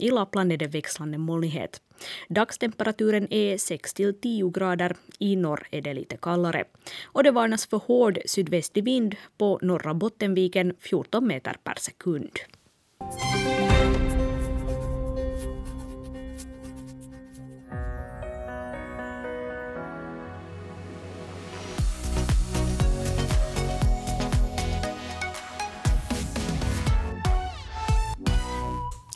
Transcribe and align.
I 0.00 0.10
Lappland 0.10 0.52
är 0.52 0.56
det 0.56 0.66
växlande 0.66 1.18
molnighet. 1.18 1.80
Dagstemperaturen 2.28 3.32
är 3.32 3.58
6 3.58 3.94
till 3.94 4.20
10 4.20 4.50
grader. 4.50 4.96
I 5.18 5.36
norr 5.36 5.66
är 5.70 5.80
det 5.82 5.94
lite 5.94 6.16
kallare. 6.16 6.64
Och 7.04 7.24
det 7.24 7.30
varnas 7.30 7.66
för 7.66 7.76
hård 7.76 8.18
sydvästlig 8.24 8.84
vind 8.84 9.16
på 9.38 9.58
norra 9.62 9.94
Bottenviken 9.94 10.74
14 10.80 11.26
meter 11.26 11.56
per 11.64 11.74
sekund. 11.78 12.38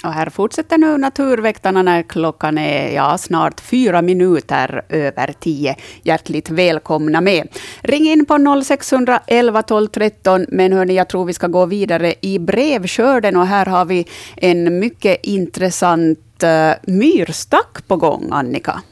Och 0.05 0.13
här 0.13 0.31
fortsätter 0.31 0.79
nu 0.79 0.99
Naturväktarna 0.99 1.83
när 1.83 2.03
klockan 2.03 2.59
är 2.59 2.95
ja, 2.95 3.19
snart 3.19 3.61
fyra 3.61 4.03
minuter 4.03 4.83
över 4.89 5.35
tio. 5.41 5.77
Hjärtligt 6.03 6.51
välkomna 6.51 7.21
med. 7.21 7.49
Ring 7.81 8.09
in 8.09 8.27
på 8.27 8.63
0611 8.65 9.63
12 9.63 9.89
13. 9.89 10.47
Men 10.49 10.73
hörni, 10.73 10.95
jag 10.95 11.09
tror 11.09 11.25
vi 11.25 11.33
ska 11.33 11.47
gå 11.47 11.67
vidare 11.67 12.15
i 12.21 12.39
brevskörden. 12.39 13.37
Och 13.37 13.47
här 13.47 13.67
har 13.67 13.85
vi 13.85 14.07
en 14.37 14.79
mycket 14.79 15.19
intressant 15.23 16.19
uh, 16.45 16.93
myrstack 16.93 17.89
på 17.89 17.97
gång, 17.97 18.29
Annika. 18.31 18.83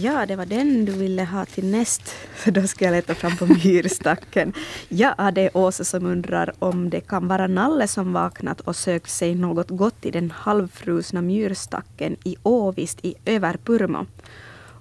Ja, 0.00 0.26
det 0.26 0.36
var 0.36 0.46
den 0.46 0.84
du 0.84 0.92
ville 0.92 1.24
ha 1.24 1.44
till 1.44 1.66
näst. 1.66 2.14
Så 2.44 2.50
då 2.50 2.66
ska 2.66 2.84
jag 2.84 2.92
leta 2.92 3.14
fram 3.14 3.36
på 3.36 3.46
myrstacken. 3.46 4.52
Ja, 4.88 5.30
det 5.34 5.40
är 5.42 5.56
Åsa 5.56 5.84
som 5.84 6.06
undrar 6.06 6.52
om 6.58 6.90
det 6.90 7.00
kan 7.00 7.28
vara 7.28 7.46
Nalle 7.46 7.88
som 7.88 8.12
vaknat 8.12 8.60
och 8.60 8.76
sökt 8.76 9.10
sig 9.10 9.34
något 9.34 9.70
gott 9.70 10.06
i 10.06 10.10
den 10.10 10.30
halvfrusna 10.30 11.22
myrstacken 11.22 12.16
i 12.24 12.36
Åvist 12.42 12.98
i 13.02 13.14
Överpurmo. 13.24 14.06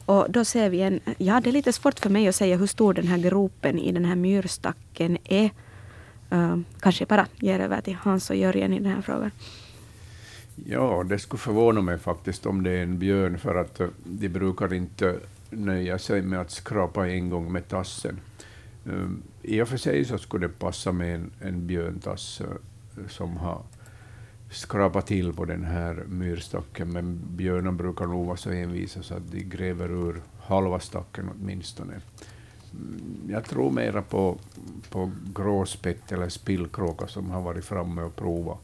Och 0.06 0.26
då 0.30 0.46
ser 0.46 0.70
vi 0.70 0.82
en... 0.82 1.00
Ja, 1.18 1.42
det 1.44 1.50
är 1.50 1.54
lite 1.54 1.74
svårt 1.74 2.00
för 2.00 2.10
mig 2.10 2.28
att 2.28 2.36
säga 2.36 2.58
hur 2.58 2.68
stor 2.68 2.94
den 2.94 3.08
här 3.08 3.18
gropen 3.18 3.80
i 3.80 3.92
den 3.92 4.06
här 4.06 4.16
myrstacken 4.16 5.18
är. 5.24 5.50
Uh, 6.34 6.60
kanske 6.80 7.06
bara 7.06 7.28
ger 7.36 7.60
över 7.60 7.82
till 7.82 7.96
Hans 7.96 8.30
och 8.30 8.36
Jörgen 8.36 8.74
i 8.74 8.80
den 8.80 8.92
här 8.92 9.02
frågan. 9.02 9.32
Ja, 10.66 11.04
det 11.04 11.20
skulle 11.20 11.40
förvåna 11.40 11.82
mig 11.82 11.98
faktiskt 11.98 12.46
om 12.46 12.64
det 12.64 12.72
är 12.72 12.84
en 12.84 13.00
björn, 13.00 13.38
för 13.38 13.56
att 13.56 13.80
eh, 13.80 13.88
de 14.04 14.30
brukar 14.30 14.74
inte 14.74 15.20
nöja 15.50 16.00
sig 16.00 16.22
med 16.22 16.42
att 16.42 16.52
skrapa 16.52 17.08
en 17.08 17.30
gång 17.30 17.52
med 17.52 17.68
tassen. 17.68 18.20
Ehm, 18.86 19.22
I 19.42 19.62
och 19.62 19.68
för 19.68 19.78
sig 19.78 20.06
så 20.06 20.18
skulle 20.18 20.48
det 20.48 20.60
passa 20.60 20.92
med 20.92 21.16
en, 21.16 21.32
en 21.42 21.68
björntass 21.68 22.42
eh, 22.42 23.08
som 23.08 23.38
har 23.38 23.62
skrapat 24.52 25.08
till 25.08 25.34
på 25.34 25.46
den 25.46 25.64
här 25.64 26.04
myrstacken, 26.08 26.94
men 26.94 27.20
björnar 27.30 27.72
brukar 27.72 28.06
nog 28.06 28.26
vara 28.26 28.38
så 28.38 28.50
envisa 28.50 29.04
så 29.04 29.14
att 29.14 29.32
de 29.32 29.44
gräver 29.44 29.92
ur 29.92 30.22
halva 30.40 30.80
stacken 30.80 31.30
åtminstone. 31.36 31.94
Mm, 32.74 33.30
jag 33.30 33.46
tror 33.46 33.72
mera 33.72 34.02
på, 34.02 34.38
på 34.90 35.12
gråspett 35.36 36.12
eller 36.12 36.30
spillkråka 36.30 37.08
som 37.08 37.30
har 37.30 37.42
varit 37.42 37.66
framme 37.66 38.02
och 38.02 38.16
provat 38.16 38.60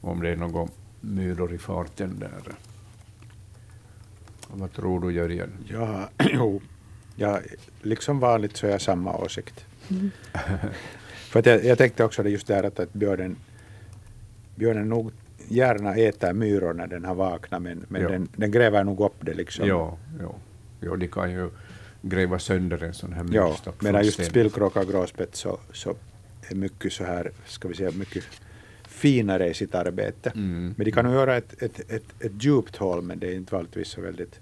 om 0.00 0.22
det 0.22 0.30
är 0.30 0.36
något 0.36 0.70
myror 1.04 1.52
i 1.52 1.58
farten 1.58 2.18
där. 2.18 2.54
Vad 4.48 4.72
tror 4.72 5.00
du 5.00 5.12
Jörgen? 5.12 5.50
Ja, 5.68 6.08
jo, 6.32 6.60
ja, 7.16 7.40
liksom 7.82 8.20
vanligt 8.20 8.56
så 8.56 8.66
är 8.66 8.70
jag 8.70 8.80
samma 8.80 9.16
åsikt. 9.16 9.64
Mm. 9.90 10.10
För 11.30 11.38
att 11.40 11.46
jag, 11.46 11.64
jag, 11.64 11.78
tänkte 11.78 12.04
också 12.04 12.22
det 12.22 12.30
just 12.30 12.46
där 12.46 12.62
att, 12.62 12.80
att 12.80 12.92
björnen, 12.92 13.36
björnen 14.54 14.88
nog 14.88 15.12
gärna 15.48 15.94
äter 15.94 16.32
myror 16.32 16.74
när 16.74 16.86
den 16.86 17.04
har 17.04 17.14
vaknat, 17.14 17.62
men, 17.62 17.84
men 17.88 18.02
den, 18.02 18.28
den, 18.36 18.50
gräver 18.50 18.84
nog 18.84 19.00
upp 19.00 19.16
det. 19.20 19.34
Liksom. 19.34 19.68
Ja, 19.68 19.98
ja. 20.20 20.34
ja, 20.80 20.96
de 20.96 21.08
kan 21.08 21.32
ju 21.32 21.50
gräva 22.02 22.38
sönder 22.38 22.82
en 22.82 22.94
sån 22.94 23.12
här 23.12 23.24
myrstack. 23.24 23.66
Ja, 23.66 23.72
medan 23.78 24.04
just 24.04 24.24
spillkråka 24.24 24.80
och 24.80 24.88
gråspett 24.88 25.36
så, 25.36 25.58
så 25.72 25.96
är 26.50 26.54
mycket 26.54 26.92
så 26.92 27.04
här, 27.04 27.30
ska 27.46 27.68
vi 27.68 27.74
säga, 27.74 27.90
mycket 27.90 28.24
finare 28.94 29.48
i 29.48 29.54
sitt 29.54 29.74
arbete. 29.74 30.32
Mm. 30.34 30.74
Men 30.76 30.84
de 30.84 30.92
kan 30.92 31.12
göra 31.12 31.36
ett, 31.36 31.62
ett, 31.62 31.90
ett, 31.90 32.04
ett 32.20 32.44
djupt 32.44 32.76
hål, 32.76 33.02
men 33.02 33.18
det 33.18 33.26
är 33.26 33.34
inte 33.34 33.54
vanligtvis 33.54 33.88
så 33.88 34.00
väldigt 34.00 34.40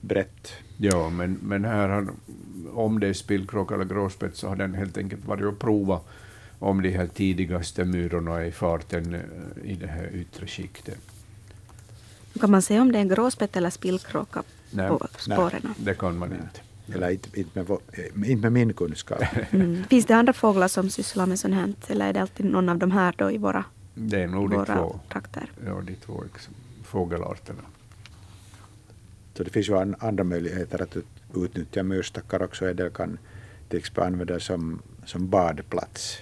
brett. 0.00 0.52
Ja, 0.76 1.10
men, 1.10 1.38
men 1.42 1.64
här 1.64 1.88
har, 1.88 2.08
om 2.74 3.00
det 3.00 3.08
är 3.08 3.12
spillkråka 3.12 3.74
eller 3.74 3.84
gråspett 3.84 4.36
så 4.36 4.48
har 4.48 4.56
den 4.56 4.74
helt 4.74 4.98
enkelt 4.98 5.24
varit 5.24 5.44
och 5.44 5.58
provat 5.58 6.04
om 6.58 6.82
de 6.82 6.90
här 6.90 7.06
tidigaste 7.06 7.84
myrorna 7.84 8.40
är 8.40 8.44
i 8.44 8.52
farten 8.52 9.14
eh, 9.14 9.70
i 9.70 9.74
det 9.74 9.86
här 9.86 10.10
yttre 10.14 10.46
skiktet. 10.46 10.98
Kan 12.40 12.50
man 12.50 12.62
se 12.62 12.80
om 12.80 12.92
det 12.92 12.98
är 12.98 13.02
en 13.02 13.08
gråspett 13.08 13.56
eller 13.56 13.70
spillkråka 13.70 14.42
på 14.70 15.06
spåren? 15.18 15.60
Nej, 15.62 15.72
det 15.76 15.94
kan 15.94 16.18
man 16.18 16.32
inte. 16.32 16.60
Eller 16.92 17.10
inte, 17.10 17.40
inte, 17.40 17.64
med, 18.14 18.28
inte 18.30 18.42
med 18.42 18.52
min 18.52 18.72
kunskap. 18.74 19.22
Mm. 19.50 19.84
Finns 19.90 20.06
det 20.06 20.14
andra 20.14 20.32
fåglar 20.32 20.68
som 20.68 20.90
sysslar 20.90 21.26
med 21.26 21.38
sånt 21.38 21.54
här? 21.54 21.74
Eller 21.88 22.08
är 22.08 22.12
det 22.12 22.20
alltid 22.20 22.46
någon 22.46 22.68
av 22.68 22.78
de 22.78 22.90
här 22.90 23.14
då 23.18 23.30
i 23.30 23.38
våra 23.38 23.64
Det 23.94 24.22
är 24.22 24.26
nog 24.26 24.50
de 24.50 24.66
två, 24.66 25.00
trakter? 25.12 25.50
Ja, 25.66 25.82
de 25.86 25.94
två 25.94 26.22
liksom, 26.32 26.54
fågelarterna. 26.84 27.62
Så 29.34 29.44
det 29.44 29.50
finns 29.50 29.68
ju 29.68 29.94
andra 29.98 30.24
möjligheter 30.24 30.82
att 30.82 30.96
utnyttja 31.34 31.82
myrstackar 31.82 32.42
också. 32.42 32.68
En 32.68 32.76
del 32.76 32.90
kan 32.90 33.18
till 33.68 33.78
exempel 33.78 34.04
använda 34.04 34.40
som, 34.40 34.82
som 35.04 35.28
badplats 35.28 36.18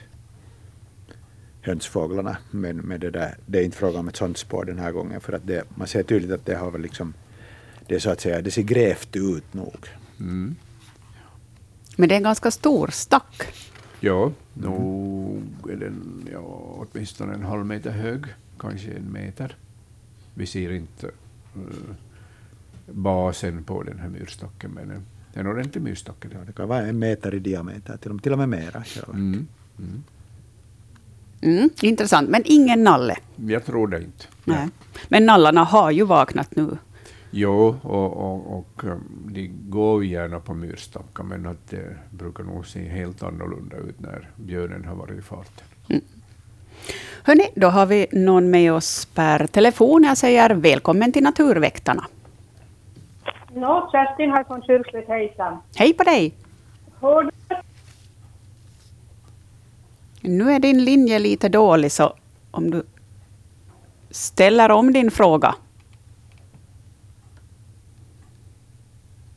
hönsfåglarna. 1.62 2.36
Men, 2.50 2.76
men 2.76 3.00
det, 3.00 3.10
där, 3.10 3.36
det 3.46 3.58
är 3.58 3.64
inte 3.64 3.76
fråga 3.76 3.98
om 3.98 4.08
ett 4.08 4.16
sånt 4.16 4.38
spår 4.38 4.64
den 4.64 4.78
här 4.78 4.92
gången 4.92 5.20
för 5.20 5.32
att 5.32 5.46
det, 5.46 5.64
man 5.74 5.86
ser 5.86 6.02
tydligt 6.02 6.32
att 6.32 6.46
det 6.46 6.54
har 6.54 6.70
väl 6.70 6.80
liksom 6.80 7.14
det, 7.86 8.00
så 8.00 8.10
att 8.10 8.20
säga, 8.20 8.42
det 8.42 8.50
ser 8.50 8.62
grävt 8.62 9.16
ut 9.16 9.54
nog. 9.54 9.88
Mm. 10.22 10.56
Men 11.96 12.08
det 12.08 12.14
är 12.14 12.16
en 12.16 12.22
ganska 12.22 12.50
stor 12.50 12.88
stack. 12.92 13.42
Ja, 14.00 14.32
nog 14.54 15.70
är 15.70 15.76
den 15.76 16.28
ja, 16.32 16.86
åtminstone 16.92 17.34
en 17.34 17.42
halv 17.42 17.66
meter 17.66 17.90
hög, 17.90 18.24
kanske 18.58 18.90
en 18.90 19.12
meter. 19.12 19.56
Vi 20.34 20.46
ser 20.46 20.72
inte 20.72 21.06
uh, 21.56 21.94
basen 22.86 23.64
på 23.64 23.82
den 23.82 23.98
här 23.98 24.08
myrstacken, 24.08 24.70
men 24.70 24.88
det 24.88 24.94
är 25.34 25.40
en 25.40 25.46
ordentlig 25.46 25.82
myrstack. 25.82 26.16
Ja, 26.30 26.38
det 26.46 26.52
kan 26.52 26.68
vara 26.68 26.86
en 26.86 26.98
meter 26.98 27.34
i 27.34 27.38
diameter, 27.38 27.96
till, 27.96 28.18
till 28.18 28.32
och 28.32 28.38
med 28.38 28.48
mera. 28.48 28.84
Mm. 29.08 29.46
Mm. 29.78 30.02
Mm, 31.40 31.70
intressant, 31.82 32.30
men 32.30 32.42
ingen 32.44 32.84
nalle? 32.84 33.16
Jag 33.36 33.64
tror 33.64 33.88
det 33.88 34.02
inte. 34.02 34.26
Nej. 34.44 34.68
Men 35.08 35.26
nallarna 35.26 35.64
har 35.64 35.90
ju 35.90 36.04
vaknat 36.04 36.56
nu. 36.56 36.78
Jo, 37.34 37.76
och, 37.82 38.16
och, 38.16 38.58
och 38.58 38.84
um, 38.84 39.30
de 39.30 39.48
går 39.68 40.04
gärna 40.04 40.40
på 40.40 40.54
myrstackar, 40.54 41.24
men 41.24 41.46
att 41.46 41.70
det 41.70 41.96
brukar 42.10 42.44
nog 42.44 42.66
se 42.66 42.88
helt 42.88 43.22
annorlunda 43.22 43.76
ut 43.76 44.00
när 44.00 44.30
björnen 44.36 44.84
har 44.84 44.94
varit 44.94 45.18
i 45.18 45.22
farten. 45.22 45.66
Mm. 45.88 46.02
Hörni, 47.22 47.48
då 47.54 47.68
har 47.68 47.86
vi 47.86 48.06
någon 48.12 48.50
med 48.50 48.72
oss 48.72 49.06
per 49.14 49.46
telefon. 49.46 50.04
Jag 50.04 50.18
säger 50.18 50.50
välkommen 50.50 51.12
till 51.12 51.22
Naturväktarna. 51.22 52.06
Nå, 53.54 53.88
Kerstin 53.92 54.30
här 54.30 54.44
från 54.44 54.62
Kyrkslätt, 54.62 55.08
hejsan. 55.08 55.58
Hej 55.76 55.92
på 55.92 56.04
dig. 56.04 56.34
Hör 57.00 57.30
Nu 60.20 60.52
är 60.52 60.58
din 60.58 60.84
linje 60.84 61.18
lite 61.18 61.48
dålig, 61.48 61.92
så 61.92 62.12
om 62.50 62.70
du 62.70 62.82
ställer 64.10 64.70
om 64.70 64.92
din 64.92 65.10
fråga. 65.10 65.54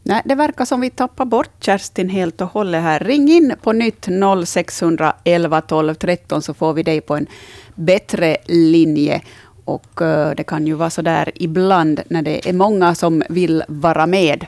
Nej, 0.08 0.22
det 0.26 0.36
verkar 0.36 0.66
som 0.66 0.82
vi 0.82 0.90
tappar 0.90 1.26
bort 1.26 1.50
Kerstin 1.60 2.10
helt 2.10 2.42
och 2.42 2.48
hållet 2.48 2.82
här. 2.82 3.00
Ring 3.00 3.30
in 3.30 3.54
på 3.62 3.72
nytt 3.72 4.08
0611 4.46 5.62
12 5.62 5.94
13 5.94 6.42
så 6.42 6.54
får 6.54 6.74
vi 6.74 6.84
dig 6.84 7.02
på 7.02 7.16
en 7.16 7.28
bättre 7.76 8.38
linje. 8.46 9.22
Och 9.66 10.02
uh, 10.02 10.30
det 10.38 10.44
kan 10.44 10.68
ju 10.68 10.74
vara 10.74 10.90
så 10.90 11.02
där 11.02 11.32
ibland 11.36 12.02
när 12.08 12.22
det 12.22 12.50
är 12.50 12.54
många 12.54 12.96
som 12.96 13.24
vill 13.30 13.64
vara 13.68 14.08
med. 14.08 14.46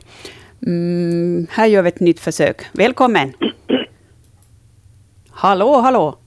Mm, 0.66 1.48
här 1.52 1.66
gör 1.66 1.82
vi 1.82 1.90
ett 1.90 2.00
nytt 2.00 2.20
försök. 2.20 2.62
Välkommen! 2.72 3.34
Hallå, 5.32 5.82
hallå! 5.82 6.18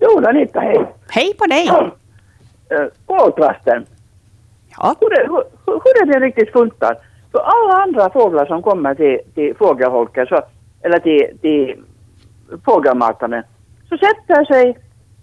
Jo, 0.00 0.26
Anita, 0.26 0.60
hej! 0.60 0.86
Hej 1.08 1.34
på 1.38 1.46
dig! 1.46 1.70
Koltrasten. 3.06 3.86
Ja. 4.76 4.96
Hur 5.00 5.12
är, 5.12 5.26
hur, 5.26 5.44
hur 5.66 6.02
är 6.02 6.06
det 6.06 6.26
riktigt 6.26 6.52
funtar? 6.52 6.96
För 7.36 7.42
alla 7.42 7.82
andra 7.82 8.10
fåglar 8.10 8.46
som 8.46 8.62
kommer 8.62 8.94
till, 8.94 9.18
till 9.34 9.56
fågelholken, 9.56 10.26
så, 10.26 10.42
eller 10.82 10.98
till, 10.98 11.38
till 11.40 11.84
fågelmataren, 12.64 13.42
så 13.88 13.98
sätter 13.98 14.44
sig 14.44 14.78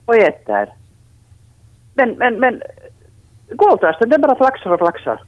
och 0.06 0.16
äter. 0.16 0.74
Men, 1.94 2.10
men, 2.10 2.40
men 2.40 2.62
koltrasten 3.58 4.10
den 4.10 4.22
bara 4.22 4.36
flaxar 4.36 4.72
och 4.72 4.80
flaxar. 4.80 5.24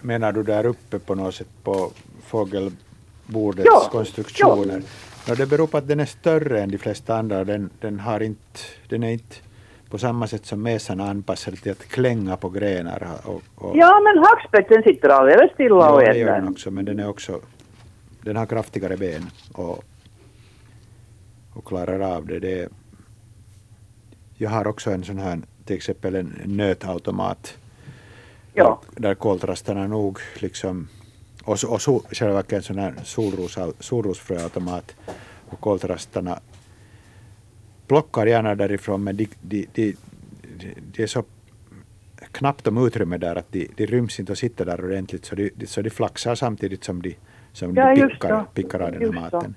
Menar 0.00 0.32
du 0.32 0.42
där 0.42 0.66
uppe 0.66 0.98
på 0.98 1.14
något 1.14 1.34
sätt 1.34 1.64
på 1.64 1.90
fågelbordets 2.26 3.66
ja, 3.66 3.88
konstruktioner? 3.92 4.82
Ja. 5.26 5.32
No, 5.32 5.34
det 5.34 5.46
beror 5.46 5.66
på 5.66 5.78
att 5.78 5.88
den 5.88 6.00
är 6.00 6.06
större 6.06 6.60
än 6.60 6.70
de 6.70 6.78
flesta 6.78 7.16
andra. 7.16 7.44
Den, 7.44 7.70
den, 7.80 8.00
har 8.00 8.20
inte, 8.20 8.60
den 8.88 9.02
är 9.02 9.10
inte 9.10 9.36
på 9.90 9.98
samma 9.98 10.26
sätt 10.26 10.46
som 10.46 10.62
mesarna 10.62 11.04
är 11.06 11.62
till 11.62 11.72
att 11.72 11.88
klänga 11.88 12.36
på 12.36 12.48
grenar. 12.50 13.08
Och, 13.24 13.42
och, 13.54 13.76
Ja, 13.76 14.00
men 14.00 14.24
hackspetten 14.24 14.82
sitter 14.82 15.08
alldeles 15.08 15.52
stilla 15.52 15.92
och 15.92 16.02
ja, 16.02 16.12
det 16.12 16.18
gör 16.18 16.26
den 16.32 16.42
äter. 16.42 16.50
också, 16.50 16.70
men 16.70 16.84
den 16.84 16.98
är 16.98 17.08
också 17.08 17.40
den 18.22 18.36
har 18.36 18.46
kraftigare 18.46 18.96
ben 18.96 19.30
och, 19.52 19.84
och 21.54 21.64
klarar 21.64 22.00
av 22.16 22.26
det. 22.26 22.38
det. 22.38 22.68
Jag 24.36 24.50
har 24.50 24.66
också 24.66 24.90
en 24.90 25.04
sån 25.04 25.18
här, 25.18 25.38
till 25.64 25.76
exempel 25.76 26.14
en 26.14 26.42
nötautomat 26.44 27.56
Ja. 28.54 28.80
där 28.96 29.14
koltrastarna 29.14 29.86
nog 29.86 30.18
liksom 30.38 30.88
och, 31.44 31.58
och 31.68 31.82
så, 31.82 32.00
själva 32.12 32.42
en 32.48 32.62
sån 32.62 32.78
här 32.78 32.94
solros, 33.04 33.58
solrosfröautomat 33.78 34.94
och 35.48 35.60
koltrastarna 35.60 36.40
plockar 37.90 38.26
gärna 38.26 38.54
därifrån 38.54 39.04
men 39.04 39.16
de, 39.16 39.28
de, 39.40 39.66
de, 39.74 39.96
de, 40.92 41.02
är 41.02 41.06
så 41.06 41.24
knappt 42.32 42.66
om 42.66 42.86
utrymme 42.86 43.18
där 43.18 43.36
att 43.36 43.52
de, 43.52 43.68
de 43.76 43.86
ryms 43.86 44.20
inte 44.20 44.32
och 44.32 44.38
sitter 44.38 44.64
där 44.64 44.84
ordentligt 44.84 45.24
så 45.24 45.34
de, 45.34 45.50
så 45.66 45.82
de 45.82 45.90
flaxar 45.90 46.34
samtidigt 46.34 46.84
som 46.84 47.02
de, 47.02 47.16
som 47.52 47.74
Ja, 47.74 47.94
de 47.94 48.08
pickar, 48.08 48.44
pickar 48.54 48.80
av 48.80 48.92
den 48.92 49.14
här 49.14 49.20
maten. 49.20 49.54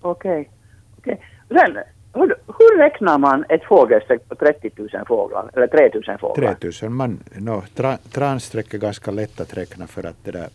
Okej. 0.00 0.50
okej. 0.98 1.20
Sen, 1.48 1.78
hur, 2.14 2.34
hur 2.46 2.78
räknar 2.78 3.18
man 3.18 3.44
ett 3.48 3.64
fågelsträck 3.64 4.28
på 4.28 4.34
30 4.34 4.70
000 4.76 4.88
fåglar? 5.06 5.50
Eller 5.54 5.66
3 5.66 5.90
000 5.94 6.18
fåglar? 6.18 6.54
3000 6.54 6.94
man, 6.94 7.22
no, 7.34 7.62
tra, 7.74 7.96
transträck 7.96 8.74
är 8.74 8.78
ganska 8.78 9.10
lätt 9.10 9.40
att 9.40 9.56
räkna 9.56 9.86
för 9.86 10.06
att 10.06 10.24
det 10.24 10.30
där 10.30 10.48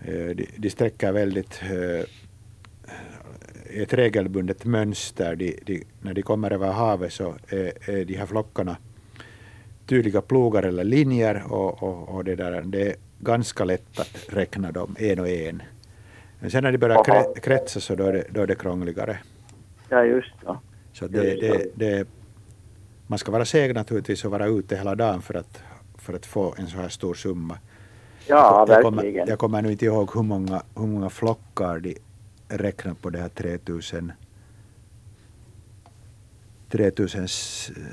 eh, 0.00 0.36
de, 0.36 0.46
de 0.56 0.70
sträcker 0.70 1.12
väldigt 1.12 1.62
eh, 1.62 2.06
ett 3.74 3.92
regelbundet 3.94 4.64
mönster. 4.64 5.36
De, 5.36 5.58
de, 5.64 5.84
när 6.00 6.14
de 6.14 6.22
kommer 6.22 6.50
över 6.50 6.72
havet 6.72 7.12
så 7.12 7.34
är, 7.48 7.90
är 7.90 8.04
de 8.04 8.14
här 8.14 8.26
flockarna 8.26 8.76
tydliga 9.86 10.22
plogar 10.22 10.62
eller 10.62 10.84
linjer 10.84 11.42
och, 11.48 11.82
och, 11.82 12.08
och 12.08 12.24
det, 12.24 12.34
där, 12.34 12.62
det 12.62 12.82
är 12.82 12.94
ganska 13.18 13.64
lätt 13.64 14.00
att 14.00 14.26
räkna 14.28 14.72
dem 14.72 14.96
en 14.98 15.18
och 15.18 15.28
en. 15.28 15.62
Men 16.40 16.50
sen 16.50 16.64
när 16.64 16.72
de 16.72 16.78
börjar 16.78 16.96
Aha. 16.96 17.04
kre, 17.04 17.40
kretsa 17.40 17.80
så 17.80 17.94
då 17.94 18.04
är, 18.04 18.12
det, 18.12 18.24
då 18.30 18.40
är 18.40 18.46
det 18.46 18.54
krångligare. 18.54 19.18
Ja, 19.88 20.04
just 20.04 20.34
så. 20.44 20.58
Så 20.92 21.06
det, 21.06 21.24
Just 21.24 21.40
det, 21.40 21.70
det, 21.74 22.08
man 23.06 23.18
ska 23.18 23.32
vara 23.32 23.44
seg 23.44 23.74
naturligtvis 23.74 24.24
och 24.24 24.30
vara 24.30 24.46
ute 24.46 24.76
hela 24.76 24.94
dagen 24.94 25.22
för 25.22 25.34
att, 25.34 25.62
för 25.98 26.14
att 26.14 26.26
få 26.26 26.54
en 26.58 26.66
så 26.66 26.76
här 26.76 26.88
stor 26.88 27.14
summa. 27.14 27.58
Ja, 28.26 28.66
jag, 28.68 28.82
kommer, 28.82 29.02
verkligen. 29.02 29.28
jag 29.28 29.38
kommer 29.38 29.62
nu 29.62 29.72
inte 29.72 29.84
ihåg 29.84 30.10
hur 30.14 30.22
många, 30.22 30.62
hur 30.76 30.86
många 30.86 31.10
flockar 31.10 31.78
de 31.78 31.96
räknar 32.58 32.94
på 32.94 33.10
det 33.10 33.18
här 33.18 33.28
3000 33.28 34.12
3000 36.70 37.28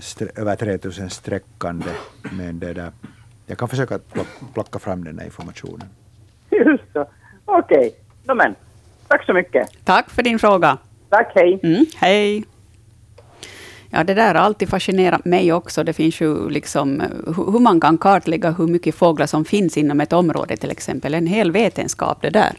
stre, 0.01 0.27
över 0.35 0.55
3000 0.55 1.09
sträckande. 1.09 1.85
Men 2.31 2.59
det 2.59 2.73
där, 2.73 2.91
jag 3.45 3.57
kan 3.57 3.67
försöka 3.69 3.99
plocka, 4.53 4.79
fram 4.79 5.03
den 5.03 5.19
här 5.19 5.25
informationen. 5.25 5.87
Just 6.51 6.83
så. 6.93 7.09
Okej. 7.45 7.95
No, 8.23 8.33
men, 8.33 8.55
tack 9.07 9.25
så 9.25 9.33
mycket. 9.33 9.69
Tack 9.85 10.09
för 10.09 10.23
din 10.23 10.39
fråga. 10.39 10.77
Tack, 11.09 11.31
hej. 11.35 11.59
Mm, 11.63 11.85
hej. 11.95 12.43
Ja, 13.89 14.03
det 14.03 14.13
där 14.13 14.35
har 14.35 14.41
alltid 14.41 14.69
fascinerat 14.69 15.25
mig 15.25 15.53
också. 15.53 15.83
Det 15.83 15.93
finns 15.93 16.21
ju 16.21 16.49
liksom 16.49 17.01
hu- 17.01 17.51
hur 17.51 17.59
man 17.59 17.79
kan 17.81 17.97
kartlägga 17.97 18.51
hur 18.51 18.67
mycket 18.67 18.95
fåglar 18.95 19.25
som 19.25 19.45
finns 19.45 19.77
inom 19.77 20.01
ett 20.01 20.13
område 20.13 20.57
till 20.57 20.71
exempel. 20.71 21.13
En 21.13 21.27
hel 21.27 21.51
vetenskap 21.51 22.21
det 22.21 22.29
där. 22.29 22.51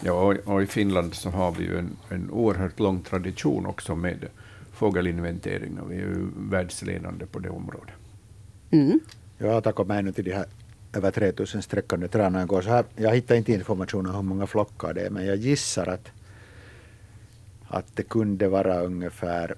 Ja, 0.00 0.12
och, 0.12 0.54
och 0.54 0.62
i 0.62 0.66
Finland 0.66 1.14
så 1.14 1.30
har 1.30 1.52
vi 1.52 1.64
ju 1.64 1.78
en, 1.78 1.96
en 2.08 2.30
oerhört 2.30 2.80
lång 2.80 3.02
tradition 3.02 3.66
också 3.66 3.96
med 3.96 4.26
fågelinventering 4.72 5.78
och 5.80 5.90
vi 5.90 5.94
är 5.94 6.00
ju 6.00 6.28
världsledande 6.36 7.26
på 7.26 7.38
det 7.38 7.50
området. 7.50 7.94
Mm. 8.70 9.00
Jag 9.38 9.56
återkommer 9.56 9.98
ännu 9.98 10.12
till 10.12 10.24
de 10.24 10.32
här 10.32 10.46
över 10.92 11.10
3000 11.10 11.62
sträckande 11.62 12.08
tranarna. 12.08 12.42
igår. 12.42 12.62
Så 12.62 12.68
här, 12.68 12.84
jag 12.96 13.14
hittar 13.14 13.34
inte 13.34 13.52
information 13.52 14.06
om 14.06 14.14
hur 14.14 14.22
många 14.22 14.46
flockar 14.46 14.94
det 14.94 15.00
är, 15.00 15.10
men 15.10 15.26
jag 15.26 15.36
gissar 15.36 15.86
att, 15.86 16.08
att 17.68 17.96
det 17.96 18.02
kunde 18.02 18.48
vara 18.48 18.82
ungefär 18.82 19.54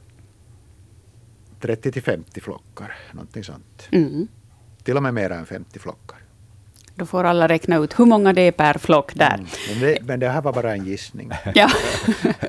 30 1.61 1.93
till 1.93 2.03
50 2.03 2.41
flockar, 2.41 2.97
någonting 3.13 3.45
sånt. 3.45 3.89
Mm. 3.91 4.29
Till 4.83 4.97
och 4.97 5.03
med 5.03 5.15
mer 5.15 5.31
än 5.31 5.47
50 5.47 5.79
flockar. 5.79 6.19
Då 6.95 7.07
får 7.07 7.25
alla 7.25 7.49
räkna 7.49 7.77
ut 7.77 7.99
hur 7.99 8.05
många 8.07 8.33
det 8.33 8.43
är 8.43 8.53
per 8.53 8.75
flock 8.79 9.15
där. 9.15 9.35
Mm. 9.35 9.47
Men, 9.71 9.81
det, 9.81 9.99
men 10.03 10.21
det 10.21 10.29
här 10.29 10.43
var 10.43 10.53
bara 10.53 10.73
en 10.73 10.85
gissning. 10.85 11.31
Ja. 11.55 11.69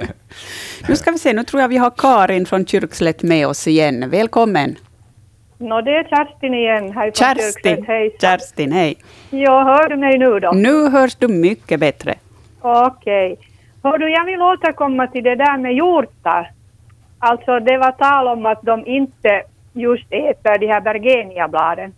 nu 0.88 0.96
ska 0.96 1.12
vi 1.12 1.18
se, 1.18 1.34
nu 1.34 1.44
tror 1.44 1.62
jag 1.62 1.70
vi 1.70 1.78
har 1.78 1.92
Karin 1.98 2.46
från 2.46 2.66
Kyrkslätt 2.66 3.24
med 3.24 3.48
oss 3.48 3.68
igen. 3.68 4.10
Välkommen. 4.10 4.76
Nå, 5.58 5.82
det 5.82 5.92
är 5.92 6.04
Kerstin 6.04 6.54
igen. 6.54 6.92
Här 6.92 7.02
från 7.02 7.14
Kerstin. 7.14 7.76
Kyrkslätt. 7.76 7.88
Hej. 7.88 8.16
Kerstin, 8.22 8.72
hej. 8.72 8.96
Ja, 9.30 9.64
hör 9.64 9.90
du 9.90 9.98
mig 9.98 10.18
nu 10.18 10.40
då? 10.40 10.52
Nu 10.52 10.90
hörs 10.90 11.16
du 11.16 11.28
mycket 11.28 11.80
bättre. 11.80 12.16
Okej. 12.62 13.38
Hör 13.84 13.98
du, 13.98 14.12
jag 14.12 14.26
vill 14.26 14.42
återkomma 14.42 15.08
till 15.08 15.24
det 15.24 15.36
där 15.36 15.58
med 15.58 15.74
hjortar. 15.74 16.52
Alltså, 17.20 17.60
det 17.60 17.78
var 17.78 17.92
tal 17.92 18.28
om 18.28 18.46
att 18.46 18.62
de 18.62 18.86
inte 18.88 19.44
just 19.74 20.06
äter 20.12 20.60
de 20.60 20.68
här 20.68 20.82
bergeniabladen. 20.82 21.94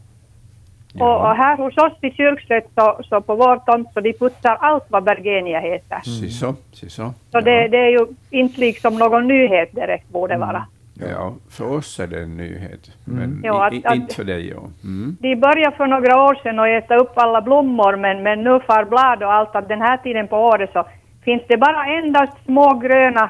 Och, 0.99 1.21
och 1.21 1.35
här 1.35 1.57
hos 1.57 1.77
oss 1.77 1.93
i 2.01 2.11
Kyrkslätt 2.11 2.67
så, 2.75 2.99
så 3.09 3.21
på 3.21 3.35
vår 3.35 3.57
tomt 3.57 3.87
så 3.93 3.99
de 3.99 4.13
putsar 4.13 4.57
allt 4.61 4.83
vad 4.89 5.03
bergenia 5.03 5.59
heter. 5.59 5.99
Si 6.01 6.29
så, 6.29 6.55
så. 6.71 7.13
Så 7.31 7.39
det, 7.41 7.67
det 7.67 7.77
är 7.77 7.89
ju 7.89 8.05
inte 8.29 8.59
liksom 8.59 8.97
någon 8.97 9.27
nyhet 9.27 9.71
direkt 9.75 10.09
borde 10.09 10.37
vara. 10.37 10.65
Ja, 11.11 11.33
för 11.51 11.71
oss 11.77 11.99
är 11.99 12.07
det 12.07 12.21
en 12.21 12.37
nyhet, 12.37 12.79
men 13.05 13.41
Ja, 13.43 13.69
i, 13.73 13.77
att- 13.77 13.85
att- 13.85 13.95
inte 13.95 14.15
för 14.15 14.23
dig. 14.23 14.49
Ja. 14.49 14.59
Mm. 14.83 15.17
De 15.19 15.35
började 15.35 15.75
för 15.77 15.87
några 15.87 16.21
år 16.23 16.35
sedan 16.43 16.59
att 16.59 16.67
äta 16.83 16.95
upp 16.95 17.11
alla 17.17 17.41
blommor 17.41 17.95
men, 17.95 18.23
men 18.23 18.43
nu 18.43 18.59
far 18.67 18.85
blad 18.85 19.23
och 19.23 19.33
allt 19.33 19.55
att 19.55 19.67
den 19.67 19.81
här 19.81 19.97
tiden 19.97 20.27
på 20.27 20.37
året 20.37 20.69
så 20.73 20.85
finns 21.23 21.41
det 21.47 21.57
bara 21.57 21.85
endast 21.85 22.33
små 22.45 22.73
gröna 22.73 23.29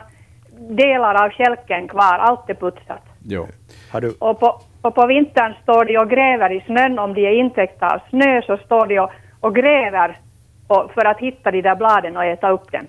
delar 0.70 1.26
av 1.26 1.30
kälken 1.30 1.88
kvar. 1.88 2.18
Allt 2.20 2.50
är 2.50 2.54
putsat. 2.54 3.02
Jo. 3.26 3.48
Har 3.92 4.02
du, 4.02 4.14
Och 4.20 4.40
på, 4.40 4.62
och 4.84 4.96
på 4.96 5.08
vintern 5.08 5.54
står 5.64 5.86
de 5.86 5.98
och 5.98 6.10
gräver 6.10 6.52
i 6.52 6.62
snön 6.62 7.00
om 7.00 7.14
de 7.14 7.28
är 7.28 7.32
intäckta 7.32 7.88
av 7.88 8.00
snö 8.10 8.42
så 8.42 8.58
står 8.58 8.88
de 8.88 9.00
och, 9.00 9.12
och 9.40 9.56
gräver 9.56 10.18
och, 10.68 10.92
för 10.94 11.06
att 11.06 11.20
hitta 11.20 11.52
de 11.52 11.62
där 11.62 11.76
bladen 11.76 12.18
och 12.18 12.26
äta 12.26 12.50
upp 12.50 12.72
dem. 12.72 12.86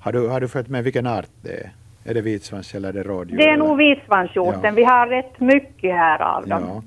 har, 0.00 0.12
du, 0.12 0.28
har 0.28 0.40
du 0.40 0.48
följt 0.48 0.68
med 0.68 0.84
vilken 0.84 1.06
art 1.06 1.30
det 1.42 1.50
är? 1.50 1.70
Är 2.04 2.14
det 2.14 2.20
vitsvans 2.20 2.74
eller 2.74 2.88
är 2.88 2.92
det 2.92 3.02
rådjur? 3.02 3.36
Det 3.36 3.48
är 3.48 3.56
nog 3.56 3.76
vitsvanshjorten. 3.76 4.60
Ja. 4.64 4.70
Vi 4.70 4.84
har 4.84 5.06
rätt 5.06 5.40
mycket 5.40 5.94
här 5.94 6.22
av 6.22 6.46
dem. 6.48 6.62
Ja. 6.66 6.82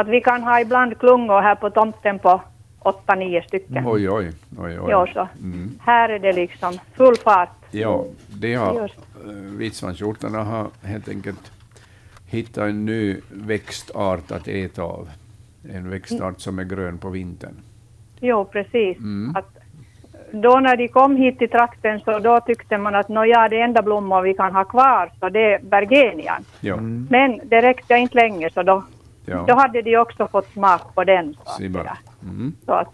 Att 0.00 0.08
vi 0.08 0.20
kan 0.20 0.42
ha 0.42 0.60
ibland 0.60 0.98
klungor 0.98 1.40
här 1.40 1.54
på 1.54 1.70
tomten 1.70 2.18
på 2.18 2.40
åtta, 2.78 3.14
nio 3.14 3.42
stycken. 3.42 3.86
Oj, 3.86 4.10
oj, 4.10 4.32
oj, 4.58 4.80
oj. 4.80 4.90
Ja, 4.90 5.06
så. 5.14 5.28
Mm. 5.40 5.78
Här 5.80 6.08
är 6.08 6.18
det 6.18 6.32
liksom 6.32 6.78
full 6.94 7.16
fart. 7.16 7.48
Ja, 7.70 8.04
det 8.28 8.54
har 8.54 8.74
uh, 8.74 8.90
vitsvanshjortarna 9.58 10.42
har 10.42 10.66
helt 10.82 11.08
enkelt 11.08 11.52
hittat 12.30 12.64
en 12.64 12.84
ny 12.84 13.20
växtart 13.30 14.30
att 14.30 14.48
äta 14.48 14.82
av. 14.82 15.08
En 15.74 15.90
växtart 15.90 16.40
som 16.40 16.58
är 16.58 16.64
grön 16.64 16.98
på 16.98 17.08
vintern. 17.10 17.54
Jo, 18.20 18.44
precis. 18.44 18.98
Mm. 18.98 19.36
Att 19.36 19.58
då 20.32 20.60
när 20.60 20.76
de 20.76 20.88
kom 20.88 21.16
hit 21.16 21.38
till 21.38 21.50
trakten 21.50 22.00
så 22.00 22.18
då 22.18 22.40
tyckte 22.40 22.78
man 22.78 22.94
att 22.94 23.08
nåja, 23.08 23.48
det 23.48 23.60
enda 23.60 23.82
blommor 23.82 24.22
vi 24.22 24.34
kan 24.34 24.54
ha 24.54 24.64
kvar 24.64 25.12
så 25.20 25.28
det 25.28 25.54
är 25.54 25.58
bergenian. 25.62 26.44
Ja, 26.60 26.76
Men 27.10 27.40
det 27.44 27.62
räckte 27.62 27.94
inte 27.94 28.14
länge 28.14 28.50
så 28.50 28.62
då, 28.62 28.84
ja. 29.24 29.44
då 29.48 29.54
hade 29.54 29.82
de 29.82 29.96
också 29.96 30.28
fått 30.28 30.52
smak 30.52 30.94
på 30.94 31.04
den. 31.04 31.36
Så. 31.44 31.62
Mm. 32.22 32.52
så 32.66 32.72
att, 32.72 32.88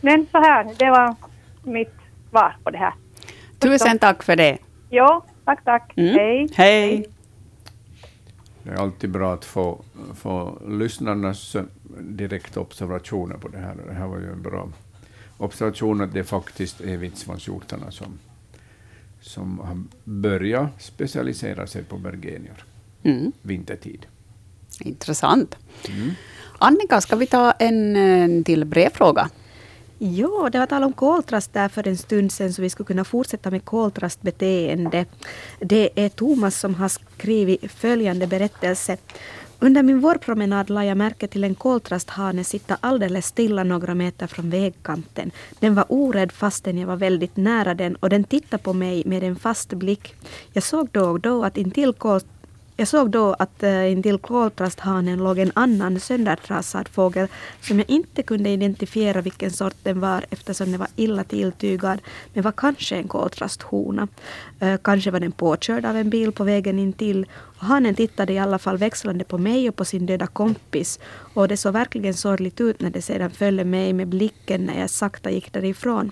men 0.00 0.26
så 0.32 0.38
här, 0.38 0.66
det 0.78 0.90
var 0.90 1.14
mitt 1.62 1.94
svar 2.30 2.56
på 2.64 2.70
det 2.70 2.78
här. 2.78 2.92
Tusen 3.58 3.98
tack 3.98 4.22
för 4.22 4.36
det. 4.36 4.58
Jo, 4.90 5.22
tack, 5.44 5.64
tack. 5.64 5.92
Mm. 5.96 6.14
Hej. 6.14 6.48
Hej. 6.54 7.06
Det 8.68 8.74
är 8.74 8.78
alltid 8.78 9.10
bra 9.10 9.34
att 9.34 9.44
få, 9.44 9.84
få 10.14 10.58
lyssnarnas 10.68 11.56
direkta 12.00 12.60
observationer 12.60 13.34
på 13.36 13.48
det 13.48 13.58
här. 13.58 13.76
Det 13.86 13.94
här 13.94 14.06
var 14.06 14.18
ju 14.18 14.32
en 14.32 14.42
bra 14.42 14.68
observation 15.38 16.00
att 16.00 16.12
det 16.12 16.24
faktiskt 16.24 16.80
är 16.80 16.96
vitsvanshjortarna 16.96 17.90
som, 17.90 18.18
som 19.20 19.58
har 19.58 19.82
börjat 20.04 20.70
specialisera 20.78 21.66
sig 21.66 21.84
på 21.84 21.98
bergenior 21.98 22.64
Mm. 23.02 23.32
vintertid. 23.42 24.06
Intressant. 24.80 25.56
Annika, 26.58 27.00
ska 27.00 27.16
vi 27.16 27.26
ta 27.26 27.52
en, 27.52 27.96
en 27.96 28.44
till 28.44 28.64
brevfråga? 28.64 29.30
Ja, 29.98 30.48
det 30.52 30.58
var 30.58 30.66
tal 30.66 30.84
om 30.84 30.92
koltrast 30.92 31.52
där 31.52 31.68
för 31.68 31.88
en 31.88 31.96
stund 31.96 32.32
sedan 32.32 32.52
så 32.52 32.62
vi 32.62 32.70
skulle 32.70 32.86
kunna 32.86 33.04
fortsätta 33.04 33.50
med 33.50 33.64
koltrastbeteende. 33.64 35.06
Det 35.60 35.90
är 35.94 36.08
Thomas 36.08 36.60
som 36.60 36.74
har 36.74 36.88
skrivit 36.88 37.72
följande 37.72 38.26
berättelse. 38.26 38.96
Under 39.60 39.82
min 39.82 40.00
vårpromenad 40.00 40.70
la 40.70 40.84
jag 40.84 40.96
märke 40.96 41.26
till 41.26 41.44
en 41.44 41.54
koltrasthane 41.54 42.44
sitta 42.44 42.76
alldeles 42.80 43.26
stilla 43.26 43.64
några 43.64 43.94
meter 43.94 44.26
från 44.26 44.50
vägkanten. 44.50 45.30
Den 45.60 45.74
var 45.74 45.84
orädd 45.88 46.32
fastän 46.32 46.78
jag 46.78 46.86
var 46.86 46.96
väldigt 46.96 47.36
nära 47.36 47.74
den 47.74 47.96
och 47.96 48.08
den 48.08 48.24
tittade 48.24 48.62
på 48.62 48.72
mig 48.72 49.02
med 49.06 49.22
en 49.22 49.36
fast 49.36 49.72
blick. 49.72 50.14
Jag 50.52 50.62
såg 50.62 50.88
då 50.92 51.04
och 51.04 51.20
då 51.20 51.44
att 51.44 51.56
intill 51.56 51.92
kol 51.92 52.20
jag 52.80 52.88
såg 52.88 53.10
då 53.10 53.36
att 53.38 53.62
eh, 53.62 53.70
uh, 53.70 53.92
intill 53.92 54.18
koltrasthanen 54.18 55.18
låg 55.18 55.38
en 55.38 55.52
annan 55.54 56.00
söndertrasad 56.00 56.88
fågel 56.88 57.28
som 57.60 57.78
jag 57.78 57.90
inte 57.90 58.22
kunde 58.22 58.50
identifiera 58.50 59.20
vilken 59.20 59.50
sort 59.50 59.74
den 59.82 60.00
var 60.00 60.24
eftersom 60.30 60.70
den 60.70 60.80
var 60.80 60.88
illa 60.96 61.24
tilltygad 61.24 62.00
men 62.34 62.42
var 62.42 62.52
kanske 62.52 62.96
en 62.96 63.08
koltrasthona. 63.08 64.08
Uh, 64.62 64.76
kanske 64.76 65.10
var 65.10 65.20
den 65.20 65.32
påkörd 65.32 65.84
av 65.84 65.96
en 65.96 66.10
bil 66.10 66.32
på 66.32 66.44
vägen 66.44 66.78
intill 66.78 67.26
och 67.32 67.64
hanen 67.64 67.94
tittade 67.94 68.32
i 68.32 68.38
alla 68.38 68.58
fall 68.58 68.76
växlande 68.76 69.24
på 69.24 69.38
mig 69.38 69.68
och 69.68 69.76
på 69.76 69.84
sin 69.84 70.06
döda 70.06 70.26
kompis 70.26 71.00
och 71.34 71.48
det 71.48 71.56
såg 71.56 71.72
verkligen 71.72 72.14
sorgligt 72.14 72.60
ut 72.60 72.80
när 72.80 72.90
det 72.90 73.02
sedan 73.02 73.30
följde 73.30 73.64
mig 73.64 73.92
med 73.92 74.08
blicken 74.08 74.64
när 74.64 74.80
jag 74.80 74.90
sakta 74.90 75.30
gick 75.30 75.52
därifrån. 75.52 76.10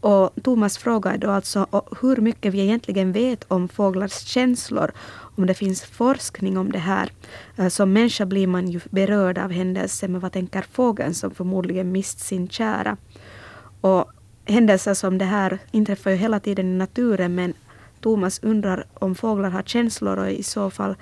Och 0.00 0.30
Thomas 0.42 0.78
frågar 0.78 1.18
då 1.18 1.30
alltså 1.30 1.66
hur 2.00 2.16
mycket 2.16 2.54
vi 2.54 2.60
egentligen 2.60 3.12
vet 3.12 3.44
om 3.48 3.68
fåglars 3.68 4.12
känslor, 4.12 4.92
om 5.36 5.46
det 5.46 5.54
finns 5.54 5.82
forskning 5.82 6.58
om 6.58 6.72
det 6.72 6.78
här. 6.78 7.10
Eh, 7.56 7.68
som 7.68 7.92
människa 7.92 8.26
blir 8.26 8.46
man 8.46 8.68
ju 8.68 8.80
berörd 8.90 9.38
av 9.38 9.50
händelser, 9.50 10.08
men 10.08 10.20
vad 10.20 10.32
tänker 10.32 10.62
fågeln 10.62 11.14
som 11.14 11.30
förmodligen 11.30 11.92
mist 11.92 12.18
sin 12.18 12.48
kära? 12.48 12.96
Och 13.80 14.12
händelser 14.44 14.94
som 14.94 15.18
det 15.18 15.24
här 15.24 15.58
inträffar 15.70 16.10
ju 16.10 16.16
hela 16.16 16.40
tiden 16.40 16.66
i 16.66 16.76
naturen, 16.76 17.34
men 17.34 17.54
Thomas 18.00 18.40
undrar 18.42 18.84
om 18.94 19.14
fåglar 19.14 19.50
har 19.50 19.62
känslor 19.62 20.18
och 20.18 20.30
i 20.30 20.42
så 20.42 20.70
fall 20.70 20.96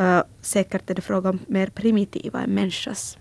uh, 0.00 0.20
säkert 0.40 0.90
är 0.90 0.94
det 0.94 1.02
fråga 1.02 1.30
om 1.30 1.38
mer 1.46 1.66
primitiva 1.66 2.42
än 2.42 2.50
människas. 2.50 3.18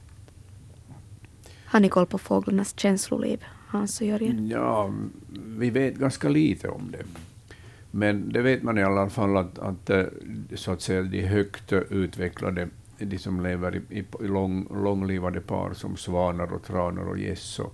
Har 1.65 1.79
ni 1.79 1.89
koll 1.89 2.05
på 2.05 2.17
fåglarnas 2.17 2.79
känsloliv? 2.79 3.43
Hans 3.67 4.01
och 4.01 4.07
Jörgen? 4.07 4.47
Ja, 4.47 4.93
vi 5.57 5.69
vet 5.69 5.95
ganska 5.95 6.29
lite 6.29 6.67
om 6.67 6.91
det. 6.91 7.03
Men 7.95 8.29
det 8.29 8.41
vet 8.41 8.63
man 8.63 8.77
i 8.77 8.83
alla 8.83 9.09
fall 9.09 9.37
att, 9.37 9.59
att 9.59 9.89
eh, 9.89 10.05
så 10.55 10.71
att 10.71 10.81
säga, 10.81 11.01
de 11.01 11.21
högt 11.21 11.73
utvecklade, 11.73 12.69
de 12.97 13.17
som 13.17 13.43
lever 13.43 13.81
i, 13.89 13.99
i 13.99 14.27
lång, 14.27 14.67
långlivade 14.83 15.41
par 15.41 15.73
som 15.73 15.97
svanar 15.97 16.53
och 16.53 16.63
tranor 16.63 17.07
och 17.07 17.17
gäss, 17.17 17.41
så, 17.41 17.69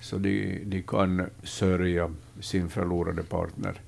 så 0.00 0.18
de, 0.18 0.64
de 0.64 0.82
kan 0.82 1.26
sörja 1.42 2.10
sin 2.40 2.68
förlorade 2.68 3.22
partner 3.22 3.80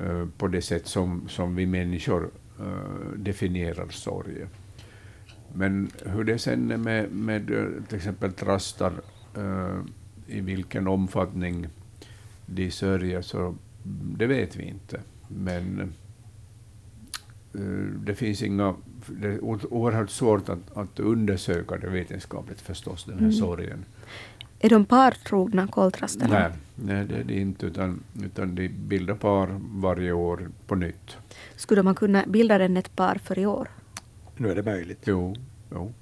uh, 0.00 0.26
på 0.38 0.48
det 0.48 0.62
sätt 0.62 0.86
som, 0.86 1.28
som 1.28 1.56
vi 1.56 1.66
människor 1.66 2.30
uh, 2.60 3.16
definierar 3.16 3.88
sorg. 3.88 4.46
Men 5.54 5.90
hur 6.06 6.24
det 6.24 6.38
sen 6.38 6.70
är 6.70 6.76
med, 6.76 7.12
med 7.12 7.46
till 7.88 7.96
exempel 7.96 8.32
trastar, 8.32 8.92
uh, 9.38 9.80
i 10.26 10.40
vilken 10.40 10.88
omfattning 10.88 11.68
de 12.46 12.70
sörjer, 12.70 13.22
så 13.22 13.54
det 14.16 14.26
vet 14.26 14.56
vi 14.56 14.64
inte. 14.64 15.00
Men 15.36 15.92
uh, 17.54 17.86
det 18.04 18.14
finns 18.14 18.42
inga... 18.42 18.74
Det 19.06 19.28
är 19.28 19.44
oerhört 19.44 20.10
svårt 20.10 20.48
att, 20.48 20.76
att 20.76 21.00
undersöka 21.00 21.76
det 21.76 21.90
vetenskapligt 21.90 22.60
förstås, 22.60 23.04
den 23.04 23.14
här 23.14 23.20
mm. 23.20 23.32
sorgen. 23.32 23.84
Är 24.60 24.68
de 24.68 24.84
partrogna 24.84 25.66
koltrasterna? 25.66 26.38
Nej, 26.38 26.52
nej, 26.74 27.06
det 27.06 27.14
är 27.14 27.24
det 27.24 27.34
inte, 27.34 27.66
utan, 27.66 28.00
utan 28.22 28.54
de 28.54 28.68
bildar 28.68 29.14
par 29.14 29.60
varje 29.60 30.12
år 30.12 30.50
på 30.66 30.74
nytt. 30.74 31.16
Skulle 31.56 31.82
man 31.82 31.94
kunna 31.94 32.24
bilda 32.26 32.58
den 32.58 32.76
ett 32.76 32.96
par 32.96 33.14
för 33.14 33.38
i 33.38 33.46
år? 33.46 33.68
Nu 34.36 34.50
är 34.50 34.54
det 34.54 34.62
möjligt. 34.62 35.00
Jo, 35.04 35.36
jo. 35.70 35.92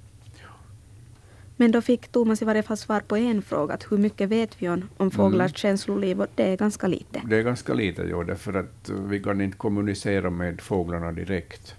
Men 1.61 1.71
då 1.71 1.81
fick 1.81 2.07
Thomas 2.07 2.41
i 2.41 2.45
varje 2.45 2.63
fall 2.63 2.77
svar 2.77 2.99
på 2.99 3.17
en 3.17 3.41
fråga, 3.41 3.73
att 3.73 3.91
hur 3.91 3.97
mycket 3.97 4.29
vet 4.29 4.61
vi 4.61 4.69
om, 4.69 4.89
om 4.97 5.11
fåglars 5.11 5.51
mm. 5.51 5.55
känsloliv? 5.55 6.21
Och 6.21 6.27
det 6.35 6.43
är 6.43 6.57
ganska 6.57 6.87
lite. 6.87 7.21
Det 7.25 7.37
är 7.37 7.43
ganska 7.43 7.73
lite, 7.73 8.01
ja, 8.01 8.23
därför 8.23 8.53
att 8.53 8.89
vi 8.89 9.19
kan 9.19 9.41
inte 9.41 9.57
kommunicera 9.57 10.29
med 10.29 10.61
fåglarna 10.61 11.11
direkt. 11.11 11.75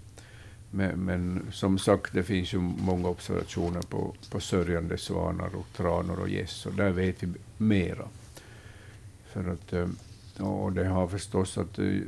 Men, 0.71 1.05
men, 1.05 1.47
som 1.53 1.79
sagt, 1.79 2.13
det 2.15 2.23
finns 2.23 2.55
ju 2.55 2.59
många 2.59 3.09
observationer 3.09 3.83
på, 3.83 4.15
på 4.31 4.41
sörjande 4.41 4.99
svanar 4.99 5.51
och 5.57 5.67
tranor 5.77 6.21
och 6.21 6.29
gäss, 6.29 6.67
och 6.67 6.73
där 6.73 6.91
vet 6.91 7.23
vi 7.23 7.29
mera. 7.59 8.09
För 9.33 9.51
att, 9.51 9.73
eh, 9.73 9.89
och 10.47 10.73
det 10.73 10.85
har 10.85 11.07
förstås 11.09 11.59
att 11.59 11.79
uh, 11.79 12.03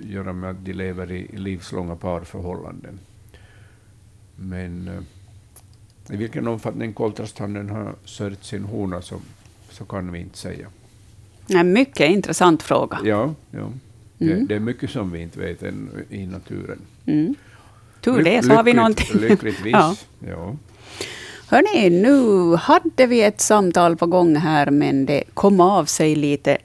göra 0.00 0.32
med 0.32 0.50
att 0.50 0.64
de 0.64 0.72
lever 0.72 1.12
i 1.12 1.36
livslånga 1.36 1.96
parförhållanden. 1.96 2.98
Men 4.36 4.88
uh, 4.88 5.02
i 6.10 6.16
vilken 6.16 6.48
omfattning 6.48 6.92
koltrasthannen 6.92 7.70
har 7.70 7.94
sörjt 8.04 8.44
sin 8.44 8.64
hona 8.64 9.02
så, 9.02 9.20
så 9.70 9.84
kan 9.84 10.12
vi 10.12 10.18
inte 10.18 10.38
säga. 10.38 10.66
En 11.48 11.72
mycket 11.72 12.10
intressant 12.10 12.62
fråga. 12.62 12.98
Ja, 13.04 13.34
ja. 13.50 13.58
Mm. 13.58 14.38
Det, 14.38 14.46
det, 14.46 14.54
är 14.54 14.60
mycket 14.60 14.90
som 14.90 15.10
vi 15.10 15.20
inte 15.20 15.40
vet 15.40 15.62
än 15.62 16.06
i 16.10 16.26
naturen. 16.26 16.78
Mm. 17.06 17.34
Tur 18.00 18.22
det, 18.22 18.42
så 18.42 18.52
har 18.52 18.62
vi 18.62 18.72
någonting. 18.72 19.20
Lyckligtvis. 19.20 19.72
ja. 19.72 19.96
ja. 20.28 20.56
Hörni, 21.52 21.90
nu 21.90 22.56
hade 22.56 23.06
vi 23.06 23.22
ett 23.22 23.40
samtal 23.40 23.96
på 23.96 24.06
gång 24.06 24.36
här, 24.36 24.70
men 24.70 25.06
det 25.06 25.24
kom 25.34 25.60
av 25.60 25.84
sig 25.84 26.14
lite. 26.14 26.58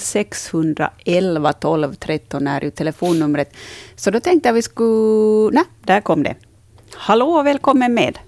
0611 0.00 1.52
12 1.52 1.94
13 1.94 2.46
är 2.46 2.60
ju 2.60 2.70
telefonnumret. 2.70 3.54
Så 3.96 4.10
då 4.10 4.20
tänkte 4.20 4.48
jag 4.48 4.54
vi 4.54 4.62
skulle... 4.62 5.50
Nej, 5.52 5.64
där 5.82 6.00
kom 6.00 6.22
det. 6.22 6.34
Hallå, 6.94 7.42
välkommen 7.42 7.94
med. 7.94 8.18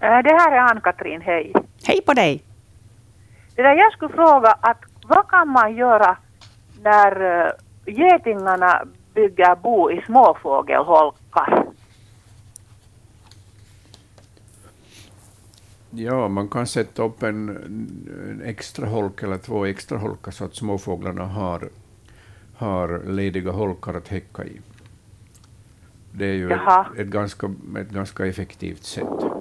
Eh, 0.00 0.22
det 0.22 0.32
här 0.32 0.52
är 0.52 0.58
Ann-Katrin, 0.58 1.20
hej. 1.20 1.52
Hej 1.86 2.00
på 2.06 2.14
dig. 2.14 2.44
Det 3.54 3.62
där 3.62 3.74
jag 3.74 3.92
skulle 3.92 4.14
fråga 4.14 4.50
att 4.60 4.80
vad 5.08 5.28
kan 5.28 5.48
man 5.48 5.76
göra 5.76 6.16
när 6.82 7.22
uh, 7.22 7.50
getingarna 7.86 8.82
bygger 9.14 9.56
bo 9.56 9.90
i 9.90 10.02
småfågelholkar? 10.06 11.64
Ja, 15.90 16.28
man 16.28 16.48
kan 16.48 16.66
sätta 16.66 17.02
upp 17.02 17.22
en, 17.22 17.48
en 18.28 18.42
extra 18.44 18.86
holk 18.86 19.22
eller 19.22 19.38
två 19.38 19.64
extra 19.66 19.98
holkar 19.98 20.32
så 20.32 20.44
att 20.44 20.54
småfåglarna 20.54 21.24
har, 21.24 21.68
har 22.56 23.02
lediga 23.06 23.50
holkar 23.50 23.94
att 23.94 24.08
häcka 24.08 24.44
i. 24.44 24.60
Det 26.12 26.26
är 26.26 26.34
ju 26.34 26.52
ett, 26.52 26.98
ett, 26.98 27.06
ganska, 27.06 27.46
ett 27.78 27.90
ganska 27.90 28.26
effektivt 28.26 28.84
sätt. 28.84 29.37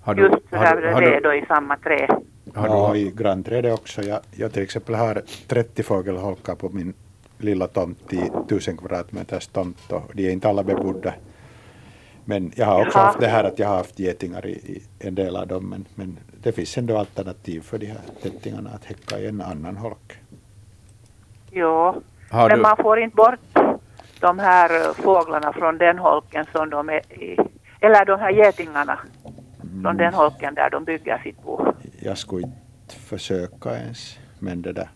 Har 0.00 0.14
du, 0.14 0.22
Just 0.22 0.36
har, 0.50 0.82
har 0.92 1.20
då 1.20 1.34
i 1.34 1.44
samma 1.48 1.76
trä. 1.76 2.08
Har 2.54 2.68
ja, 2.68 2.96
i 2.96 3.10
grannträdet 3.16 3.74
också. 3.74 4.02
Jag, 4.02 4.20
jag 4.30 4.52
till 4.52 4.62
exempel 4.62 4.94
har 4.94 5.22
30 5.48 5.82
fågelholkar 5.82 6.54
på 6.54 6.68
min 6.68 6.94
lilla 7.38 7.66
tomt 7.66 8.12
i 8.12 8.30
1000 8.46 8.76
kvadratmeters 8.76 9.46
tomt 9.46 9.92
och 9.92 10.10
de 10.14 10.26
är 10.26 10.30
inte 10.30 10.48
alla 10.48 10.62
bebodda. 10.62 11.14
Men 12.24 12.52
jag 12.56 12.66
har 12.66 12.80
också 12.86 12.98
Jaha. 12.98 13.06
haft 13.06 13.20
det 13.20 13.26
här 13.26 13.44
att 13.44 13.58
jag 13.58 13.68
har 13.68 13.76
haft 13.76 13.98
getingar 13.98 14.46
i, 14.46 14.50
i 14.50 14.82
en 14.98 15.14
del 15.14 15.36
av 15.36 15.46
dem 15.46 15.68
men, 15.68 15.84
men 15.94 16.18
det 16.42 16.52
finns 16.52 16.78
ändå 16.78 16.98
alternativ 16.98 17.60
för 17.60 17.78
de 17.78 17.86
här 17.86 18.00
tättingarna 18.22 18.70
att 18.70 18.84
häcka 18.84 19.18
i 19.18 19.26
en 19.26 19.40
annan 19.40 19.76
holk. 19.76 20.18
Jo, 21.50 22.02
har 22.30 22.48
men 22.48 22.56
du... 22.58 22.62
man 22.62 22.76
får 22.76 23.00
inte 23.00 23.16
bort 23.16 23.58
de 24.20 24.38
här 24.38 24.92
fåglarna 24.92 25.52
från 25.52 25.78
den 25.78 25.98
holken 25.98 26.46
som 26.52 26.70
de 26.70 26.88
är 26.88 27.12
i, 27.12 27.38
eller 27.80 28.04
de 28.04 28.20
här 28.20 28.30
getingarna 28.30 28.98
från 29.82 29.96
den 29.96 30.14
holken 30.14 30.54
där 30.54 30.70
de 30.70 30.84
bygger 30.84 31.18
sitt 31.18 31.42
bo. 31.42 31.72
Jag 32.00 32.18
skulle 32.18 32.46
inte 32.46 32.94
försöka 32.94 33.76
ens, 33.76 34.18
men 34.38 34.62
det 34.62 34.72
där. 34.72 34.88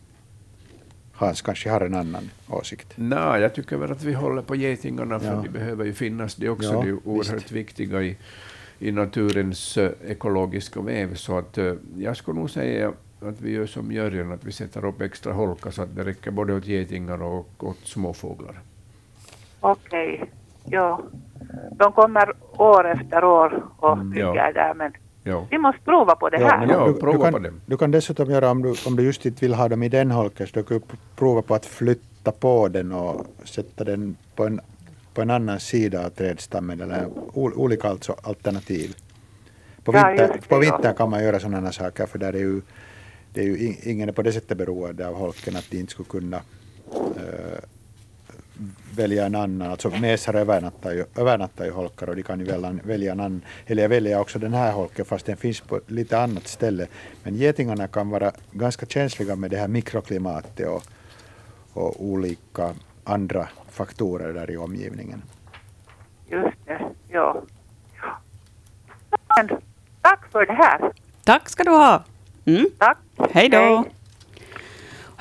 Hans 1.12 1.42
kanske 1.42 1.70
har 1.70 1.80
en 1.80 1.94
annan 1.94 2.30
åsikt. 2.48 2.92
Nej, 2.96 3.40
jag 3.40 3.54
tycker 3.54 3.76
väl 3.76 3.92
att 3.92 4.02
vi 4.02 4.12
håller 4.12 4.42
på 4.42 4.56
getingarna, 4.56 5.20
för 5.20 5.26
ja. 5.26 5.42
de 5.42 5.48
behöver 5.48 5.84
ju 5.84 5.92
finnas. 5.92 6.34
De 6.34 6.48
också 6.48 6.72
ja, 6.72 6.80
de 6.80 6.88
är 6.88 7.08
oerhört 7.08 7.34
visst. 7.34 7.52
viktiga 7.52 8.02
i, 8.02 8.16
i 8.78 8.92
naturens 8.92 9.78
uh, 9.78 9.90
ekologiska 10.06 10.80
väv. 10.80 11.14
Så 11.14 11.38
att, 11.38 11.58
uh, 11.58 11.74
jag 11.96 12.16
skulle 12.16 12.38
nog 12.38 12.50
säga 12.50 12.92
att 13.20 13.40
vi 13.40 13.50
gör 13.50 13.66
som 13.66 13.92
Jörgen, 13.92 14.32
att 14.32 14.44
vi 14.44 14.52
sätter 14.52 14.84
upp 14.84 15.00
extra 15.00 15.32
holkar 15.32 15.70
så 15.70 15.82
att 15.82 15.96
det 15.96 16.04
räcker 16.04 16.30
både 16.30 16.54
åt 16.54 16.66
getingar 16.66 17.22
och 17.22 17.64
åt 17.64 17.86
småfåglar. 17.86 18.60
Okej, 19.60 20.14
okay. 20.14 20.28
Ja 20.64 21.00
de 21.73 21.92
kommer 21.92 22.33
år 22.59 22.90
efter 22.90 23.25
år 23.25 23.64
och 23.76 23.92
mm, 23.92 24.11
bygger 24.11 24.35
ja. 24.35 24.52
där 24.52 24.75
men 24.75 24.92
ja. 25.23 25.47
vi 25.50 25.59
måste 25.59 25.80
prova 25.85 26.14
på 26.14 26.28
det 26.28 26.40
ja, 26.40 26.49
här. 26.49 26.66
Ja, 26.66 26.87
du, 26.87 26.94
prova 26.94 27.26
du, 27.26 27.33
kan, 27.33 27.42
på 27.42 27.50
du 27.66 27.76
kan 27.76 27.90
dessutom 27.90 28.30
göra 28.30 28.50
om 28.50 28.62
du, 28.62 28.75
om 28.87 28.97
du 28.97 29.02
just 29.02 29.26
inte 29.26 29.44
vill 29.44 29.54
ha 29.54 29.68
dem 29.68 29.83
i 29.83 29.88
den 29.88 30.11
holken 30.11 30.47
så 30.47 30.52
du 30.56 30.62
kan 30.62 30.80
prova 31.16 31.42
på 31.42 31.54
att 31.54 31.66
flytta 31.66 32.33
på 32.33 32.68
den 32.68 32.92
och 32.92 33.26
sätta 33.44 33.85
den 33.85 34.16
på 34.37 34.47
en, 34.47 34.61
på 35.14 35.23
en 35.23 35.30
annan 35.30 35.61
sida 35.61 36.06
av 36.06 36.11
trädstammen 36.11 36.80
eller 36.80 37.09
olika 37.35 37.88
alltså 37.88 38.16
alternativ. 38.23 38.97
På, 39.85 39.92
vinter, 39.92 40.30
det, 40.33 40.49
på 40.49 40.59
vintern 40.59 40.94
kan 40.94 41.11
man 41.11 41.25
göra 41.25 41.40
sådana 41.40 41.73
saker 41.73 42.06
för 42.06 42.18
där 42.18 42.33
är 42.33 42.38
ju, 42.38 42.61
det 43.33 43.40
är 43.40 43.44
ju 43.44 43.75
ingen 43.83 44.09
är 44.09 44.12
på 44.12 44.23
det 44.23 44.33
sättet 44.33 44.59
beroende 44.59 45.09
av 45.09 45.14
holken 45.14 45.56
att 45.56 45.71
de 45.71 45.78
inte 45.78 45.92
skulle 45.92 46.09
kunna 46.09 46.37
uh, 46.37 47.53
välja 48.96 49.26
en 49.26 49.34
annan. 49.34 49.70
Alltså 49.70 49.90
mesar 49.90 50.34
övernattar 50.34 50.92
ju, 50.92 51.04
övernattar 51.16 51.64
ju 51.64 51.70
holkar 51.70 52.08
och 52.08 52.16
de 52.16 52.22
kan 52.22 52.40
ju 52.40 52.46
välja, 52.46 52.78
välja 52.82 53.12
en 53.12 53.20
annan. 53.20 53.42
Eller 53.66 53.82
jag 53.82 53.88
väljer 53.88 54.20
också 54.20 54.38
den 54.38 54.54
här 54.54 54.72
holken 54.72 55.04
fast 55.04 55.26
den 55.26 55.36
finns 55.36 55.60
på 55.60 55.80
lite 55.86 56.18
annat 56.18 56.46
ställe. 56.46 56.86
Men 57.22 57.34
getingarna 57.34 57.88
kan 57.88 58.10
vara 58.10 58.32
ganska 58.50 58.86
känsliga 58.86 59.36
med 59.36 59.50
det 59.50 59.56
här 59.56 59.68
mikroklimatet 59.68 60.66
och, 60.66 60.82
och 61.72 62.04
olika 62.04 62.74
andra 63.04 63.48
faktorer 63.70 64.32
där 64.32 64.50
i 64.50 64.56
omgivningen. 64.56 65.22
Just 66.28 66.56
det, 66.66 66.80
ja. 67.08 67.42
Men, 69.36 69.48
tack 70.00 70.26
för 70.32 70.46
det 70.46 70.52
här. 70.52 70.92
Tack 71.24 71.48
ska 71.48 71.64
du 71.64 71.70
ha. 71.70 72.04
Mm. 72.44 72.66
Tack. 72.78 72.98
Hej 73.30 73.48
då. 73.48 73.58
Hej. 73.58 73.84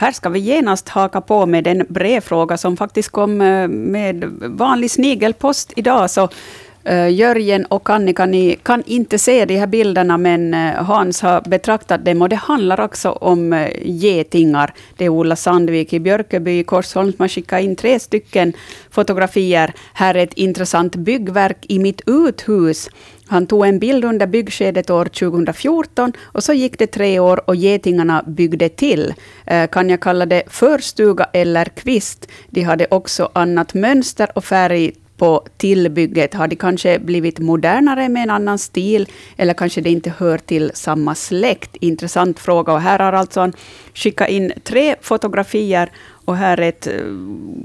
Här 0.03 0.12
ska 0.12 0.29
vi 0.29 0.39
genast 0.39 0.89
haka 0.89 1.22
på 1.22 1.45
med 1.45 1.67
en 1.67 1.86
brevfråga 1.89 2.57
som 2.57 2.77
faktiskt 2.77 3.10
kom 3.10 3.41
eh, 3.41 3.67
med 3.67 4.24
vanlig 4.41 4.91
snigelpost 4.91 5.74
idag. 5.75 6.10
Så 6.10 6.29
Eh, 6.86 7.10
Jörgen 7.10 7.66
och 7.66 7.90
Annika, 7.90 8.25
ni 8.25 8.58
kan 8.63 8.84
inte 8.86 9.20
se 9.20 9.46
de 9.46 9.58
här 9.58 9.68
bilderna, 9.68 10.18
men 10.18 10.54
eh, 10.54 10.74
Hans 10.74 11.22
har 11.22 11.42
betraktat 11.42 12.06
dem. 12.06 12.22
Och 12.22 12.30
det 12.30 12.36
handlar 12.36 12.80
också 12.80 13.12
om 13.12 13.54
eh, 13.54 13.70
getingar. 13.86 14.74
Det 14.98 15.06
är 15.06 15.10
Ola 15.10 15.36
Sandvik 15.36 15.94
i 15.94 16.00
Björkeby 16.00 16.60
i 16.60 16.63
Korsholm 16.63 17.12
som 17.12 17.24
har 17.24 17.28
skickat 17.28 17.62
in 17.62 17.75
tre 17.75 18.00
stycken 18.00 18.54
fotografier. 18.92 19.74
Här 19.94 20.16
är 20.16 20.24
ett 20.24 20.34
intressant 20.34 20.96
byggverk 20.96 21.66
i 21.70 21.80
mitt 21.80 22.02
uthus. 22.06 22.90
Han 23.28 23.48
tog 23.48 23.66
en 23.66 23.80
bild 23.80 24.06
under 24.06 24.28
byggskedet 24.28 24.90
år 24.90 25.06
2014 25.06 26.13
och 26.22 26.44
så 26.44 26.54
gick 26.54 26.80
det 26.80 26.88
tre 26.88 27.20
år 27.20 27.50
och 27.50 27.56
getingarna 27.56 28.24
byggde 28.28 28.70
till. 28.70 29.13
Kan 29.72 29.90
jag 29.90 30.00
kalla 30.00 30.25
det 30.25 30.44
förstuga 30.48 31.30
eller 31.34 31.66
kvist? 31.66 32.28
De 32.50 32.62
hade 32.62 32.88
också 32.92 33.30
annat 33.34 33.74
mönster 33.74 34.30
och 34.36 34.46
färg 34.46 34.92
på 35.24 35.44
tillbygget? 35.58 36.34
Har 36.34 36.48
det 36.48 36.56
kanske 36.56 37.00
blivit 37.00 37.39
modernare 37.39 38.10
med 38.10 38.24
en 38.24 38.30
annan 38.30 38.58
stil? 38.60 39.08
Eller 39.38 39.53
kanske 39.53 39.82
det 39.82 39.89
inte 39.89 40.13
hör 40.18 40.38
till 40.38 40.72
samma 40.74 41.15
släkt? 41.15 41.75
Intressant 41.75 42.39
fråga. 42.39 42.74
Och 42.74 42.82
här 42.82 43.00
har 43.00 43.13
alltså 43.13 43.39
han 43.39 43.53
skickat 43.94 44.30
in 44.30 44.53
tre 44.63 44.96
fotografier. 45.01 45.92
Och 46.25 46.38
här 46.38 46.60
är 46.60 46.70
ett 46.70 46.88
eh, 46.88 46.94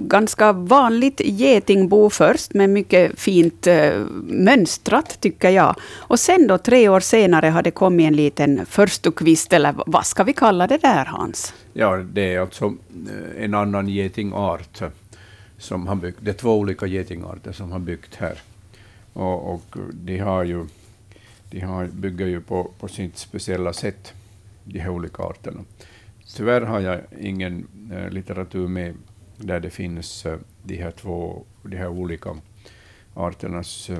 ganska 0.07 0.53
vanligt 0.53 1.21
getingbo 1.25 2.11
först, 2.11 2.55
med 2.55 2.71
mycket 2.71 3.21
fint 3.21 3.67
eh, 3.67 3.93
mönstrat, 4.23 5.21
tycker 5.21 5.51
jag. 5.51 5.75
Och 5.97 6.21
sen 6.21 6.47
då, 6.47 6.59
tre 6.59 6.89
år 6.89 7.01
senare, 7.01 7.47
har 7.47 7.63
det 7.63 7.71
kommit 7.71 8.07
en 8.07 8.17
liten 8.17 8.67
förstukvist, 8.67 9.53
eller 9.53 9.75
vad 9.87 10.07
ska 10.07 10.25
vi 10.25 10.33
kalla 10.33 10.67
det 10.67 10.79
där, 10.79 11.05
Hans? 11.05 11.55
Ja, 11.73 11.97
det 11.97 12.35
är 12.35 12.41
alltså 12.41 12.65
eh, 12.65 13.45
en 13.45 13.55
annan 13.55 13.89
getingart 13.89 14.83
som 15.59 15.87
har 15.87 15.95
byggt. 15.95 16.19
Det 16.23 16.31
är 16.31 16.35
två 16.35 16.59
olika 16.59 16.87
getingarter 16.87 17.53
som 17.53 17.73
har 17.73 17.79
byggt 17.79 18.15
här. 18.15 18.39
Och, 19.13 19.55
och 19.55 19.77
de, 19.93 20.19
har 20.19 20.45
ju, 20.45 20.67
de 21.51 21.61
har, 21.61 21.87
bygger 21.87 22.27
ju 22.27 22.41
på, 22.41 22.71
på 22.79 22.89
sitt 22.89 23.19
speciella 23.19 23.73
sätt, 23.73 24.13
de 24.65 24.79
här 24.79 24.91
olika 24.91 25.23
arterna. 25.23 25.65
Tyvärr 26.37 26.61
har 26.61 26.81
jag 26.81 27.01
ingen 27.21 27.67
eh, 27.93 28.11
litteratur 28.11 28.69
med 28.69 28.95
där 29.37 29.61
det 29.61 29.71
finns 29.71 30.27
eh, 30.27 30.39
de 30.63 30.77
här 30.77 30.91
två 30.91 31.45
de 31.63 31.77
här 31.77 31.89
olika 31.89 32.37
arternas 33.15 33.91
eh, 33.91 33.99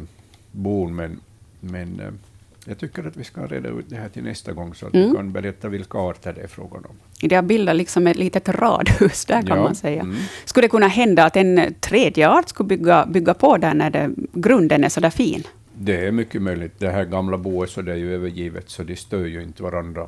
bon, 0.53 0.97
men, 0.97 1.21
men 1.61 2.19
jag 2.65 2.79
tycker 2.79 3.05
att 3.05 3.17
vi 3.17 3.25
ska 3.25 3.47
reda 3.47 3.69
ut 3.69 3.85
det 3.89 3.97
här 3.97 4.09
till 4.09 4.23
nästa 4.23 4.53
gång, 4.53 4.75
så 4.75 4.87
att 4.87 4.95
mm. 4.95 5.09
vi 5.09 5.17
kan 5.17 5.33
berätta 5.33 5.69
vilka 5.69 5.99
arter 5.99 6.33
det 6.33 6.41
är 6.41 6.47
frågan 6.47 6.85
om. 6.85 6.97
Det 7.21 7.35
har 7.35 7.43
bildat 7.43 7.77
liksom 7.77 8.07
ett 8.07 8.17
litet 8.17 8.49
radhus 8.49 9.25
där, 9.25 9.43
kan 9.43 9.57
ja. 9.57 9.63
man 9.63 9.75
säga. 9.75 10.01
Mm. 10.01 10.17
Skulle 10.45 10.65
det 10.65 10.71
kunna 10.71 10.89
hända 10.89 11.25
att 11.25 11.37
en 11.37 11.75
tredje 11.81 12.29
art 12.29 12.49
skulle 12.49 12.67
bygga, 12.67 13.07
bygga 13.07 13.35
på 13.35 13.57
där, 13.57 13.75
när 13.75 13.91
det, 13.91 14.11
grunden 14.33 14.85
är 14.85 14.89
så 14.89 15.01
där 15.01 15.11
fin? 15.11 15.43
Det 15.75 16.07
är 16.07 16.13
mycket 16.13 16.43
möjligt. 16.43 16.73
Det 16.79 16.91
här 16.91 17.05
gamla 17.05 17.39
boet 17.39 17.71
så 17.71 17.83
det 17.83 17.93
är 17.93 17.97
ju 17.97 18.15
övergivet, 18.15 18.71
så 18.71 18.83
de 18.83 18.97
stör 18.97 19.27
ju 19.27 19.43
inte 19.43 19.63
varandra 19.63 20.07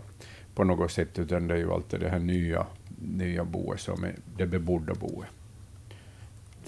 på 0.54 0.64
något 0.64 0.92
sätt, 0.92 1.18
utan 1.18 1.48
det 1.48 1.54
är 1.54 1.58
ju 1.58 1.72
alltid 1.72 2.00
det 2.00 2.08
här 2.08 2.18
nya, 2.18 2.66
nya 2.98 3.44
boet 3.44 3.80
som 3.80 4.04
är 4.04 4.14
det 4.36 4.46
bebodda 4.46 4.94
boet. 4.94 5.28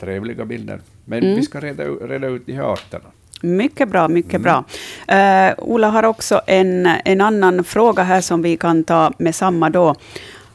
Trevliga 0.00 0.44
bilder. 0.44 0.80
Men 1.04 1.22
mm. 1.22 1.36
vi 1.36 1.42
ska 1.42 1.60
reda, 1.60 1.84
reda 1.84 2.26
ut 2.26 2.46
de 2.46 2.52
här 2.52 2.72
arterna. 2.72 3.08
Mycket 3.42 3.88
bra, 3.88 4.08
mycket 4.08 4.34
mm. 4.34 4.42
bra. 4.42 4.64
Uh, 5.16 5.54
Ola 5.58 5.88
har 5.88 6.02
också 6.02 6.40
en, 6.46 6.86
en 7.04 7.20
annan 7.20 7.64
fråga 7.64 8.02
här 8.02 8.20
som 8.20 8.42
vi 8.42 8.56
kan 8.56 8.84
ta 8.84 9.12
med 9.18 9.34
samma 9.34 9.70
då. 9.70 9.94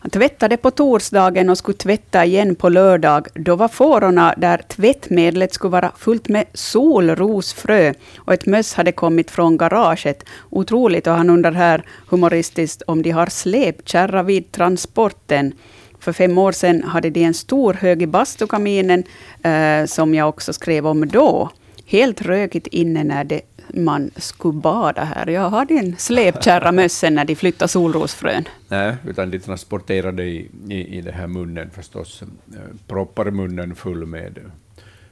Han 0.07 0.11
tvättade 0.11 0.57
på 0.57 0.71
torsdagen 0.71 1.49
och 1.49 1.57
skulle 1.57 1.77
tvätta 1.77 2.25
igen 2.25 2.55
på 2.55 2.69
lördag. 2.69 3.27
Då 3.33 3.55
var 3.55 3.67
fårorna 3.67 4.33
där 4.37 4.57
tvättmedlet 4.57 5.53
skulle 5.53 5.71
vara 5.71 5.91
fullt 5.97 6.27
med 6.27 6.45
solrosfrö 6.53 7.93
och 8.17 8.33
ett 8.33 8.45
möss 8.45 8.73
hade 8.73 8.91
kommit 8.91 9.31
från 9.31 9.57
garaget. 9.57 10.23
Otroligt, 10.49 11.07
och 11.07 11.13
han 11.13 11.29
undrar 11.29 11.51
här 11.51 11.83
humoristiskt 12.09 12.81
om 12.81 13.01
de 13.01 13.11
har 13.11 13.25
släpkärra 13.25 14.23
vid 14.23 14.51
transporten. 14.51 15.53
För 15.99 16.13
fem 16.13 16.37
år 16.37 16.51
sedan 16.51 16.83
hade 16.83 17.09
de 17.09 17.23
en 17.23 17.33
stor 17.33 17.73
hög 17.73 18.01
i 18.01 18.07
bastukaminen, 18.07 19.03
eh, 19.43 19.85
som 19.85 20.13
jag 20.13 20.29
också 20.29 20.53
skrev 20.53 20.87
om 20.87 21.07
då 21.07 21.49
helt 21.85 22.21
rökigt 22.21 22.67
inne 22.67 23.03
när 23.03 23.23
det, 23.23 23.41
man 23.73 24.11
skulle 24.15 24.59
bada 24.59 25.03
här. 25.03 25.27
Jag 25.29 25.49
hade 25.49 25.73
en 25.73 25.97
släpkärra 25.97 26.71
mössen 26.71 27.15
när 27.15 27.25
de 27.25 27.35
flyttade 27.35 27.69
solrosfrön. 27.69 28.47
Nej, 28.67 28.95
utan 29.07 29.31
de 29.31 29.39
transporterade 29.39 30.23
i, 30.23 30.49
i, 30.69 30.97
i 30.97 31.01
det 31.01 31.11
här 31.11 31.27
munnen 31.27 31.69
förstås, 31.69 32.21
eh, 32.21 32.59
proppar 32.87 33.31
munnen 33.31 33.75
full 33.75 34.05
med, 34.05 34.39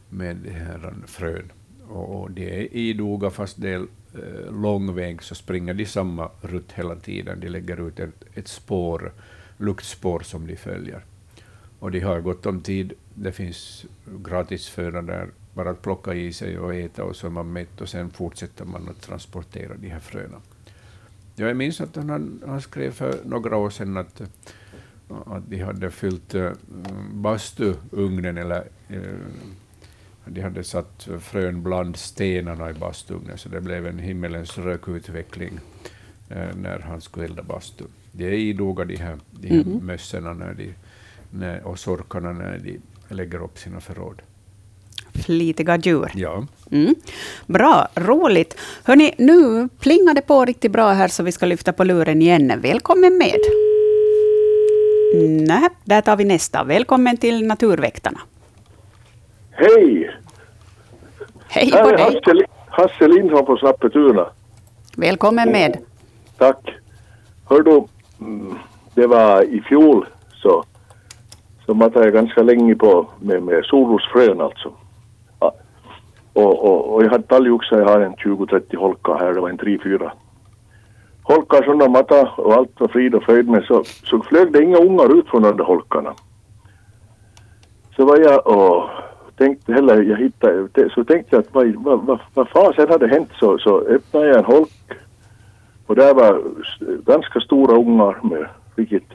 med 0.09 0.35
det 0.35 0.51
här 0.51 0.93
frön. 1.07 1.51
Och, 1.89 2.21
och 2.21 2.31
det 2.31 2.59
är 2.59 2.75
idoga, 2.75 3.29
fast 3.29 3.61
det 3.61 3.69
är 3.69 3.79
eh, 4.13 4.61
lång 4.61 4.95
väg, 4.95 5.23
så 5.23 5.35
springer 5.35 5.73
de 5.73 5.85
samma 5.85 6.29
rutt 6.41 6.71
hela 6.71 6.95
tiden. 6.95 7.39
De 7.39 7.49
lägger 7.49 7.87
ut 7.87 7.99
ett, 7.99 8.23
ett 8.33 8.47
spår, 8.47 9.13
luktspår 9.57 10.19
som 10.19 10.47
de 10.47 10.55
följer. 10.55 11.05
Och 11.79 11.91
de 11.91 11.99
har 11.99 12.21
gott 12.21 12.45
om 12.45 12.61
tid. 12.61 12.93
Det 13.13 13.31
finns 13.31 13.85
gratisföda 14.05 15.01
där 15.01 15.29
bara 15.55 15.69
att 15.69 15.81
plocka 15.81 16.13
i 16.13 16.33
sig 16.33 16.59
och 16.59 16.75
äta 16.75 17.03
och 17.03 17.15
så 17.15 17.27
är 17.27 17.31
man 17.31 17.53
mätt 17.53 17.81
och 17.81 17.89
sen 17.89 18.09
fortsätter 18.09 18.65
man 18.65 18.89
att 18.89 19.01
transportera 19.01 19.73
de 19.73 19.89
här 19.89 19.99
fröna. 19.99 20.41
Jag 21.35 21.57
minns 21.57 21.81
att 21.81 21.95
han, 21.95 22.43
han 22.47 22.61
skrev 22.61 22.91
för 22.91 23.19
några 23.25 23.57
år 23.57 23.69
sedan 23.69 23.97
att, 23.97 24.21
att 25.25 25.49
de 25.49 25.59
hade 25.59 25.91
fyllt 25.91 26.35
uh, 26.35 26.51
bastuugnen 27.13 28.37
eller 28.37 28.67
uh, 28.91 28.99
de 30.25 30.41
hade 30.41 30.63
satt 30.63 31.07
frön 31.19 31.63
bland 31.63 31.95
stenarna 31.95 32.69
i 32.69 32.73
bastuugnen 32.73 33.37
så 33.37 33.49
det 33.49 33.61
blev 33.61 33.87
en 33.87 33.99
himmelens 33.99 34.57
rökutveckling 34.57 35.59
uh, 36.31 36.55
när 36.55 36.79
han 36.79 37.01
skulle 37.01 37.25
elda 37.25 37.43
bastu. 37.43 37.83
De 38.11 38.25
är 38.27 38.31
idoga 38.31 38.85
de 38.85 38.95
här, 38.95 39.17
de 39.31 39.47
här 39.47 39.61
mm. 39.61 39.85
mössorna 39.85 40.33
när 40.33 40.53
de, 40.53 40.73
när, 41.31 41.63
och 41.63 41.79
sorkarna 41.79 42.33
när 42.33 42.57
de 42.57 42.81
lägger 43.09 43.43
upp 43.43 43.59
sina 43.59 43.81
förråd 43.81 44.21
flitiga 45.25 45.77
djur. 45.77 46.11
Ja. 46.15 46.45
Mm. 46.71 46.95
Bra, 47.47 47.87
roligt. 47.95 48.59
Hörni, 48.83 49.13
nu 49.17 49.69
plingar 49.79 50.13
det 50.13 50.21
på 50.21 50.45
riktigt 50.45 50.71
bra 50.71 50.89
här, 50.91 51.07
så 51.07 51.23
vi 51.23 51.31
ska 51.31 51.45
lyfta 51.45 51.73
på 51.73 51.83
luren 51.83 52.21
igen. 52.21 52.61
Välkommen 52.61 53.17
med. 53.17 53.39
Nej, 55.47 55.69
där 55.83 56.01
tar 56.01 56.15
vi 56.15 56.23
nästa. 56.23 56.63
Välkommen 56.63 57.17
till 57.17 57.47
Naturväktarna. 57.47 58.19
Hej! 59.51 60.11
Hej 61.47 61.71
på 61.71 61.91
dig. 61.91 62.03
Hasse, 62.03 62.45
Hasse 62.69 63.07
Lindholm 63.07 63.45
på 63.45 63.57
Snappetuna. 63.57 64.29
Välkommen 64.97 65.51
med. 65.51 65.77
Tack. 66.37 66.75
Hör 67.49 67.61
du, 67.61 67.83
mm, 68.19 68.55
det 68.93 69.07
var 69.07 69.43
i 69.43 69.61
fjol 69.61 70.05
så, 70.33 70.63
så 71.65 71.73
matade 71.73 72.05
jag 72.05 72.13
ganska 72.13 72.43
länge 72.43 72.75
på 72.75 73.07
med, 73.19 73.43
med 73.43 73.65
solrosfrön 73.65 74.41
alltså. 74.41 74.73
Och, 76.35 76.65
och, 76.65 76.93
och 76.93 77.03
jag 77.03 77.09
hade 77.09 77.23
talgoxar, 77.23 77.79
jag 77.79 77.87
har 77.87 77.99
en 77.99 78.15
20-30 78.15 78.75
holkar 78.77 79.19
här, 79.19 79.33
det 79.33 79.41
var 79.41 79.49
en 79.49 79.59
3-4 79.59 80.11
holkar 81.23 81.63
som 81.63 81.79
de 81.79 81.91
matade 81.91 82.29
och 82.37 82.53
allt 82.53 82.79
var 82.79 82.87
frid 82.87 83.15
och 83.15 83.23
fröjd 83.23 83.49
men 83.49 83.63
så, 83.63 83.83
så 83.83 84.21
flög 84.21 84.51
det 84.51 84.63
inga 84.63 84.77
ungar 84.77 85.17
ut 85.19 85.27
från 85.27 85.41
de 85.41 85.57
där 85.57 85.63
holkarna. 85.63 86.13
Så 87.95 88.05
var 88.05 88.17
jag 88.17 88.47
och 88.47 88.89
tänkte 89.37 89.73
heller, 89.73 90.01
jag 90.01 90.17
hittade, 90.17 90.89
så 90.89 91.03
tänkte 91.03 91.35
jag 91.35 91.39
att 91.39 91.53
vad, 91.53 91.75
vad, 91.75 92.05
vad, 92.05 92.19
vad 92.33 92.49
fasen 92.49 92.89
hade 92.89 93.07
hänt 93.07 93.29
så, 93.39 93.57
så 93.57 93.79
öppnade 93.79 94.27
jag 94.27 94.37
en 94.37 94.45
holk 94.45 94.91
och 95.87 95.95
där 95.95 96.13
var 96.13 96.41
ganska 97.05 97.39
stora 97.39 97.75
ungar 97.75 98.17
med 98.23 98.47
vilket 98.75 99.09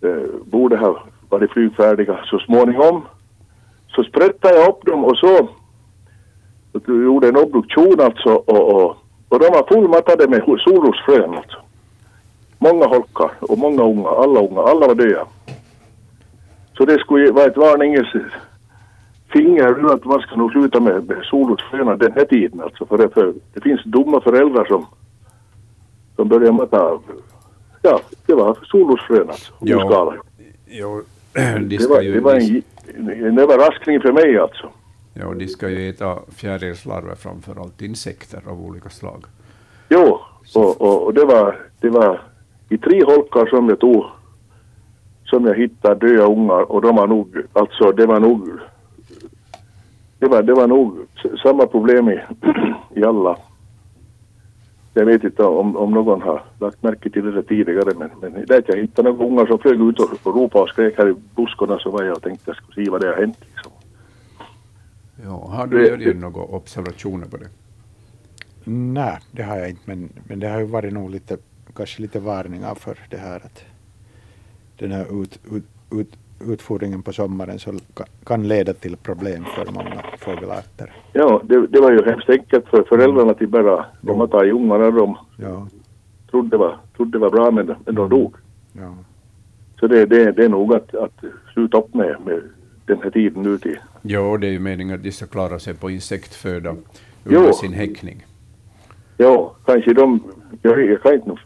eh, 0.00 0.30
borde 0.44 0.76
ha 0.76 1.02
varit 1.28 1.50
flygfärdiga 1.50 2.18
så 2.24 2.38
småningom. 2.38 3.02
Så 3.88 4.04
sprättade 4.04 4.54
jag 4.54 4.68
upp 4.68 4.86
dem 4.86 5.04
och 5.04 5.16
så 5.16 5.48
du 6.86 7.04
gjorde 7.04 7.28
en 7.28 7.36
obduktion 7.36 8.00
alltså 8.00 8.30
och, 8.30 8.74
och, 8.74 8.96
och 9.28 9.38
de 9.38 9.46
var 9.46 9.66
fullmattade 9.68 10.28
med 10.28 10.42
solrosfrön 10.64 11.34
alltså. 11.34 11.58
Många 12.58 12.86
holkar 12.86 13.30
och 13.40 13.58
många 13.58 13.82
unga, 13.82 14.08
alla 14.08 14.40
unga, 14.40 14.60
alla 14.60 14.86
var 14.86 14.94
döda. 14.94 15.26
Så 16.76 16.84
det 16.84 16.98
skulle 16.98 17.32
vara 17.32 17.46
ett 17.46 17.56
varningens 17.56 18.08
finger 19.32 19.94
att 19.94 20.04
man 20.04 20.20
ska 20.20 20.36
nog 20.36 20.52
sluta 20.52 20.80
med, 20.80 21.08
med 21.08 21.24
solrosfröna 21.24 21.96
den 21.96 22.12
här 22.12 22.24
tiden 22.24 22.60
alltså. 22.60 22.86
För 22.86 22.98
det, 22.98 23.08
för 23.08 23.34
det 23.54 23.60
finns 23.60 23.84
dumma 23.84 24.20
föräldrar 24.20 24.64
som, 24.64 24.86
som 26.16 26.28
börjar 26.28 26.52
matta, 26.52 26.98
ja, 27.82 28.00
det 28.26 28.34
var 28.34 28.58
solrosfrön 28.64 29.28
alltså. 29.30 29.52
Ja, 29.60 30.14
jo, 30.66 31.02
de 31.68 31.76
det, 31.76 31.88
var, 31.88 32.00
ju... 32.00 32.12
det 32.14 32.20
var 32.20 32.34
en 32.34 32.62
en 33.06 33.38
överraskning 33.38 34.00
för 34.00 34.12
mig 34.12 34.38
alltså. 34.38 34.70
Ja, 35.20 35.26
och 35.26 35.36
de 35.36 35.48
ska 35.48 35.68
ju 35.68 35.90
äta 35.90 36.18
fjärilslarver, 36.36 37.14
framför 37.14 37.60
allt 37.60 37.82
insekter 37.82 38.42
av 38.46 38.62
olika 38.62 38.88
slag. 38.88 39.24
Jo, 39.88 40.20
och, 40.54 40.80
och, 40.80 41.06
och, 41.06 41.14
det, 41.14 41.24
var, 41.24 41.60
det 41.80 41.90
var 41.90 42.22
i 42.68 42.78
tre 42.78 43.04
holkar 43.04 43.46
som 43.46 43.68
jag 43.68 43.80
tog 43.80 44.04
som 45.24 45.46
jag 45.46 45.54
hittade 45.54 46.06
döda 46.06 46.24
ungar 46.24 46.72
och 46.72 46.82
de 46.82 46.96
var 46.96 47.06
nog, 47.06 47.36
alltså 47.52 47.92
det 47.92 48.06
var 48.06 48.20
nog 48.20 48.50
det 50.18 50.26
var, 50.26 50.42
det 50.42 50.54
var 50.54 50.66
nog 50.66 50.98
samma 51.42 51.66
problem 51.66 52.08
i, 52.08 52.20
i 53.00 53.04
alla. 53.04 53.36
Jag 54.94 55.06
vet 55.06 55.24
inte 55.24 55.42
om, 55.42 55.76
om 55.76 55.90
någon 55.90 56.22
har 56.22 56.42
lagt 56.60 56.82
märke 56.82 57.10
till 57.10 57.34
det 57.34 57.42
tidigare 57.42 57.92
men, 57.98 58.10
men 58.20 58.46
där 58.46 58.62
jag 58.66 58.76
hittade 58.76 59.10
några 59.10 59.26
ungar 59.26 59.46
som 59.46 59.58
flög 59.58 59.80
ut 59.80 60.00
och, 60.00 60.26
och 60.26 60.34
ropade 60.34 60.62
och 60.62 60.68
skrek 60.68 60.98
här 60.98 61.08
i 61.08 61.14
buskarna 61.36 61.78
så 61.78 61.90
var 61.90 62.02
jag 62.02 62.16
och 62.16 62.22
tänkte 62.22 62.50
jag 62.50 62.56
skulle 62.56 62.84
se 62.84 62.90
vad 62.90 63.00
det 63.00 63.08
har 63.08 63.16
hänt. 63.16 63.38
Liksom. 63.40 63.72
Ja, 65.28 65.48
har 65.50 65.66
du 65.66 66.04
gjort 66.04 66.16
några 66.16 66.42
observationer 66.42 67.26
på 67.26 67.36
det? 67.36 67.48
Nej, 68.70 69.18
det 69.30 69.42
har 69.42 69.56
jag 69.56 69.68
inte 69.68 69.82
men, 69.84 70.08
men 70.28 70.40
det 70.40 70.48
har 70.48 70.58
ju 70.60 70.66
varit 70.66 70.92
nog 70.92 71.10
lite, 71.10 71.36
kanske 71.76 72.02
lite 72.02 72.20
varningar 72.20 72.74
för 72.74 72.98
det 73.10 73.16
här 73.16 73.36
att 73.36 73.64
den 74.78 74.92
här 74.92 75.22
ut, 75.22 75.40
ut, 75.52 75.64
ut, 75.92 76.18
utfodringen 76.52 77.02
på 77.02 77.12
sommaren 77.12 77.58
så 77.58 77.72
kan 78.24 78.48
leda 78.48 78.72
till 78.72 78.96
problem 78.96 79.44
för 79.44 79.72
många 79.72 80.02
fågelarter. 80.18 80.92
Ja, 81.12 81.42
det, 81.44 81.66
det 81.66 81.80
var 81.80 81.92
ju 81.92 82.04
hemskt 82.04 82.30
enkelt 82.30 82.68
för 82.68 82.82
föräldrarna 82.82 83.34
till 83.34 83.48
bara. 83.48 83.86
De 84.00 84.20
har 84.20 84.26
tagit 84.26 84.54
ungarna 84.54 84.90
de 84.90 85.16
ja. 85.36 85.68
trodde, 86.30 86.48
det 86.48 86.56
var, 86.56 86.76
trodde 86.96 87.12
det 87.12 87.18
var 87.18 87.30
bra 87.30 87.50
men, 87.50 87.74
men 87.86 87.94
de 87.94 88.08
dog. 88.08 88.34
Ja. 88.72 88.94
Så 89.80 89.86
det, 89.86 90.06
det, 90.06 90.32
det 90.32 90.44
är 90.44 90.48
nog 90.48 90.74
att, 90.74 90.94
att 90.94 91.24
sluta 91.52 91.78
upp 91.78 91.94
med, 91.94 92.16
med 92.24 92.42
den 92.86 93.02
här 93.02 93.10
tiden 93.10 93.42
nu 93.42 93.58
till. 93.58 93.78
Ja, 94.10 94.36
det 94.36 94.46
är 94.46 94.50
ju 94.50 94.58
meningen 94.58 94.94
att 94.94 95.02
de 95.02 95.12
ska 95.12 95.26
klara 95.26 95.58
sig 95.58 95.74
på 95.74 95.90
insektföda 95.90 96.70
under 97.24 97.46
jo. 97.46 97.52
sin 97.52 97.72
häckning. 97.72 98.26
Ja, 99.16 99.56
kanske 99.66 99.92
de, 99.94 100.22
jag, 100.62 100.84
jag 100.84 101.02
kan 101.02 101.14
inte 101.14 101.36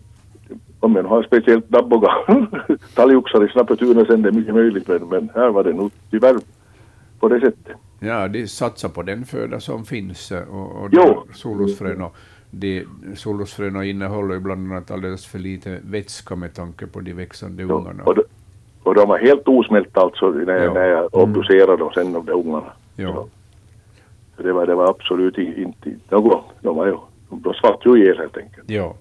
om 0.80 0.92
man 0.92 1.06
har 1.06 1.22
speciellt 1.22 1.68
dabboga 1.68 2.08
talgoxar 2.94 3.44
i 3.44 3.48
Snappetuna 3.48 4.04
sen 4.04 4.22
det 4.22 4.28
är 4.28 4.32
mycket 4.32 4.54
möjligt 4.54 4.88
men, 4.88 5.08
men 5.08 5.30
här 5.34 5.48
var 5.50 5.64
det 5.64 5.72
nog 5.72 5.90
tyvärr 6.10 6.36
på 7.20 7.28
det 7.28 7.40
sättet. 7.40 7.76
Ja, 8.00 8.28
de 8.28 8.46
satsar 8.46 8.88
på 8.88 9.02
den 9.02 9.24
föda 9.24 9.60
som 9.60 9.84
finns 9.84 10.32
eh, 10.32 10.48
och, 10.48 10.84
och 10.84 11.26
solrosfrön 11.34 12.10
solrosfröna 13.14 13.84
innehåller 13.84 14.34
ju 14.34 14.40
bland 14.40 14.72
annat 14.72 14.90
alldeles 14.90 15.26
för 15.26 15.38
lite 15.38 15.80
vätska 15.84 16.36
med 16.36 16.54
tanke 16.54 16.86
på 16.86 17.00
de 17.00 17.12
växande 17.12 17.62
jo, 17.62 17.78
ungarna. 17.78 18.02
Och 18.02 18.14
och 18.82 18.94
de 18.94 19.08
var 19.08 19.18
helt 19.18 19.48
osmälta 19.48 20.00
alltså 20.00 20.30
när, 20.30 20.56
ja. 20.56 20.72
när 20.72 20.84
jag 20.86 21.14
obducerade 21.14 21.76
dem 21.76 21.90
sen 21.94 22.12
de 22.12 22.26
där 22.26 22.32
ungarna. 22.32 22.72
Ja. 22.96 23.26
Så 24.36 24.42
det 24.42 24.52
var, 24.52 24.66
det 24.66 24.74
var 24.74 24.90
absolut 24.90 25.38
inte 25.38 25.90
något, 26.08 26.44
de 26.60 26.76
var 26.76 26.86
ju, 26.86 26.96
de 27.30 27.54
svart 27.54 27.86
ju 27.86 27.96
ihjäl 27.96 28.18
helt 28.18 28.36
enkelt. 28.36 28.70
Ja. 28.70 28.94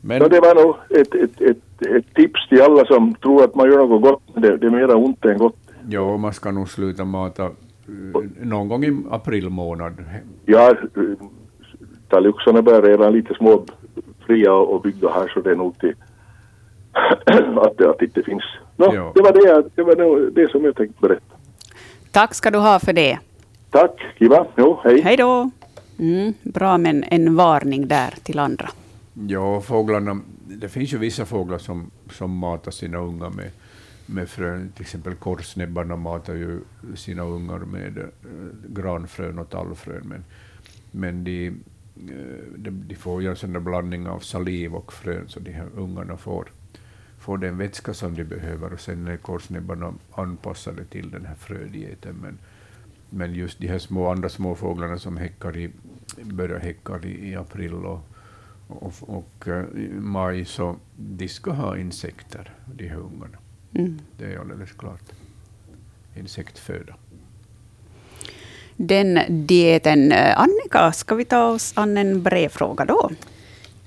Men... 0.00 0.20
Så 0.20 0.28
det 0.28 0.40
var 0.40 0.54
nog 0.64 0.76
ett, 1.00 1.14
ett, 1.14 1.40
ett, 1.40 1.86
ett, 1.86 2.14
tips 2.14 2.48
till 2.48 2.62
alla 2.62 2.84
som 2.84 3.14
tror 3.14 3.44
att 3.44 3.54
man 3.54 3.70
gör 3.70 3.78
något 3.78 4.02
gott, 4.02 4.22
det, 4.34 4.56
det 4.56 4.66
är 4.66 4.70
mera 4.70 4.96
ont 4.96 5.24
än 5.24 5.38
gott. 5.38 5.56
Ja, 5.88 6.16
man 6.16 6.32
ska 6.32 6.50
nog 6.50 6.68
sluta 6.68 7.04
mata 7.04 7.44
eh, 7.44 7.50
någon 8.40 8.68
gång 8.68 8.84
i 8.84 9.02
april 9.10 9.50
månad. 9.50 9.92
Ja, 10.46 10.74
talgoxarna 12.08 12.62
börjar 12.62 12.82
redan 12.82 13.12
lite 13.12 13.34
små 13.34 13.64
fria 14.26 14.52
och 14.52 14.82
bygga 14.82 15.08
här 15.08 15.28
så 15.34 15.40
det 15.40 15.50
är 15.50 15.56
nog 15.56 15.78
till 15.78 15.94
att, 17.56 17.78
det, 17.78 17.90
att 17.90 17.98
det 17.98 18.04
inte 18.04 18.22
finns. 18.22 18.44
No, 18.76 18.94
ja. 18.94 19.12
det 19.14 19.22
var 19.22 19.32
det, 19.32 19.70
det 19.74 19.82
var 19.82 20.30
det 20.30 20.50
som 20.50 20.64
jag 20.64 20.76
tänkte 20.76 21.00
berätta. 21.00 21.34
Tack 22.10 22.34
ska 22.34 22.50
du 22.50 22.58
ha 22.58 22.78
för 22.78 22.92
det. 22.92 23.18
Tack, 23.70 24.00
kiva. 24.18 24.46
Jo, 24.56 24.80
hej. 24.84 25.00
Hej 25.00 25.16
då. 25.16 25.50
Mm, 25.98 26.34
bra 26.42 26.78
med 26.78 27.04
en 27.10 27.36
varning 27.36 27.88
där 27.88 28.14
till 28.22 28.38
andra. 28.38 28.68
Ja, 29.28 29.60
fåglarna, 29.60 30.20
det 30.46 30.68
finns 30.68 30.94
ju 30.94 30.98
vissa 30.98 31.24
fåglar 31.24 31.58
som, 31.58 31.90
som 32.10 32.36
matar 32.36 32.70
sina 32.70 32.98
ungar 32.98 33.30
med, 33.30 33.50
med 34.06 34.28
frön. 34.28 34.72
Till 34.74 34.82
exempel 34.82 35.14
korsnäbbarna 35.14 35.96
matar 35.96 36.34
ju 36.34 36.60
sina 36.94 37.22
ungar 37.22 37.58
med 37.58 37.98
äh, 37.98 38.04
granfrön 38.68 39.38
och 39.38 39.50
tallfrön. 39.50 40.02
Men, 40.04 40.24
men 40.90 41.24
de, 41.24 41.46
äh, 41.46 41.52
de, 42.56 42.70
de, 42.70 42.94
får 42.94 43.22
ju 43.22 43.28
en 43.28 43.36
sån 43.36 43.52
där 43.52 43.60
blandning 43.60 44.08
av 44.08 44.18
saliv 44.18 44.74
och 44.74 44.92
frön, 44.92 45.28
så 45.28 45.40
de 45.40 45.52
här 45.52 45.68
ungarna 45.76 46.16
får, 46.16 46.48
får 47.20 47.38
den 47.38 47.58
vätska 47.58 47.94
som 47.94 48.14
de 48.14 48.24
behöver. 48.24 48.72
Och 48.72 48.80
sen 48.80 49.08
är 49.08 49.16
korsnäbbarna 49.16 49.94
anpassade 50.12 50.84
till 50.84 51.10
den 51.10 51.26
här 51.26 51.34
frödieten. 51.34 52.16
Men, 52.22 52.38
men 53.10 53.34
just 53.34 53.58
de 53.58 53.68
här 53.68 53.78
små, 53.78 54.10
andra 54.10 54.28
små 54.28 54.54
fåglarna 54.54 54.98
som 54.98 55.16
häckar 55.16 55.56
i, 55.56 55.70
börjar 56.22 56.58
häcka 56.58 57.00
i, 57.02 57.30
i 57.30 57.34
april 57.34 57.74
och 57.74 58.00
och, 58.70 58.92
och 59.00 59.48
uh, 59.48 59.64
maj 60.00 60.44
så 60.44 60.76
de 60.96 61.28
ska 61.28 61.50
ha 61.50 61.78
insekter, 61.78 62.50
de 62.74 62.88
här 62.88 62.96
ungarna. 62.96 63.38
Mm. 63.74 63.98
Det 64.18 64.24
är 64.24 64.38
alldeles 64.38 64.72
klart. 64.72 65.02
Insektföda. 66.16 66.94
Den 68.76 69.20
dieten. 69.46 70.12
Eh, 70.12 70.40
Annika, 70.40 70.92
ska 70.92 71.14
vi 71.14 71.24
ta 71.24 71.44
oss 71.44 71.72
an 71.76 71.96
en 71.96 72.22
brevfråga 72.22 72.84
då? 72.84 73.10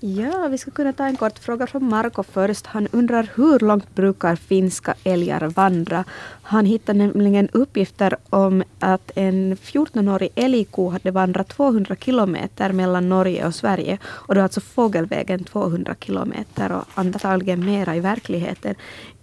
Ja, 0.06 0.48
vi 0.48 0.58
ska 0.58 0.72
kunna 0.72 0.94
ta 0.94 1.06
en 1.08 1.18
kort 1.18 1.40
fråga 1.40 1.68
från 1.68 1.90
Marco 1.90 2.24
först. 2.24 2.66
Han 2.66 2.88
undrar 2.92 3.30
hur 3.36 3.60
långt 3.60 3.96
brukar 3.96 4.36
finska 4.36 4.94
älgar 5.04 5.48
vandra? 5.48 6.04
Han 6.42 6.66
hittade 6.66 7.00
nämligen 7.00 7.50
uppgifter 7.52 8.18
om 8.30 8.64
att 8.80 9.12
en 9.16 9.58
14-årig 9.58 10.30
älgko 10.36 10.90
hade 10.90 11.12
vandrat 11.12 11.48
200 11.48 11.96
kilometer 11.96 12.72
mellan 12.72 13.10
Norge 13.10 13.48
och 13.48 13.56
Sverige. 13.56 13.98
Och 14.06 14.36
då 14.36 14.42
alltså 14.42 14.62
fågelvägen 14.62 15.44
200 15.44 15.96
kilometer 16.00 16.72
och 16.72 16.86
antagligen 16.94 17.66
mera 17.66 17.96
i 17.96 18.00
verkligheten. 18.00 18.76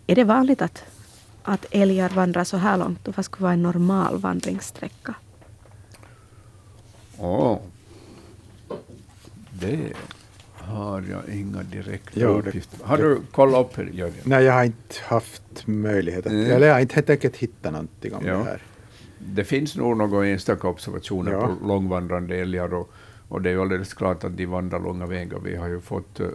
Är 0.07 0.16
det 0.16 0.25
vanligt 0.25 0.62
att, 0.62 0.85
att 1.43 1.66
älgar 1.71 2.09
vandrar 2.09 2.45
så 2.45 2.57
här 2.57 2.77
långt? 2.77 3.09
Vad 3.16 3.25
skulle 3.25 3.43
vara 3.43 3.53
en 3.53 3.62
normal 3.62 4.19
vandringssträcka? 4.19 5.14
Ja, 7.19 7.61
det 9.51 9.93
har 10.70 11.04
jag 11.11 11.37
inga 11.37 11.62
direkta 11.62 12.20
jo, 12.20 12.28
uppgifter. 12.28 12.85
Har 12.85 12.96
det, 12.96 13.02
du 13.02 13.20
kollat 13.30 13.66
upp 13.66 13.76
det, 13.76 13.96
Jörgen? 13.96 14.22
Nej, 14.24 14.44
jag 14.44 14.52
har 14.52 14.64
inte 14.64 14.94
haft 15.04 15.66
möjlighet 15.66 16.26
att, 16.26 16.33
mm. 16.33 16.50
eller 16.50 16.66
jag 16.66 16.74
har 16.74 16.80
inte 16.80 16.94
helt 16.94 17.11
enkelt 17.11 17.37
hittat 17.37 17.72
någonting 17.72 18.14
om 18.14 18.26
ja. 18.26 18.37
det 18.37 18.44
här. 18.44 18.62
Det 19.18 19.44
finns 19.44 19.76
nog 19.76 19.96
några 19.96 20.26
enstaka 20.26 20.68
observationer 20.68 21.33
ja. 21.33 21.46
på 21.46 21.66
långvandrande 21.66 22.37
älgar 22.37 22.74
och, 22.74 22.90
och 23.28 23.42
det 23.42 23.48
är 23.48 23.52
ju 23.52 23.61
alldeles 23.61 23.94
klart 23.94 24.24
att 24.24 24.37
de 24.37 24.46
vandrar 24.46 24.80
långa 24.80 25.06
vägar. 25.06 25.38
Vi 25.44 25.56
har 25.56 25.68
ju 25.68 25.80
fått 25.80 26.20
uh, 26.20 26.28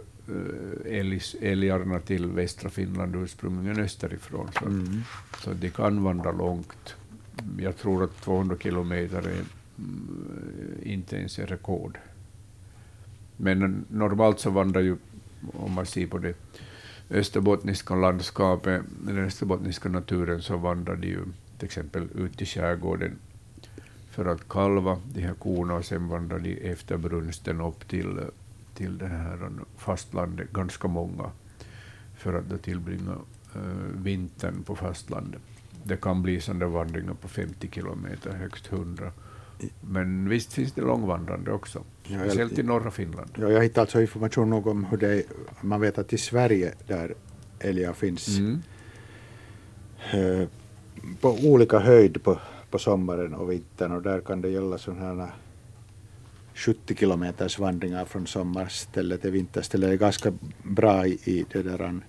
älgarna 1.40 2.00
till 2.00 2.26
västra 2.26 2.70
Finland 2.70 3.16
ursprungligen 3.16 3.80
österifrån, 3.80 4.48
så, 4.58 4.64
mm. 4.64 5.02
så 5.38 5.50
de 5.52 5.70
kan 5.70 6.04
vandra 6.04 6.32
långt. 6.32 6.96
Jag 7.58 7.76
tror 7.76 8.04
att 8.04 8.20
200 8.20 8.56
kilometer 8.60 9.18
är 9.18 9.44
mm, 9.78 10.78
inte 10.82 11.16
ens 11.16 11.38
är 11.38 11.46
rekord. 11.46 11.98
Men 13.36 13.84
normalt 13.88 14.40
så 14.40 14.50
vandrar 14.50 14.80
ju, 14.80 14.96
om 15.52 15.72
man 15.72 15.86
ser 15.86 16.06
på 16.06 16.18
det 16.18 16.34
österbottniska 17.10 17.94
landskapet, 17.94 18.82
den 19.04 19.18
österbottniska 19.18 19.88
naturen, 19.88 20.42
så 20.42 20.56
vandrar 20.56 20.96
de 20.96 21.08
ju 21.08 21.20
till 21.58 21.66
exempel 21.66 22.08
ut 22.14 22.42
i 22.42 22.46
skärgården 22.46 23.18
för 24.10 24.26
att 24.26 24.48
kalva 24.48 24.98
de 25.14 25.20
här 25.20 25.34
korna 25.34 25.74
och 25.74 25.84
sen 25.84 26.08
vandrar 26.08 26.38
de 26.38 26.70
efter 26.70 26.96
brunsten 26.96 27.60
upp 27.60 27.88
till, 27.88 28.20
till 28.74 28.98
det 28.98 29.06
här 29.06 29.50
fastlandet, 29.76 30.52
ganska 30.52 30.88
många, 30.88 31.30
för 32.16 32.34
att 32.34 32.48
då 32.48 32.56
tillbringa 32.56 33.16
äh, 33.54 33.60
vintern 33.94 34.62
på 34.62 34.76
fastlandet. 34.76 35.40
Det 35.84 36.00
kan 36.00 36.22
bli 36.22 36.40
sådana 36.40 36.66
vandringar 36.66 37.14
på 37.14 37.28
50 37.28 37.68
kilometer, 37.70 38.32
högst 38.32 38.72
100 38.72 39.12
men 39.80 40.28
visst 40.28 40.52
finns 40.52 40.72
det 40.72 40.80
långvandrande 40.80 41.52
också, 41.52 41.84
ja, 42.02 42.18
speciellt 42.18 42.58
i 42.58 42.62
norra 42.62 42.90
Finland. 42.90 43.30
Ja, 43.34 43.48
jag 43.50 43.62
hittade 43.62 43.80
alltså 43.80 44.00
information 44.00 44.50
nog 44.50 44.66
om 44.66 44.84
hur 44.84 44.96
det 44.96 45.08
är, 45.08 45.22
man 45.60 45.80
vet 45.80 45.98
att 45.98 46.12
i 46.12 46.18
Sverige 46.18 46.74
där 46.86 47.14
älgar 47.58 47.92
finns 47.92 48.38
mm. 48.38 48.62
eh, 50.12 50.48
på 51.20 51.28
olika 51.28 51.78
höjd 51.78 52.22
på, 52.22 52.38
på 52.70 52.78
sommaren 52.78 53.34
och 53.34 53.50
vintern 53.50 53.92
och 53.92 54.02
där 54.02 54.20
kan 54.20 54.40
det 54.40 54.48
gälla 54.48 54.78
sådana 54.78 55.24
här 55.24 55.34
70 56.54 56.94
kilometers 56.94 57.58
vandringar 57.58 58.04
från 58.04 58.26
sommarställe 58.26 59.18
till 59.18 59.30
vinterställe. 59.30 59.86
Det 59.86 59.92
är 59.92 59.96
ganska 59.96 60.32
bra 60.62 61.06
i, 61.06 61.18
i 61.24 61.46
det 61.52 61.62
där 61.62 62.00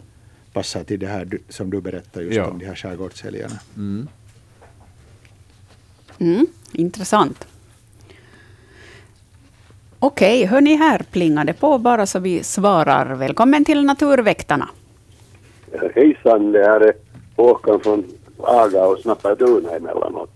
passar 0.53 0.83
till 0.83 0.99
det 0.99 1.07
här 1.07 1.39
som 1.49 1.69
du 1.69 1.81
berättar 1.81 2.21
just 2.21 2.37
ja. 2.37 2.47
om 2.47 2.59
de 2.59 2.65
här 2.65 2.75
skärgårdsälgarna. 2.75 3.59
Mm. 3.75 4.07
Mm, 6.19 6.47
intressant. 6.73 7.47
Okej, 9.99 10.37
okay, 10.37 10.45
hörni, 10.45 10.75
här 10.75 11.01
plingar 11.11 11.45
det 11.45 11.53
på 11.53 11.77
bara 11.77 12.05
så 12.05 12.19
vi 12.19 12.43
svarar. 12.43 13.15
Välkommen 13.15 13.65
till 13.65 13.85
Naturväktarna. 13.85 14.69
Hejsan, 15.95 16.51
det 16.51 16.63
här 16.63 16.81
är 16.81 16.93
Håkan 17.35 17.79
från 17.79 18.03
aga 18.37 18.85
och 18.85 18.99
Snappaduna 18.99 19.71
emellanåt. 19.71 20.29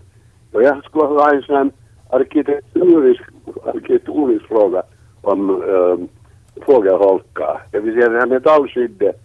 Och 0.52 0.62
jag 0.62 0.84
skulle 0.84 1.04
ha 1.04 1.34
en 1.34 1.42
sån 1.42 1.70
arkitekturisk, 2.10 3.22
arkitekturisk 3.64 4.46
fråga 4.46 4.82
om 5.22 5.50
ehm, 5.50 5.60
um, 5.60 6.08
fågelholkar. 6.66 7.66
Det 7.70 7.80
vill 7.80 7.94
säga 7.94 8.08
det 8.08 8.18
här 8.18 8.26
metallskyddet 8.26 9.16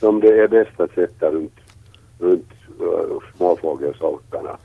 som 0.00 0.20
det 0.20 0.42
är 0.42 0.48
bäst 0.48 0.80
att 0.80 0.94
sätta 0.94 1.30
runt, 1.30 1.54
runt 2.18 2.52
uh, 2.80 3.18
småfågelsholkarna. 3.36 4.56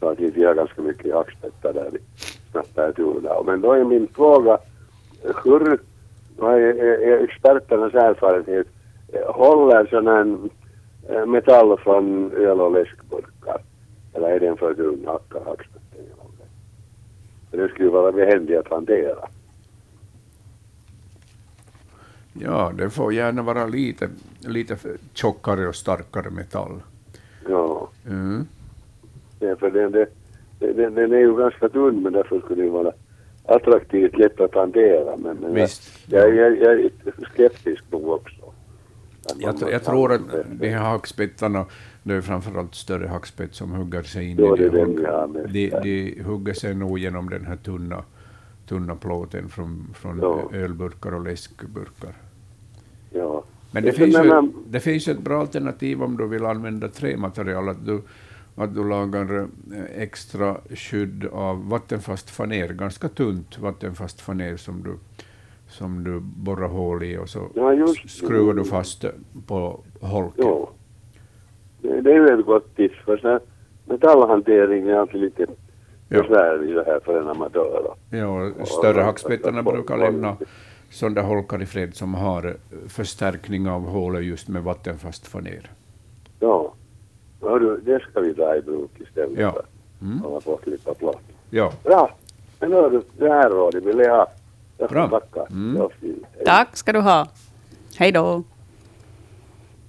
Så 0.00 0.08
att 0.08 0.18
vi 0.18 0.44
har 0.44 0.54
ganska 0.54 0.82
mycket 0.82 1.06
jaktspettar 1.06 1.72
där 1.72 1.96
i 1.96 1.98
Snappertuna. 2.50 3.42
Men 3.46 3.60
då 3.60 3.72
är 3.72 3.84
min 3.84 4.08
fråga, 4.08 4.58
hur, 5.44 5.78
vad 6.36 6.54
är, 6.54 6.74
är 6.82 7.24
experternas 7.24 7.94
erfarenhet, 7.94 8.66
håller 9.26 9.86
sån 9.86 10.06
här 10.06 10.38
eh, 11.08 11.26
metall 11.26 11.78
från 11.78 12.32
öl 12.32 12.60
och 12.60 12.72
läskburkar? 12.72 13.62
Eller 14.14 14.28
är 14.28 14.40
det 14.40 14.46
en 14.46 14.56
för 14.56 14.74
grund 14.74 15.06
hacka 15.06 15.38
hackspetten 15.44 16.04
det? 17.50 17.56
Det 17.56 17.68
skulle 17.68 17.88
vara 17.88 18.12
behändigt 18.12 18.58
att 18.58 18.70
hantera. 18.70 19.28
Ja, 22.32 22.72
det 22.76 22.90
får 22.90 23.12
gärna 23.12 23.42
vara 23.42 23.66
lite, 23.66 24.08
lite 24.40 24.76
tjockare 25.14 25.68
och 25.68 25.74
starkare 25.74 26.30
metall. 26.30 26.82
Ja. 27.48 27.88
Mm. 28.06 28.46
Ja 29.38 29.56
för 29.56 29.70
den, 29.70 29.92
den, 30.58 30.94
den, 30.94 31.12
är 31.12 31.18
ju 31.18 31.36
ganska 31.36 31.68
tunn, 31.68 32.02
men 32.02 32.12
därför 32.12 32.40
skulle 32.40 32.62
det 32.62 32.70
vara 32.70 32.92
attraktivt, 33.44 34.18
lätt 34.18 34.40
att 34.40 34.54
hantera. 34.54 35.16
Men, 35.16 35.36
men 35.36 35.54
Visst. 35.54 36.10
Jag, 36.10 36.34
jag, 36.34 36.58
jag 36.58 36.72
är 36.80 36.90
skeptisk 37.32 37.84
nog 37.90 38.08
också. 38.08 38.52
Jag, 39.38 39.56
jag 39.72 39.84
tror 39.84 40.12
att 40.12 40.20
de 40.60 40.68
här 40.68 40.78
hackspettarna, 40.78 41.66
det 42.02 42.14
är 42.14 42.20
framförallt 42.20 42.74
större 42.74 43.06
hackspett 43.06 43.54
som 43.54 43.70
hugger 43.70 44.02
sig 44.02 44.30
in 44.30 44.38
i 44.38 44.56
det. 44.56 44.68
De, 44.68 45.04
de, 45.48 45.70
de 45.82 46.22
hugger 46.22 46.54
sig 46.54 46.74
nog 46.74 46.98
genom 46.98 47.30
den 47.30 47.46
här 47.46 47.56
tunna, 47.56 48.04
tunna 48.68 48.96
plåten 48.96 49.48
från, 49.48 49.94
från 49.94 50.18
ja. 50.18 50.50
ölburkar 50.52 51.14
och 51.14 51.24
läskburkar. 51.24 52.12
Ja. 53.10 53.44
Men 53.70 53.82
det, 53.82 53.92
finns, 53.92 54.16
ju, 54.16 54.52
det 54.66 54.80
finns 54.80 55.08
ett 55.08 55.18
bra 55.18 55.40
alternativ 55.40 56.02
om 56.02 56.16
du 56.16 56.26
vill 56.26 56.44
använda 56.44 56.88
trämaterial, 56.88 57.68
att 57.68 57.86
du, 57.86 58.02
att 58.58 58.74
du 58.74 58.88
lagar 58.88 59.40
eh, 59.40 60.02
extra 60.02 60.56
skydd 60.70 61.24
av 61.32 61.68
vattenfast 61.68 62.30
faner, 62.30 62.68
ganska 62.68 63.08
tunt 63.08 63.58
vattenfast 63.58 64.20
faner 64.20 64.56
som 64.56 64.82
du, 64.82 64.94
som 65.68 66.04
du 66.04 66.20
borrar 66.20 66.68
hål 66.68 67.02
i 67.02 67.18
och 67.18 67.28
så 67.28 67.48
ja, 67.54 67.86
skruvar 68.06 68.54
du 68.54 68.64
fast 68.64 69.04
på 69.46 69.80
holken. 70.00 70.44
Ja. 70.44 70.70
Det, 71.82 72.00
det 72.00 72.10
är 72.10 72.14
ju 72.14 72.40
ett 72.40 72.46
gott 72.46 72.76
tips, 72.76 72.98
för 73.04 73.16
så 73.16 73.40
metallhantering 73.84 74.88
är 74.88 74.94
alltid 74.94 75.20
lite 75.20 75.46
besvärlig 76.08 76.74
det 76.74 76.84
här 76.84 77.00
för 77.04 77.20
en 77.20 77.28
amatör. 77.28 77.94
Ja, 78.10 78.50
större 78.64 79.00
hackspettarna 79.00 79.62
brukar 79.62 79.98
lämna 79.98 80.36
sådana 80.90 81.22
holkar 81.22 81.62
i 81.62 81.66
fred 81.66 81.94
som 81.94 82.14
har 82.14 82.56
förstärkning 82.88 83.68
av 83.68 83.86
hålet 83.86 84.24
just 84.24 84.48
med 84.48 84.62
vattenfast 84.62 85.26
faner. 85.26 85.70
Ja, 86.40 86.72
Hörru, 87.40 87.80
det 87.80 88.02
ska 88.02 88.20
vi 88.20 88.34
ta 88.34 88.56
i 88.56 88.60
bruk 88.60 88.90
istället 88.98 89.38
ja. 89.38 89.52
för 89.52 89.64
mm. 90.06 90.24
att 90.24 90.44
få 90.44 90.56
klippa 90.56 90.94
plåt. 90.94 91.20
Ja. 91.50 91.72
Bra, 91.84 92.16
men 92.60 92.72
hörru, 92.72 93.02
det 93.18 93.28
här 93.28 93.50
rådet 93.50 93.84
vill 93.84 93.98
jag 93.98 94.16
ha. 94.16 94.26
Jag 94.78 94.90
Bra. 94.90 95.08
tacka. 95.08 95.46
Mm. 95.50 95.88
Tack 96.44 96.76
ska 96.76 96.92
du 96.92 97.00
ha. 97.00 97.26
Hej 97.96 98.12
då. 98.12 98.42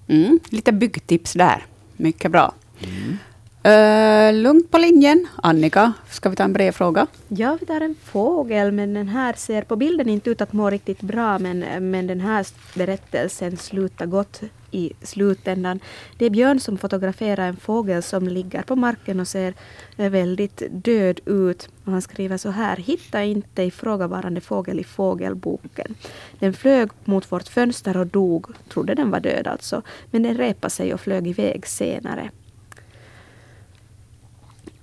Mm, 0.08 0.40
lite 0.50 0.72
byggtips 0.72 1.34
där. 1.34 1.66
Mycket 1.98 2.32
bra. 2.32 2.54
Mm. 2.80 3.18
Uh, 3.66 4.34
lugnt 4.34 4.72
på 4.72 4.78
linjen. 4.78 5.28
Annika, 5.44 5.94
ska 6.10 6.30
vi 6.30 6.36
ta 6.36 6.44
en 6.44 6.54
brevfråga? 6.54 7.08
Ja, 7.28 7.58
vi 7.60 7.66
tar 7.66 7.82
en 7.82 7.96
fågel, 8.04 8.72
men 8.72 8.94
den 8.94 9.08
här 9.08 9.34
ser 9.34 9.62
på 9.62 9.76
bilden 9.76 10.10
inte 10.10 10.30
ut 10.30 10.42
att 10.42 10.54
må 10.54 10.70
riktigt 10.70 11.02
bra, 11.02 11.40
men, 11.40 11.90
men 11.92 12.08
den 12.08 12.20
här 12.20 12.46
berättelsen 12.76 13.58
slutar 13.58 14.06
gott 14.06 14.42
i 14.72 14.94
slutändan. 15.02 15.80
Det 16.18 16.26
är 16.26 16.30
Björn 16.30 16.60
som 16.60 16.78
fotograferar 16.78 17.48
en 17.48 17.58
fågel 17.58 18.04
som 18.04 18.28
ligger 18.28 18.62
på 18.62 18.76
marken 18.76 19.20
och 19.20 19.28
ser 19.28 19.54
väldigt 19.96 20.64
död 20.72 21.20
ut. 21.26 21.70
Och 21.86 21.92
han 21.92 22.02
skriver 22.02 22.38
så 22.38 22.50
här. 22.50 22.78
Hitta 22.78 23.24
inte 23.24 23.64
ifrågavarande 23.64 24.42
fågel 24.42 24.80
i 24.80 24.84
fågelboken. 24.84 25.96
Den 26.40 26.54
flög 26.54 26.90
mot 27.06 27.32
vårt 27.32 27.48
fönster 27.48 27.98
och 27.98 28.08
dog. 28.08 28.48
Trodde 28.70 28.96
den 28.96 29.12
var 29.12 29.20
död 29.20 29.48
alltså. 29.48 29.82
Men 30.12 30.24
den 30.24 30.38
repade 30.38 30.72
sig 30.72 30.94
och 30.94 31.02
flög 31.02 31.28
iväg 31.28 31.68
senare. 31.68 32.30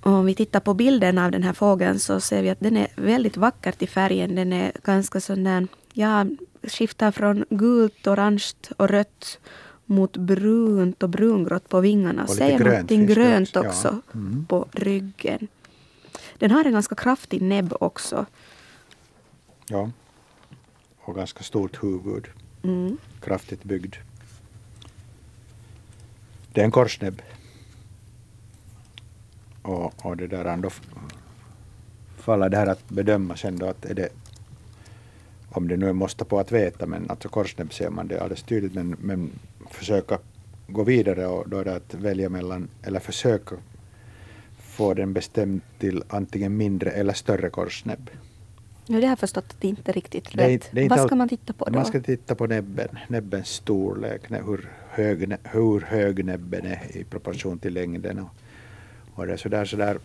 Och 0.06 0.12
om 0.12 0.26
vi 0.26 0.34
tittar 0.34 0.60
på 0.60 0.74
bilden 0.74 1.18
av 1.18 1.30
den 1.30 1.42
här 1.42 1.52
fågeln 1.52 1.98
så 1.98 2.20
ser 2.20 2.42
vi 2.42 2.50
att 2.50 2.60
den 2.60 2.76
är 2.76 2.88
väldigt 2.96 3.36
vacker 3.36 3.72
till 3.72 3.88
färgen. 3.88 4.34
Den 4.34 4.52
är 4.52 4.72
ganska 4.84 5.20
sån 5.20 5.44
där, 5.44 5.66
ja, 5.92 6.26
skiftar 6.62 7.10
från 7.10 7.44
gult, 7.50 8.06
orange 8.06 8.52
och 8.76 8.88
rött 8.88 9.38
mot 9.86 10.16
brunt 10.16 11.02
och 11.02 11.08
brungrått 11.08 11.68
på 11.68 11.80
vingarna. 11.80 12.22
Och 12.22 12.30
Ser 12.30 12.58
grönt 12.58 12.64
någonting 12.64 13.06
grönt 13.06 13.54
det, 13.54 13.60
också 13.60 13.88
ja. 13.88 14.18
mm. 14.18 14.46
på 14.46 14.68
ryggen. 14.72 15.48
Den 16.38 16.50
har 16.50 16.64
en 16.64 16.72
ganska 16.72 16.94
kraftig 16.94 17.42
näbb 17.42 17.74
också. 17.80 18.26
Ja. 19.68 19.90
Och 20.98 21.14
ganska 21.14 21.42
stort 21.42 21.82
huvud. 21.84 22.26
Mm. 22.62 22.98
Kraftigt 23.20 23.64
byggd. 23.64 23.94
Det 26.52 26.60
är 26.60 26.64
en 26.64 26.70
korsnäbb. 26.70 27.22
Och, 29.62 30.06
och 30.06 30.16
det 30.16 30.26
där 30.26 30.44
ändå 30.44 30.70
faller 32.16 32.48
det 32.48 32.56
här 32.56 32.66
att 32.66 32.88
bedöma 32.88 33.36
sen 33.36 33.58
då 33.58 33.66
att 33.66 33.84
är 33.84 33.94
det 33.94 34.08
om 35.56 35.68
det 35.68 35.76
nu 35.76 35.88
är 35.88 35.92
måste 35.92 36.24
på 36.24 36.38
att 36.38 36.52
veta, 36.52 36.86
men 36.86 37.10
alltså 37.10 37.28
korsnäbb 37.28 37.72
ser 37.72 37.90
man 37.90 38.08
det 38.08 38.20
alldeles 38.20 38.42
tydligt, 38.42 38.74
men, 38.74 38.96
men 39.00 39.30
försöka 39.76 40.18
gå 40.66 40.82
vidare 40.82 41.26
och 41.26 41.48
då 41.48 41.58
är 41.58 41.64
det 41.64 41.76
att 41.76 41.94
välja 41.94 42.28
mellan, 42.28 42.68
eller 42.82 43.00
försöka 43.00 43.56
få 44.58 44.94
den 44.94 45.12
bestämd 45.12 45.60
till 45.78 46.02
antingen 46.08 46.56
mindre 46.56 46.90
eller 46.90 47.12
större 47.12 47.50
korsnäbb. 47.50 48.10
Ja, 48.86 48.96
det 48.96 49.02
har 49.02 49.10
jag 49.10 49.18
förstått 49.18 49.44
att 49.48 49.60
det 49.60 49.68
inte 49.68 49.90
är 49.90 49.92
riktigt 49.92 50.28
Det 50.32 50.44
är 50.44 50.48
rätt. 50.48 50.68
det 50.72 50.84
är 50.84 50.88
Vad 50.88 51.06
ska 51.06 51.14
man 51.14 51.28
titta 51.28 51.52
på 51.52 51.64
då? 51.64 51.72
Man 51.72 51.84
ska 51.84 52.00
titta 52.00 52.34
på 52.34 52.46
näbben, 52.46 52.88
näbbens 53.08 53.48
storlek, 53.48 54.22
hur 54.30 54.70
hög, 54.88 55.36
hur 55.42 55.80
hög 55.80 56.24
näbben 56.24 56.66
är 56.66 56.96
i 56.96 57.04
proportion 57.04 57.58
till 57.58 57.74
längden. 57.74 58.18
Och, 58.18 58.28
och 59.14 59.26
det 59.26 59.32
är 59.32 59.36
sådär, 59.36 59.64
sådär, 59.64 59.98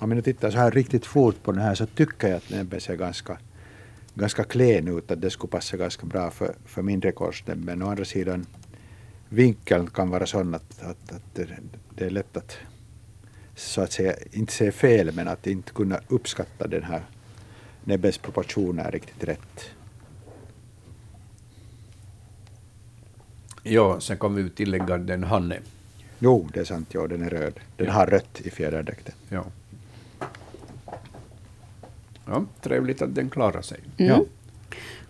om 0.00 0.10
jag 0.10 0.16
nu 0.16 0.22
tittar 0.22 0.50
så 0.50 0.58
här 0.58 0.70
riktigt 0.70 1.06
fort 1.06 1.42
på 1.42 1.52
den 1.52 1.60
här 1.60 1.74
så 1.74 1.86
tycker 1.86 2.28
jag 2.28 2.36
att 2.36 2.50
näbben 2.50 2.80
ser 2.80 2.96
ganska, 2.96 3.38
ganska 4.14 4.44
klen 4.44 4.98
ut, 4.98 5.10
att 5.10 5.20
det 5.20 5.30
skulle 5.30 5.50
passa 5.50 5.76
ganska 5.76 6.06
bra 6.06 6.30
för, 6.30 6.54
för 6.64 6.82
mindre 6.82 7.12
korsnäbb. 7.12 7.64
Men 7.64 7.82
å 7.82 7.90
andra 7.90 8.04
sidan, 8.04 8.46
vinkeln 9.32 9.86
kan 9.90 10.10
vara 10.10 10.26
sån 10.26 10.54
att, 10.54 10.82
att, 10.82 11.12
att 11.12 11.34
det, 11.94 12.04
är 12.04 12.10
lätt 12.10 12.36
att 12.36 12.56
så 13.54 13.80
att 13.80 13.92
säga, 13.92 14.14
inte 14.32 14.52
se 14.52 14.72
fel, 14.72 15.12
men 15.14 15.28
att 15.28 15.46
inte 15.46 15.72
kunna 15.72 16.00
uppskatta 16.08 16.66
den 16.66 16.82
här 16.82 17.02
näbbens 17.84 18.18
proportioner 18.18 18.90
riktigt 18.90 19.24
rätt. 19.24 19.70
Ja, 23.62 24.00
sen 24.00 24.18
kan 24.18 24.34
vi 24.34 24.50
tillägga 24.50 24.98
den 24.98 25.24
Hanne. 25.24 25.58
Jo, 26.18 26.48
det 26.54 26.60
är 26.60 26.64
sant. 26.64 26.94
Ja, 26.94 27.06
den 27.06 27.22
är 27.22 27.30
röd. 27.30 27.60
Den 27.76 27.88
har 27.88 28.06
rött 28.06 28.40
i 28.40 28.50
fjäderdräkten. 28.50 29.14
Ja. 29.28 29.44
Ja, 32.26 32.44
trevligt 32.60 33.02
att 33.02 33.14
den 33.14 33.30
klarar 33.30 33.62
sig. 33.62 33.80
Mm. 33.96 34.12
Ja. 34.12 34.24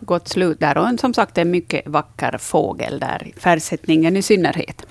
Gott 0.00 0.28
slut 0.28 0.60
där. 0.60 0.78
Och 0.78 1.00
som 1.00 1.14
sagt, 1.14 1.38
en 1.38 1.50
mycket 1.50 1.86
vacker 1.86 2.38
fågel 2.38 2.98
där, 2.98 3.32
färgsättningen 3.36 4.16
i 4.16 4.22
synnerhet. 4.22 4.86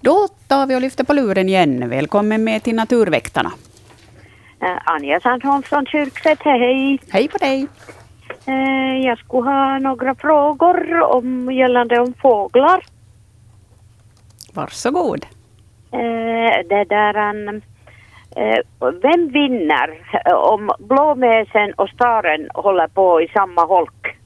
Då 0.00 0.28
tar 0.48 0.66
vi 0.66 0.76
och 0.76 0.80
lyfter 0.80 1.04
på 1.04 1.12
luren 1.12 1.48
igen. 1.48 1.88
Välkommen 1.88 2.44
med 2.44 2.62
till 2.62 2.74
Naturväktarna. 2.74 3.52
Eh, 4.62 4.78
Anja 4.84 5.20
Sandholm 5.20 5.62
från 5.62 5.86
Kyrkslätt, 5.86 6.38
hej 6.42 6.58
hej. 6.58 6.98
Hej 7.10 7.28
på 7.28 7.38
dig. 7.38 7.66
Eh, 8.46 9.06
Jag 9.06 9.18
skulle 9.18 9.50
ha 9.50 9.78
några 9.78 10.14
frågor 10.14 11.00
om, 11.02 11.52
gällande 11.52 12.00
om 12.00 12.14
fåglar. 12.22 12.84
Varsågod. 14.54 15.26
Eh, 15.92 16.66
Det 16.68 16.84
där, 16.88 17.14
en, 17.14 17.48
eh, 17.48 17.62
vem 19.02 19.28
vinner 19.28 20.00
eh, 20.26 20.34
om 20.34 20.70
blåmesen 20.78 21.72
och 21.72 21.88
staren 21.88 22.48
håller 22.54 22.88
på 22.88 23.22
i 23.22 23.28
samma 23.28 23.64
holk? 23.64 24.16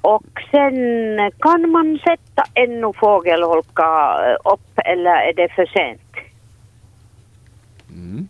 Och 0.00 0.42
sen 0.50 0.74
kan 1.38 1.70
man 1.70 1.98
sätta 1.98 2.44
ännu 2.54 2.92
fågelholka 2.92 4.20
eh, 4.26 4.52
upp 4.52 4.78
eller 4.84 5.10
är 5.10 5.32
det 5.32 5.48
för 5.48 5.66
sent? 5.66 6.00
Mm. 7.90 8.28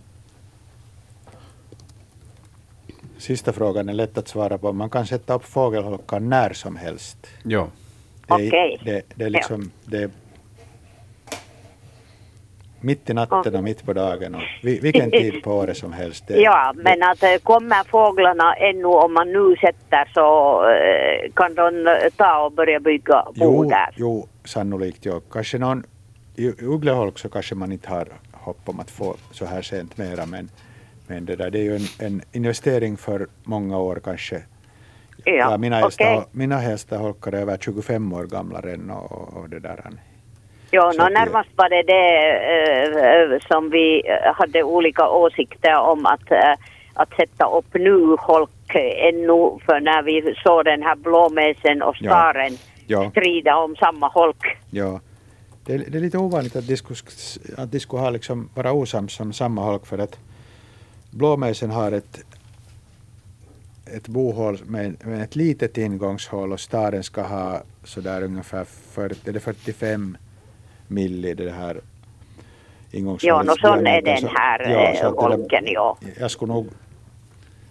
Sista 3.18 3.52
frågan 3.52 3.88
är 3.88 3.92
lätt 3.92 4.18
att 4.18 4.28
svara 4.28 4.58
på. 4.58 4.72
Man 4.72 4.90
kan 4.90 5.06
sätta 5.06 5.34
upp 5.34 5.44
fågelholkar 5.44 6.20
när 6.20 6.52
som 6.52 6.76
helst. 6.76 7.26
Ja. 7.42 7.68
Okej. 8.28 8.80
det, 8.84 9.02
det 9.14 9.24
är 9.24 9.30
liksom, 9.30 9.70
det 9.84 10.02
är 10.02 10.10
mitt 12.80 13.10
i 13.10 13.14
natten 13.14 13.56
och 13.56 13.64
mitt 13.64 13.86
på 13.86 13.92
dagen 13.92 14.34
och 14.34 14.42
vilken 14.62 15.10
tid 15.20 15.42
på 15.42 15.52
året 15.52 15.76
som 15.76 15.92
helst. 15.92 16.24
Ja, 16.28 16.72
men 16.76 17.02
att 17.02 17.22
eh, 17.22 17.36
kommer 17.42 17.84
fåglarna 17.84 18.54
ännu 18.54 18.84
om 18.84 19.14
man 19.14 19.32
nu 19.32 19.56
sätter 19.56 20.10
så 20.14 20.56
äh, 20.70 21.32
kan 21.32 21.54
de 21.54 21.98
ta 22.16 22.44
och 22.44 22.52
börja 22.52 22.80
bygga 22.80 23.26
bo 23.36 23.64
där? 23.64 23.94
Jo, 23.96 24.28
sannolikt. 24.44 24.98
Jo. 25.02 25.20
Kanske 25.32 25.58
någon, 25.58 25.84
i 26.36 26.64
Uggleholk 26.64 27.18
så 27.18 27.28
kanske 27.28 27.54
man 27.54 27.72
inte 27.72 27.88
har 27.88 28.08
hopp 28.32 28.68
om 28.68 28.80
att 28.80 28.90
få 28.90 29.16
så 29.30 29.44
här 29.46 29.62
sent 29.62 29.98
mera 29.98 30.26
men, 30.26 30.50
men 31.06 31.24
det, 31.24 31.36
där, 31.36 31.50
det 31.50 31.58
är 31.58 31.62
ju 31.62 31.76
en, 31.76 32.06
en 32.06 32.22
investering 32.32 32.96
för 32.96 33.26
många 33.44 33.78
år 33.78 34.00
kanske. 34.04 34.42
Ja, 35.24 35.32
ja 35.32 35.56
mina, 35.56 35.80
äldsta, 35.80 36.24
mina 36.32 36.56
hästar 36.56 37.28
är 37.28 37.34
över 37.34 37.58
25 37.60 38.12
år 38.12 38.24
gamla 38.24 38.60
redan 38.60 38.90
och, 38.90 39.36
och 39.36 39.48
det 39.48 39.60
där. 39.60 39.90
Ja, 40.70 40.92
no, 40.98 41.08
närmast 41.08 41.48
var 41.56 41.68
det 41.68 41.82
det 41.82 42.06
äh, 43.34 43.40
som 43.48 43.70
vi 43.70 44.02
hade 44.34 44.62
olika 44.62 45.08
åsikter 45.08 45.78
om 45.78 46.06
att, 46.06 46.30
äh, 46.30 46.54
att 46.94 47.16
sätta 47.16 47.46
upp 47.46 47.74
nu 47.74 48.16
holk 48.18 48.50
ännu 48.74 49.58
för 49.66 49.80
när 49.80 50.02
vi 50.02 50.34
såg 50.44 50.64
den 50.64 50.82
här 50.82 50.96
blåmesen 50.96 51.82
och 51.82 51.96
staren 51.96 52.52
ja. 52.86 53.02
Ja. 53.02 53.10
strida 53.10 53.56
om 53.56 53.76
samma 53.76 54.08
holk. 54.08 54.56
Ja, 54.70 55.00
det 55.66 55.74
är, 55.74 55.78
det 55.88 55.98
är 55.98 56.02
lite 56.02 56.18
ovanligt 56.18 56.56
att 56.56 56.66
de 56.66 56.76
skulle, 56.76 56.98
att 57.56 57.72
de 57.72 57.80
skulle 57.80 58.02
ha 58.02 58.10
liksom 58.10 58.48
vara 58.54 58.72
osams 58.72 59.20
om 59.20 59.32
samma 59.32 59.62
holk 59.62 59.86
för 59.86 59.98
att 59.98 60.18
blåmesen 61.10 61.70
har 61.70 61.92
ett 61.92 62.24
ett 63.96 64.08
bohål 64.08 64.58
med, 64.66 65.06
med 65.06 65.22
ett 65.22 65.36
litet 65.36 65.78
ingångshål 65.78 66.52
och 66.52 66.60
staren 66.60 67.02
ska 67.02 67.22
ha 67.22 67.62
sådär 67.84 68.22
ungefär 68.22 68.64
40, 68.64 69.30
eller 69.30 69.40
45 69.40 70.16
milli 70.90 71.34
det 71.34 71.50
här 71.50 71.80
ingångshålet. 72.90 73.22
Ja, 73.24 73.42
no, 73.42 73.56
sån 73.56 73.86
är 73.86 74.02
den 74.02 74.28
här 74.36 74.70
ja, 74.70 75.08
eh, 75.08 75.14
holken, 75.14 75.64
ja. 75.66 75.98
Jag 76.20 76.30
skulle 76.30 76.52
nog 76.52 76.68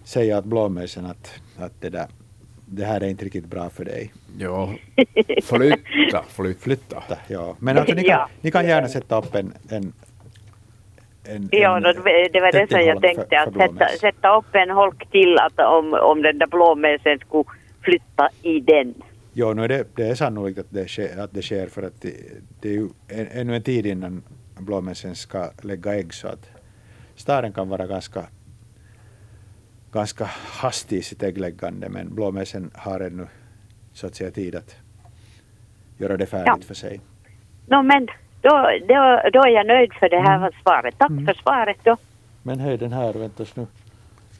säga 0.04 0.38
att 0.38 0.44
blåmesen 0.44 1.06
att, 1.06 1.40
att 1.58 1.72
det 1.80 1.88
där 1.88 2.06
det 2.72 2.84
här 2.84 3.00
är 3.00 3.08
inte 3.08 3.24
riktigt 3.24 3.46
bra 3.46 3.70
för 3.70 3.84
dig. 3.84 4.12
Ja, 4.38 4.70
flytta, 5.44 6.22
flytta. 6.28 6.54
flytta 6.60 7.02
ja. 7.28 7.56
Men 7.58 7.78
alltså, 7.78 7.94
ni, 7.94 8.02
kan, 8.02 8.10
ja. 8.10 8.28
ni 8.40 8.50
kan 8.50 8.66
gärna 8.66 8.88
sätta 8.88 9.18
upp 9.18 9.34
en, 9.34 9.52
en 9.70 9.92
en, 11.24 11.48
ja, 11.52 11.76
en, 11.76 11.82
det 12.32 12.40
var 12.40 12.52
det 12.52 12.70
som 12.70 12.80
jag 12.80 13.02
tänkte, 13.02 13.26
för, 13.28 13.36
att 13.36 13.54
sätta, 13.54 13.88
sätta, 13.88 14.36
upp 14.36 14.54
en 14.54 14.70
holk 14.70 15.10
till 15.10 15.38
att 15.38 15.58
om, 15.58 15.94
om 15.94 16.22
den 16.22 16.38
där 16.38 16.46
blåmesen 16.46 17.18
skulle 17.18 17.44
flytta 17.82 18.28
i 18.42 18.60
den. 18.60 18.94
Ja, 19.40 19.54
nu 19.54 19.64
är 19.64 19.68
det, 19.68 19.86
det 19.96 20.08
är 20.08 20.14
sannolikt 20.14 20.58
att 20.58 20.70
det 20.70 20.88
sker, 20.88 21.18
att 21.18 21.32
det 21.32 21.42
sker 21.42 21.66
för 21.66 21.82
att 21.82 22.02
det, 22.02 22.14
det 22.60 22.68
är 22.68 22.72
ju 22.72 22.88
en, 23.08 23.26
ännu 23.26 23.56
en 23.56 23.62
tid 23.62 23.86
innan 23.86 24.22
blåmesen 24.58 25.14
ska 25.14 25.50
lägga 25.62 25.94
ägg 25.94 26.14
så 26.14 26.28
att 26.28 26.50
staren 27.14 27.52
kan 27.52 27.68
vara 27.68 27.86
ganska, 27.86 28.24
ganska 29.92 30.24
hastig 30.62 30.96
i 30.96 31.02
sitt 31.02 31.22
äggläggande 31.22 31.88
men 31.88 32.14
blåmesen 32.14 32.70
har 32.74 33.00
ännu 33.00 33.26
så 33.92 34.06
att 34.06 34.14
säga 34.14 34.30
tid 34.30 34.54
att 34.54 34.76
göra 35.98 36.16
det 36.16 36.26
färdigt 36.26 36.54
ja. 36.60 36.66
för 36.66 36.74
sig. 36.74 37.00
No, 37.66 37.82
men 37.82 38.06
då, 38.40 38.70
då, 38.88 39.20
då 39.32 39.40
är 39.40 39.54
jag 39.54 39.66
nöjd 39.66 39.92
för 39.92 40.08
det 40.08 40.20
här 40.20 40.36
mm. 40.36 40.52
svaret. 40.62 40.94
Tack 40.98 41.10
mm. 41.10 41.26
för 41.26 41.34
svaret 41.34 41.76
då. 41.82 41.96
Men 42.42 42.60
hej 42.60 42.78
den 42.78 42.92
här, 42.92 43.12
väntas 43.12 43.56
nu. 43.56 43.66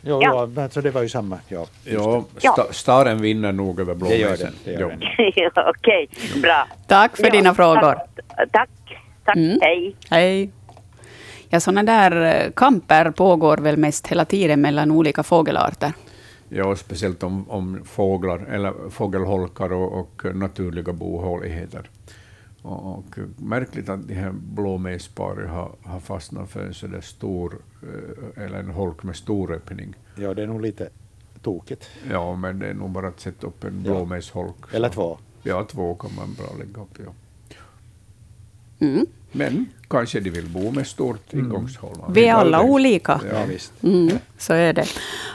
Jo, 0.03 0.23
ja. 0.23 0.49
ja, 0.55 0.63
alltså 0.63 0.81
det 0.81 0.91
var 0.91 1.03
ju 1.03 1.09
samma. 1.09 1.39
Ja, 1.49 1.67
jo, 1.85 2.25
sta, 2.37 2.73
staren 2.73 3.23
vinner 3.23 3.53
nog 3.53 3.81
över 3.81 3.95
blåmesen. 3.95 4.53
Det 4.65 4.73
gör 4.73 4.89
den. 4.89 5.03
Okej, 5.69 6.09
okay, 6.13 6.41
bra. 6.43 6.69
Tack 6.87 7.17
för 7.17 7.25
ja, 7.25 7.31
dina 7.31 7.55
frågor. 7.55 7.95
Tack, 7.95 8.53
tack, 8.53 8.71
tack 9.25 9.37
mm. 9.37 9.59
hej. 9.63 9.97
Hej. 10.11 10.51
Ja, 11.49 11.61
sådana 11.61 11.83
där 11.83 12.45
eh, 12.45 12.51
kamper 12.53 13.11
pågår 13.11 13.57
väl 13.57 13.77
mest 13.77 14.07
hela 14.07 14.25
tiden 14.25 14.61
mellan 14.61 14.91
olika 14.91 15.23
fågelarter? 15.23 15.93
Ja, 16.49 16.77
speciellt 16.77 17.23
om, 17.23 17.51
om 17.51 17.85
fåglar, 17.85 18.39
eller 18.39 18.91
fågelholkar 18.91 19.73
och, 19.73 20.01
och 20.01 20.37
naturliga 20.37 20.93
bohåligheter. 20.93 21.91
Och, 22.63 23.19
märkligt 23.37 23.89
att 23.89 24.09
de 24.09 24.15
här 24.15 24.33
blåmesparen 24.33 25.49
har, 25.49 25.73
har 25.83 26.01
fastnat 26.01 26.51
för 26.51 26.67
en 26.67 26.75
sådär 26.75 27.01
stor, 27.01 27.59
eh, 27.83 28.45
eller 28.45 28.59
en 28.59 28.71
holk 28.71 29.03
med 29.03 29.17
stor 29.17 29.53
öppning. 29.53 29.95
Ja, 30.17 30.35
det 30.35 30.43
är 30.43 30.47
nog 30.47 30.63
lite 30.63 30.89
tokigt. 31.43 31.91
Ja, 32.11 32.37
men 32.37 32.59
det 32.59 32.67
är 32.67 32.75
nog 32.75 32.91
bara 32.91 33.09
att 33.09 33.21
sätta 33.21 33.47
upp 33.47 33.65
en 33.65 33.83
ja. 33.85 33.91
blåmesholk. 33.91 34.57
Eller 34.73 34.89
två. 34.89 35.19
Ja, 35.43 35.65
två 35.65 35.95
kan 35.95 36.11
man 36.15 36.35
bra 36.35 36.47
lägga 36.59 36.83
upp. 36.83 36.99
Ja. 37.05 37.13
Mm. 38.87 39.07
Men 39.33 39.67
kanske 39.89 40.21
de 40.21 40.31
vill 40.31 40.49
bo 40.49 40.71
med 40.71 40.87
stort 40.87 41.33
mm. 41.33 41.45
ingångshål. 41.45 41.97
Vi 42.09 42.25
är 42.25 42.35
alla 42.35 42.63
olika. 42.63 43.21
Ja, 43.33 43.45
visst. 43.49 43.83
Mm, 43.83 44.19
så 44.39 44.53
är 44.53 44.73
det. 44.73 44.87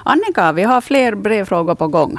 Annika, 0.04 0.52
vi 0.52 0.64
har 0.64 0.82
fler 0.82 1.16
brevfrågor 1.16 1.76
på 1.76 1.88
gång. 1.88 2.18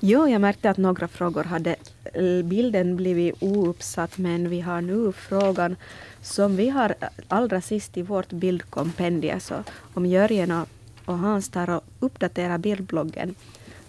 Jo, 0.00 0.28
jag 0.28 0.40
märkte 0.40 0.70
att 0.70 0.76
några 0.76 1.08
frågor 1.08 1.44
hade 1.44 1.76
eh, 2.04 2.44
bilden 2.44 2.96
blivit 2.96 3.42
ouppsatt, 3.42 4.18
men 4.18 4.50
vi 4.50 4.60
har 4.60 4.80
nu 4.80 5.12
frågan 5.12 5.76
som 6.22 6.56
vi 6.56 6.68
har 6.68 6.94
allra 7.28 7.60
sist 7.60 7.96
i 7.96 8.02
vårt 8.02 8.32
bildkompendium. 8.32 9.40
Så 9.40 9.54
om 9.94 10.06
Jörgen 10.06 10.50
och, 10.50 10.68
och 11.04 11.18
Hans 11.18 11.48
tar 11.48 11.70
och 11.70 11.84
uppdaterar 12.00 12.58
bildbloggen 12.58 13.34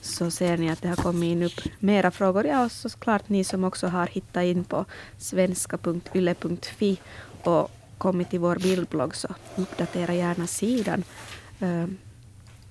så 0.02 0.32
ser 0.32 0.58
ni 0.58 0.72
att 0.72 0.82
det 0.82 0.88
har 0.88 0.96
kommit 0.96 1.32
in 1.32 1.44
upp 1.44 1.62
mera 1.80 2.12
frågor. 2.12 2.46
Ja, 2.46 2.66
och 2.66 2.72
såklart 2.72 3.30
ni 3.30 3.44
som 3.44 3.64
också 3.64 3.88
har 3.88 4.08
hittat 4.08 4.44
in 4.44 4.64
på 4.64 4.86
svenska.yle.fi 5.18 6.98
och 7.44 7.72
kommit 7.98 8.30
till 8.30 8.40
vår 8.40 8.56
bildblogg 8.56 9.16
så 9.16 9.28
uppdatera 9.56 10.14
gärna 10.14 10.48
sidan. 10.48 11.04
Eh, 11.60 11.86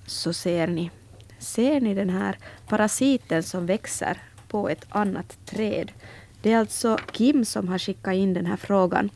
så 0.05 0.33
ser 0.33 0.67
ni 0.67 0.91
Ser 1.39 1.81
ni 1.81 1.93
den 1.93 2.09
här 2.09 2.37
parasiten 2.67 3.43
som 3.43 3.65
växer 3.65 4.17
på 4.47 4.69
ett 4.69 4.85
annat 4.89 5.37
träd? 5.45 5.91
Det 6.41 6.53
är 6.53 6.57
alltså 6.57 6.97
Kim 7.11 7.45
som 7.45 7.67
har 7.67 7.77
skickat 7.79 8.13
in 8.13 8.33
den 8.33 8.45
här 8.45 8.57
frågan. 8.57 9.09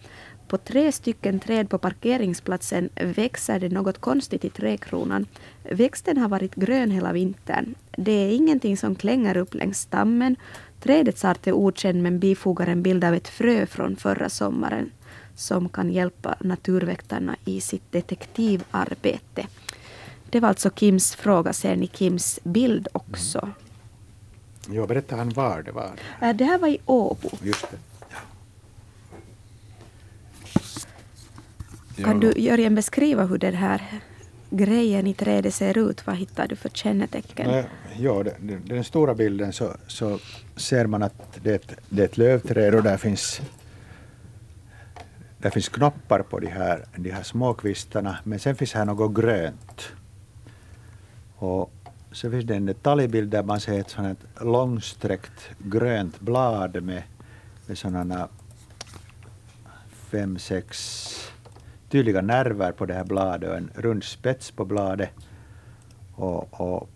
På 0.47 0.57
tre 0.57 0.91
stycken 0.91 1.39
träd 1.39 1.69
på 1.69 1.77
parkeringsplatsen 1.77 2.89
växer 2.95 3.59
det 3.59 3.69
något 3.69 3.97
konstigt 3.97 4.45
i 4.45 4.49
träkronan. 4.49 5.25
Växten 5.63 6.17
har 6.17 6.29
varit 6.29 6.55
grön 6.55 6.91
hela 6.91 7.13
vintern. 7.13 7.75
Det 7.91 8.11
är 8.11 8.35
ingenting 8.35 8.77
som 8.77 8.95
klänger 8.95 9.37
upp 9.37 9.53
längs 9.53 9.79
stammen. 9.79 10.35
Trädets 10.79 11.25
art 11.25 11.47
är 11.47 11.53
okänd 11.53 12.03
men 12.03 12.19
bifogar 12.19 12.67
en 12.67 12.83
bild 12.83 13.03
av 13.03 13.13
ett 13.13 13.27
frö 13.27 13.65
från 13.65 13.95
förra 13.95 14.29
sommaren 14.29 14.91
som 15.35 15.69
kan 15.69 15.91
hjälpa 15.91 16.35
naturväktarna 16.39 17.35
i 17.45 17.61
sitt 17.61 17.91
detektivarbete. 17.91 19.47
Det 20.33 20.39
var 20.39 20.49
alltså 20.49 20.69
Kims 20.69 21.15
fråga. 21.15 21.53
Ser 21.53 21.75
ni 21.75 21.87
Kims 21.87 22.39
bild 22.43 22.87
också? 22.91 23.39
Mm. 23.39 23.53
Jo, 24.69 24.87
berättar 24.87 25.17
han 25.17 25.29
var 25.29 25.61
det 25.61 25.71
var? 25.71 25.91
Äh, 26.21 26.35
det 26.35 26.45
här 26.45 26.57
var 26.57 26.67
i 26.67 26.77
Åbo. 26.85 27.29
Just 27.41 27.67
det. 27.71 27.77
Ja. 31.95 32.05
Kan 32.05 32.19
du 32.19 32.33
Jörgen 32.37 32.75
beskriva 32.75 33.25
hur 33.25 33.37
den 33.37 33.53
här 33.53 34.01
grejen 34.49 35.07
i 35.07 35.13
trädet 35.13 35.53
ser 35.53 35.77
ut? 35.77 36.07
Vad 36.07 36.15
hittar 36.15 36.47
du 36.47 36.55
för 36.55 36.69
kännetecken? 36.69 37.63
Ja, 37.97 38.23
den 38.65 38.83
stora 38.83 39.15
bilden 39.15 39.53
så, 39.53 39.73
så 39.87 40.19
ser 40.55 40.85
man 40.85 41.03
att 41.03 41.39
det 41.43 41.51
är, 41.51 41.55
ett, 41.55 41.71
det 41.89 42.01
är 42.01 42.05
ett 42.05 42.17
lövträd 42.17 42.75
och 42.75 42.83
där 42.83 42.97
finns 42.97 43.41
där 45.37 45.49
finns 45.49 45.69
knoppar 45.69 46.19
på 46.19 46.39
de 46.39 46.47
här, 46.47 46.85
de 46.95 47.11
här 47.11 47.23
små 47.23 47.53
kvistarna, 47.53 48.17
men 48.23 48.39
sen 48.39 48.55
finns 48.55 48.73
här 48.73 48.85
något 48.85 49.15
grönt. 49.15 49.93
Och 51.43 51.71
så 52.11 52.31
finns 52.31 52.45
det 52.45 52.55
en 52.55 52.65
detaljbild 52.65 53.31
där 53.31 53.43
man 53.43 53.59
ser 53.59 53.79
ett 53.79 53.89
sådant 53.89 54.19
långsträckt 54.41 55.49
grönt 55.57 56.19
blad 56.19 56.83
med, 56.83 57.03
med 57.67 57.77
sådana 57.77 58.27
fem, 59.89 60.39
sex 60.39 61.31
tydliga 61.89 62.21
nerver 62.21 62.71
på 62.71 62.85
det 62.85 62.93
här 62.93 63.03
bladet 63.03 63.49
och 63.49 63.57
en 63.57 63.69
rund 63.75 64.03
spets 64.03 64.51
på 64.51 64.65
bladet. 64.65 65.09
Och, 66.15 66.61
och, 66.61 66.89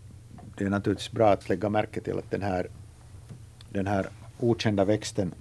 det 0.56 0.64
är 0.64 0.70
naturligtvis 0.70 1.12
bra 1.12 1.30
att 1.30 1.48
lägga 1.48 1.68
märke 1.68 2.00
till 2.00 2.18
att 2.18 2.30
den 2.30 2.42
här, 2.42 2.68
den 3.70 3.86
här 3.86 4.06
okända 4.40 4.84
växten 4.84 5.34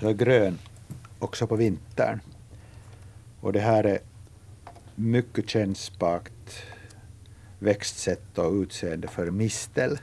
är 0.00 0.12
grön 0.12 0.58
också 1.18 1.46
på 1.46 1.56
vintern. 1.56 2.20
Och 3.40 3.52
det 3.52 3.60
här 3.60 3.84
är 3.84 3.98
mycket 4.94 5.48
kännspakt 5.50 6.32
växtsätt 7.58 8.38
och 8.38 8.52
utseende 8.52 9.08
för 9.08 9.30
mistel. 9.30 9.98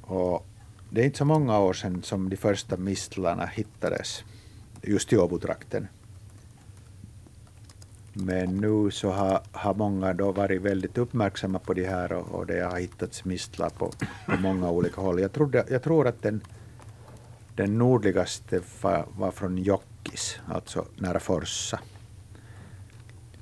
Och 0.00 0.46
det 0.90 1.00
är 1.00 1.04
inte 1.04 1.18
så 1.18 1.24
många 1.24 1.58
år 1.58 1.72
sedan 1.72 2.02
som 2.02 2.28
de 2.28 2.36
första 2.36 2.76
mistlarna 2.76 3.46
hittades 3.46 4.24
just 4.82 5.12
i 5.12 5.16
Åbotrakten. 5.16 5.88
Men 8.12 8.56
nu 8.56 8.90
så 8.90 9.10
har, 9.10 9.40
har 9.52 9.74
många 9.74 10.12
då 10.12 10.32
varit 10.32 10.62
väldigt 10.62 10.98
uppmärksamma 10.98 11.58
på 11.58 11.74
det 11.74 11.86
här 11.86 12.12
och, 12.12 12.28
och 12.28 12.46
det 12.46 12.60
har 12.60 12.78
hittats 12.78 13.24
mistlar 13.24 13.70
på, 13.70 13.92
på 14.26 14.36
många 14.40 14.70
olika 14.70 15.00
håll. 15.00 15.20
Jag, 15.20 15.32
trodde, 15.32 15.64
jag 15.70 15.82
tror 15.82 16.06
att 16.06 16.22
den, 16.22 16.40
den 17.56 17.78
nordligaste 17.78 18.60
var, 18.82 19.06
var 19.16 19.30
från 19.30 19.58
Jokkis, 19.58 20.40
alltså 20.46 20.84
nära 20.96 21.20
Forsa. 21.20 21.80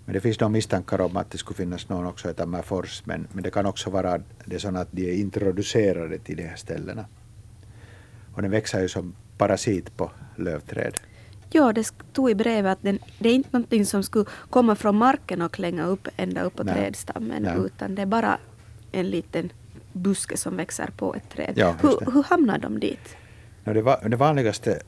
Men 0.07 0.14
det 0.14 0.20
finns 0.20 0.40
nog 0.40 0.50
misstankar 0.50 1.00
om 1.00 1.16
att 1.16 1.30
det 1.30 1.38
skulle 1.38 1.57
finnas 1.57 1.88
någon 1.88 2.07
också 2.07 2.30
i 2.30 2.34
Tammerfors, 2.34 3.02
men, 3.04 3.28
men 3.32 3.42
det 3.42 3.50
kan 3.50 3.66
också 3.66 3.90
vara 3.90 4.20
det 4.44 4.59
så 4.59 4.76
att 4.76 4.88
de 4.90 5.11
är 5.11 5.14
introducerade 5.14 6.18
till 6.18 6.36
de 6.36 6.42
här 6.42 6.57
ställena. 6.57 7.04
Och 8.34 8.42
den 8.42 8.50
växer 8.50 8.80
ju 8.80 8.88
som 8.88 9.14
parasit 9.38 9.96
på 9.96 10.11
lövträd. 10.36 10.94
Ja, 11.50 11.72
det 11.72 11.84
stod 11.84 12.30
i 12.30 12.34
brevet 12.34 12.72
att 12.72 12.82
den, 12.82 12.98
det 13.18 13.28
är 13.28 13.34
inte 13.34 13.48
någonting 13.52 13.86
som 13.86 14.02
skulle 14.02 14.24
komma 14.50 14.74
från 14.74 14.96
marken 14.96 15.42
och 15.42 15.52
klänga 15.52 15.86
upp 15.86 16.09
ända 16.16 16.42
upp 16.42 16.57
på 16.57 16.64
Nej. 16.64 16.74
trädstammen, 16.74 17.42
Nej. 17.42 17.57
utan 17.66 17.94
det 17.94 18.02
är 18.02 18.07
bara 18.07 18.38
en 18.92 19.11
liten 19.11 19.52
buske 19.92 20.36
som 20.36 20.57
växer 20.57 20.90
på 20.96 21.14
ett 21.14 21.30
träd. 21.30 21.52
Ja, 21.57 21.74
hur, 21.82 22.12
hur 22.12 22.22
hamnar 22.22 22.59
de 22.59 22.80
dit? 22.80 23.16
No, 23.64 23.72
det, 23.72 23.82
var, 23.82 24.09
det 24.09 24.16
vanligaste 24.16 24.80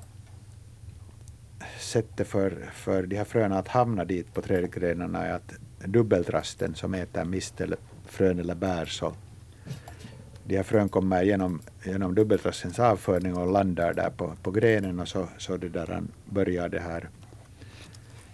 sättet 1.88 2.26
för, 2.26 2.70
för 2.72 3.02
de 3.02 3.16
här 3.16 3.24
fröna 3.24 3.58
att 3.58 3.68
hamna 3.68 4.04
dit 4.04 4.34
på 4.34 4.42
trädgrenarna 4.42 5.26
är 5.26 5.32
att 5.32 5.52
dubbeltrasten 5.84 6.74
som 6.74 6.94
äter 6.94 7.24
mist 7.24 7.60
eller 7.60 7.78
frön 8.06 8.38
eller 8.38 8.54
bär 8.54 8.86
så 8.86 9.12
de 10.48 10.56
här 10.56 10.62
frön 10.62 10.88
kommer 10.88 11.22
genom, 11.22 11.60
genom 11.84 12.14
dubbeltrastens 12.14 12.78
avföring 12.78 13.36
och 13.36 13.52
landar 13.52 13.94
där 13.94 14.10
på, 14.10 14.32
på 14.42 14.50
grenen 14.50 15.00
och 15.00 15.08
så, 15.08 15.28
så 15.38 15.56
det 15.56 15.68
där 15.68 16.02
börjar 16.24 16.68
det 16.68 16.80
här, 16.80 17.08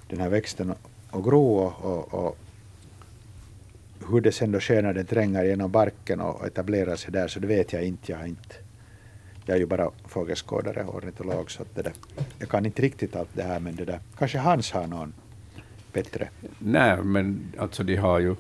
den 0.09 0.21
här 0.21 0.29
växten 0.29 0.75
att 1.11 1.25
gro 1.25 1.57
och, 1.57 1.85
och, 1.85 2.15
och 2.15 2.39
hur 4.11 4.21
det 4.21 4.33
sen 4.33 4.53
då 4.53 4.61
sker 4.61 4.83
när 4.83 4.95
den 4.95 5.07
tränger 5.07 5.45
genom 5.45 5.71
barken 5.71 6.21
och 6.21 6.47
etablerar 6.47 6.97
sig 6.97 7.13
där 7.13 7.29
så 7.29 7.41
det 7.41 7.47
vet 7.47 7.73
jag 7.73 7.85
inte. 7.85 8.13
Jag, 8.13 8.19
har 8.19 8.27
inte, 8.27 8.55
jag 9.47 9.55
är 9.55 9.61
ju 9.61 9.67
bara 9.67 9.91
fågelskådare 10.05 10.85
och 10.85 10.95
ornitolog 10.95 11.51
så 11.51 11.65
det 11.75 11.83
där, 11.83 11.93
jag 12.39 12.49
kan 12.49 12.67
inte 12.67 12.83
riktigt 12.83 13.17
allt 13.17 13.31
det 13.33 13.43
här 13.43 13.61
men 13.61 13.77
det 13.77 13.85
där, 13.85 14.01
kanske 14.19 14.39
Hans 14.39 14.73
har 14.73 14.87
någon 14.87 15.13
bättre? 15.93 16.29
Nej, 16.59 17.03
men 17.03 17.53
alltså 17.59 17.83
de 17.83 17.97
har 17.97 18.21
ju 18.21 18.37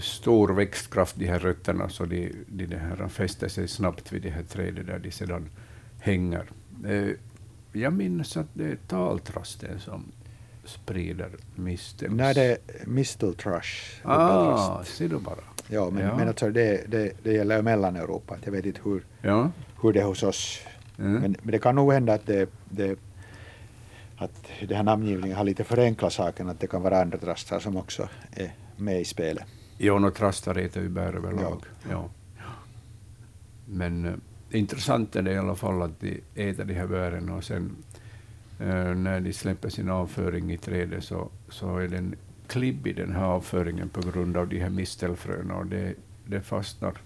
stor 0.00 0.48
växtkraft, 0.48 1.16
de 1.16 1.26
här 1.26 1.38
rötterna, 1.38 1.88
så 1.88 2.04
de, 2.04 2.32
de, 2.46 2.66
de 2.66 2.76
här 2.76 3.08
fäster 3.08 3.48
sig 3.48 3.68
snabbt 3.68 4.12
vid 4.12 4.22
de 4.22 4.30
här 4.30 4.42
träden 4.42 4.86
där 4.86 4.98
de 4.98 5.10
sedan 5.10 5.48
hänger. 6.00 6.44
Eh, 6.86 7.08
jag 7.72 7.92
minns 7.92 8.36
att 8.36 8.46
det 8.54 8.64
är 8.64 8.78
taltrasten 8.86 9.80
som 9.80 10.04
sprider 10.64 11.30
misteln. 11.54 12.16
Nej, 12.16 12.34
det 12.34 12.44
är 12.44 12.58
misteltrash. 12.86 14.00
Ah, 14.02 14.84
ser 14.84 15.08
du 15.08 15.18
bara. 15.18 15.44
Ja, 15.68 15.90
men, 15.90 16.04
ja. 16.04 16.16
men 16.16 16.28
alltså 16.28 16.50
det, 16.50 16.90
det, 16.90 17.12
det 17.22 17.32
gäller 17.32 17.62
Mellaneuropa. 17.62 18.36
Jag 18.44 18.52
vet 18.52 18.66
inte 18.66 18.80
hur, 18.84 19.04
ja. 19.20 19.50
hur 19.82 19.92
det 19.92 20.00
är 20.00 20.04
hos 20.04 20.22
oss. 20.22 20.60
Mm. 20.98 21.12
Men, 21.12 21.36
men, 21.42 21.52
det 21.52 21.58
kan 21.58 21.74
nog 21.74 21.92
hända 21.92 22.14
att 22.14 22.26
det, 22.26 22.50
det 22.68 22.98
att 24.16 24.48
den 24.68 24.76
här 24.76 24.82
namngivningen 24.82 25.36
har 25.36 25.44
lite 25.44 25.64
förenklat 25.64 26.12
saken, 26.12 26.48
att 26.48 26.60
det 26.60 26.66
kan 26.66 26.82
vara 26.82 27.00
andra 27.00 27.18
trastar 27.18 27.58
som 27.58 27.76
också 27.76 28.08
är 28.30 28.50
med 28.76 29.00
i 29.00 29.04
spelet. 29.04 29.44
Jo, 29.78 29.98
no, 29.98 30.10
trastar 30.10 30.58
äter 30.58 30.82
ju 30.82 30.88
bär 30.88 31.16
överlag. 31.16 31.62
Ja. 31.90 32.10
ja. 32.38 32.50
Men 33.66 34.04
äh, 34.04 34.14
intressant 34.50 35.16
är 35.16 35.22
det 35.22 35.32
i 35.32 35.38
alla 35.38 35.54
fall 35.54 35.82
att 35.82 36.00
de 36.00 36.20
äter 36.34 36.64
de 36.64 36.74
här 36.74 36.86
bären 36.86 37.30
och 37.30 37.44
sen 37.44 37.76
äh, 38.60 38.94
när 38.94 39.20
de 39.20 39.32
släpper 39.32 39.68
sin 39.68 39.90
avföring 39.90 40.52
i 40.52 40.58
trädet 40.58 41.04
så, 41.04 41.30
så 41.48 41.78
är 41.78 41.88
den 41.88 42.14
klibbig 42.48 42.96
den 42.96 43.12
här 43.12 43.24
avföringen 43.24 43.88
på 43.88 44.00
grund 44.00 44.36
av 44.36 44.48
de 44.48 44.60
här 44.60 44.70
mistelfröna 44.70 45.54
och 45.54 45.66
det, 45.66 45.94
det 46.26 46.40
fastnar, 46.40 46.98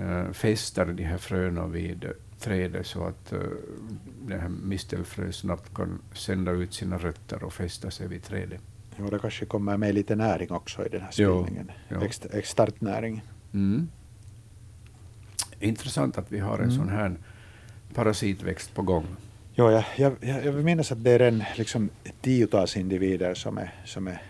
äh, 0.00 0.32
fäster 0.32 0.86
de 0.86 1.02
här 1.02 1.18
fröna 1.18 1.66
vid 1.66 2.06
trädet 2.40 2.86
så 2.86 3.04
att 3.04 3.32
uh, 3.32 3.40
det 4.26 4.38
här 4.38 4.48
mistelfrö 4.48 5.32
snabbt 5.32 5.74
kan 5.74 5.98
sända 6.12 6.52
ut 6.52 6.74
sina 6.74 6.98
rötter 6.98 7.44
och 7.44 7.52
fästa 7.52 7.90
sig 7.90 8.08
vid 8.08 8.22
trädet. 8.22 8.60
Jo, 8.98 9.06
det 9.10 9.18
kanske 9.18 9.46
kommer 9.46 9.76
med 9.76 9.94
lite 9.94 10.16
näring 10.16 10.50
också 10.50 10.86
i 10.86 10.88
den 10.88 11.00
här 11.00 11.10
spillningen. 11.10 11.72
Startnäring. 12.44 13.22
Mm. 13.54 13.88
Intressant 15.60 16.18
att 16.18 16.32
vi 16.32 16.38
har 16.38 16.58
en 16.58 16.64
mm. 16.64 16.76
sån 16.76 16.88
här 16.88 17.16
parasitväxt 17.94 18.74
på 18.74 18.82
gång. 18.82 19.06
Jo, 19.54 19.70
jag, 19.70 19.84
jag, 19.96 20.16
jag 20.20 20.52
vill 20.52 20.64
minnas 20.64 20.92
att 20.92 21.04
det 21.04 21.10
är 21.10 21.20
en 21.20 21.44
liksom, 21.56 21.90
tiotals 22.20 22.76
individer 22.76 23.34
som 23.34 23.58
är, 23.58 23.74
som 23.84 24.08
är 24.08 24.22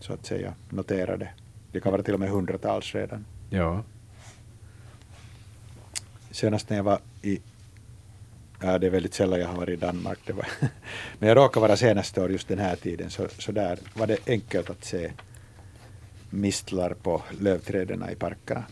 så 0.00 0.12
att 0.12 0.26
säga 0.26 0.54
noterade. 0.68 1.28
Det 1.72 1.80
kan 1.80 1.92
vara 1.92 2.02
till 2.02 2.14
och 2.14 2.20
med 2.20 2.30
hundratals 2.30 2.94
redan. 2.94 3.24
Ja. 3.50 3.82
Senast 6.30 6.70
när 6.70 6.76
jag 6.76 6.84
var 6.84 6.98
i 7.22 7.40
Ja, 8.62 8.78
det 8.78 8.86
är 8.86 8.90
väldigt 8.90 9.14
sällan 9.14 9.40
jag 9.40 9.48
har 9.48 9.56
varit 9.56 9.78
i 9.78 9.80
Danmark. 9.86 10.18
Det 10.26 10.32
var 10.32 10.46
Men 11.18 11.28
jag 11.28 11.36
råkade 11.36 11.66
vara 11.66 11.76
senaste 11.76 12.20
år 12.20 12.30
just 12.30 12.48
den 12.48 12.58
här 12.58 12.76
tiden, 12.76 13.10
så, 13.10 13.28
så 13.38 13.52
där 13.52 13.78
var 13.94 14.06
det 14.06 14.28
enkelt 14.28 14.70
att 14.70 14.84
se 14.84 15.12
mistlar 16.30 16.94
på 16.94 17.22
lövträden 17.40 18.04
i 18.12 18.14
parkerna 18.14 18.64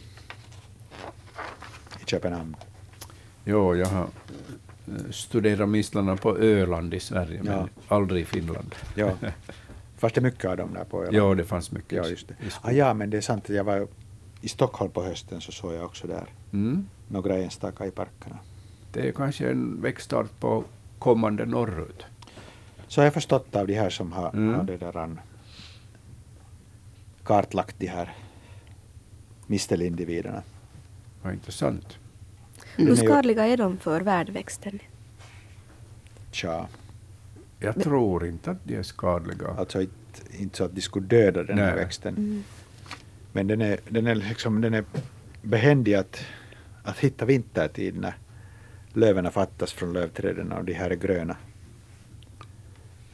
i 2.03 2.05
Köpenhamn. 2.05 2.57
Jo, 3.45 3.77
jag 3.77 3.87
har 3.87 4.09
eh, 4.87 5.11
studerat 5.11 5.69
mistlarna 5.69 6.17
på 6.17 6.39
Öland 6.39 6.95
i 6.95 7.01
Sverige, 7.01 7.43
ja. 7.45 7.57
men 7.57 7.69
aldrig 7.89 8.23
i 8.23 8.25
Finland. 8.25 8.75
Ja. 8.95 9.13
Fast 9.99 10.15
det 10.15 10.21
mycket 10.21 10.45
av 10.45 10.57
dem 10.57 10.75
där 10.75 10.85
på 10.85 11.01
Öland. 11.03 11.17
Ja, 11.17 11.35
det 11.35 11.45
fanns 11.45 11.73
mycket. 11.73 11.93
Ja, 11.93 12.07
just 12.07 12.29
det. 12.29 12.35
Ah, 12.63 12.71
ja, 12.71 12.95
men 12.95 13.11
det 13.11 13.17
är 13.17 13.21
sant. 13.21 13.49
Jag 13.49 13.65
var 13.65 13.89
i 14.41 14.49
Stockholm 14.49 14.91
på 14.91 15.03
hösten 15.03 15.41
så 15.41 15.53
såg 15.53 15.75
jag 15.75 15.85
också 15.85 16.07
där 16.07 16.27
mm. 16.53 16.89
några 17.09 17.37
enstaka 17.37 17.87
i 17.87 17.91
parkerna 17.91 18.39
det 18.93 19.09
är 19.09 19.13
kanske 19.13 19.51
en 19.51 19.81
växtart 19.81 20.41
på 20.41 20.65
kommande 20.99 21.47
norrut. 21.47 22.05
Så 22.89 23.01
har 23.01 23.05
jag 23.05 23.15
förstått 23.15 23.57
av 23.57 23.67
de 23.67 23.75
här 23.75 23.91
som 23.91 24.13
har, 24.13 24.29
mm. 24.29 24.55
har 24.55 24.65
det 24.65 24.77
där 24.77 25.17
kartlagt 27.23 27.79
de 27.79 27.87
här 27.87 28.15
mistelindividerna. 29.47 30.43
Vad 31.23 31.33
intressant. 31.33 31.99
Hur 32.77 32.97
skadliga 32.97 33.47
är 33.47 33.57
de 33.57 33.79
för 33.79 34.01
värdväxten? 34.01 34.79
Tja. 36.31 36.69
Jag 37.59 37.83
tror 37.83 38.27
inte 38.27 38.51
att 38.51 38.65
de 38.65 38.77
är 38.77 38.83
skadliga. 38.83 39.49
Alltså 39.49 39.81
inte, 39.81 40.37
inte 40.39 40.57
så 40.57 40.65
att 40.65 40.75
de 40.75 40.81
skulle 40.81 41.07
döda 41.07 41.43
den 41.43 41.57
Nej. 41.57 41.65
här 41.65 41.77
växten. 41.77 42.17
Mm. 42.17 42.45
Men 43.33 43.47
den 43.47 43.61
är, 43.61 43.79
den 43.89 44.07
är, 44.07 44.15
liksom, 44.15 44.61
den 44.61 44.75
är 44.75 44.85
behändig 45.43 45.95
att, 45.95 46.27
att 46.83 46.99
hitta 46.99 47.25
vintertid 47.25 48.01
när 48.01 48.15
löven 48.93 49.33
fattas 49.33 49.73
från 49.73 49.93
lövträden 49.93 50.53
och 50.53 50.65
de 50.65 50.73
här 50.73 50.91
är 50.91 50.97
gröna. 50.97 51.37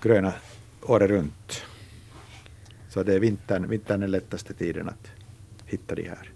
Gröna 0.03 0.33
året 0.83 1.11
runt. 1.11 1.65
Så 2.89 3.03
det 3.03 3.15
är 3.15 3.21
vintern, 3.21 3.69
vintern 3.69 4.03
är 4.03 4.09
lättaste 4.09 4.55
tiden 4.55 4.89
att 4.89 5.11
hitta 5.67 5.95
de 5.95 6.09
här. 6.09 6.31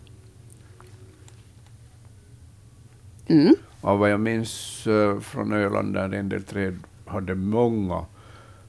Mm. 3.27 3.55
Och 3.81 3.99
vad 3.99 4.11
jag 4.11 4.21
minns 4.21 4.87
uh, 4.87 5.21
från 5.21 5.53
Öland 5.53 5.95
där 5.95 6.15
en 6.15 6.29
del 6.29 6.43
träd 6.43 6.79
hade 7.09 7.35
många, 7.35 8.07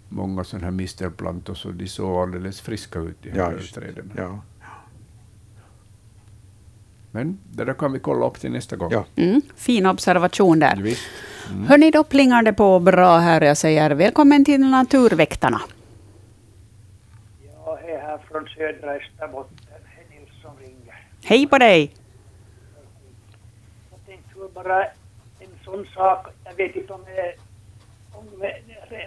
många 0.09 0.43
sådana 0.43 0.65
här 0.65 0.71
mistelplantor 0.71 1.53
så 1.53 1.69
de 1.69 1.87
såg 1.87 2.17
alldeles 2.17 2.61
friska 2.61 2.99
ut, 2.99 3.17
de 3.23 3.29
här 3.29 3.59
ja. 4.15 4.21
Ja. 4.21 4.39
Men 7.11 7.39
det 7.51 7.65
där 7.65 7.73
kan 7.73 7.91
vi 7.91 7.99
kolla 7.99 8.27
upp 8.27 8.39
till 8.39 8.51
nästa 8.51 8.75
gång. 8.75 8.91
Ja. 8.91 9.05
Mm, 9.15 9.41
fin 9.55 9.85
observation 9.85 10.59
där. 10.59 10.73
Mm. 10.73 11.67
Hörni, 11.67 11.91
då 11.91 12.03
plingar 12.03 12.43
det 12.43 12.53
på 12.53 12.79
bra 12.79 13.17
här. 13.17 13.41
Jag 13.41 13.57
säger 13.57 13.91
välkommen 13.91 14.45
till 14.45 14.61
Naturväktarna. 14.61 15.61
Jag 17.65 17.89
är 17.89 17.99
här 17.99 18.17
från 18.17 18.47
södra 18.47 18.91
Österbotten. 18.95 19.81
Hej 19.85 20.05
Nilsson 20.09 20.51
ringer. 20.59 21.07
Hej 21.23 21.47
på 21.47 21.57
dig. 21.57 21.93
Jag 23.91 24.05
tänkte 24.05 24.53
bara 24.53 24.83
en 25.39 25.49
sån 25.65 25.85
sak. 25.95 26.27
Jag 26.43 26.53
vet 26.55 26.75
inte 26.75 26.93
om 26.93 27.01
det 27.05 27.33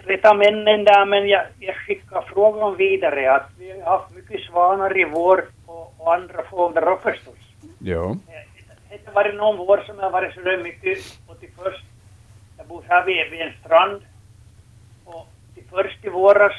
rätta 0.03 0.33
männen 0.33 0.83
där, 0.83 1.05
men 1.05 1.27
jag, 1.27 1.45
jag 1.59 1.75
skickar 1.75 2.21
frågan 2.21 2.75
vidare 2.75 3.35
att 3.35 3.49
vi 3.57 3.81
har 3.81 3.91
haft 3.97 4.15
mycket 4.15 4.41
svanar 4.41 4.99
i 4.99 5.03
vår 5.03 5.45
och, 5.65 5.93
och 5.97 6.13
andra 6.13 6.43
fåglar 6.43 6.97
förstås. 6.97 7.35
Ja. 7.79 8.15
Det 8.89 9.05
har 9.05 9.13
varit 9.13 9.35
någon 9.35 9.57
vår 9.57 9.83
som 9.85 9.99
har 9.99 10.09
varit 10.09 10.33
så 10.33 10.41
där 10.41 10.57
mycket 10.63 10.97
och 11.27 11.39
till 11.39 11.49
först, 11.57 11.85
jag 12.57 12.67
bor 12.67 12.83
här 12.87 13.05
vid, 13.05 13.31
vid 13.31 13.41
en 13.41 13.53
strand 13.65 14.01
och 15.05 15.27
till 15.55 15.63
först 15.69 16.05
i 16.05 16.09
våras 16.09 16.53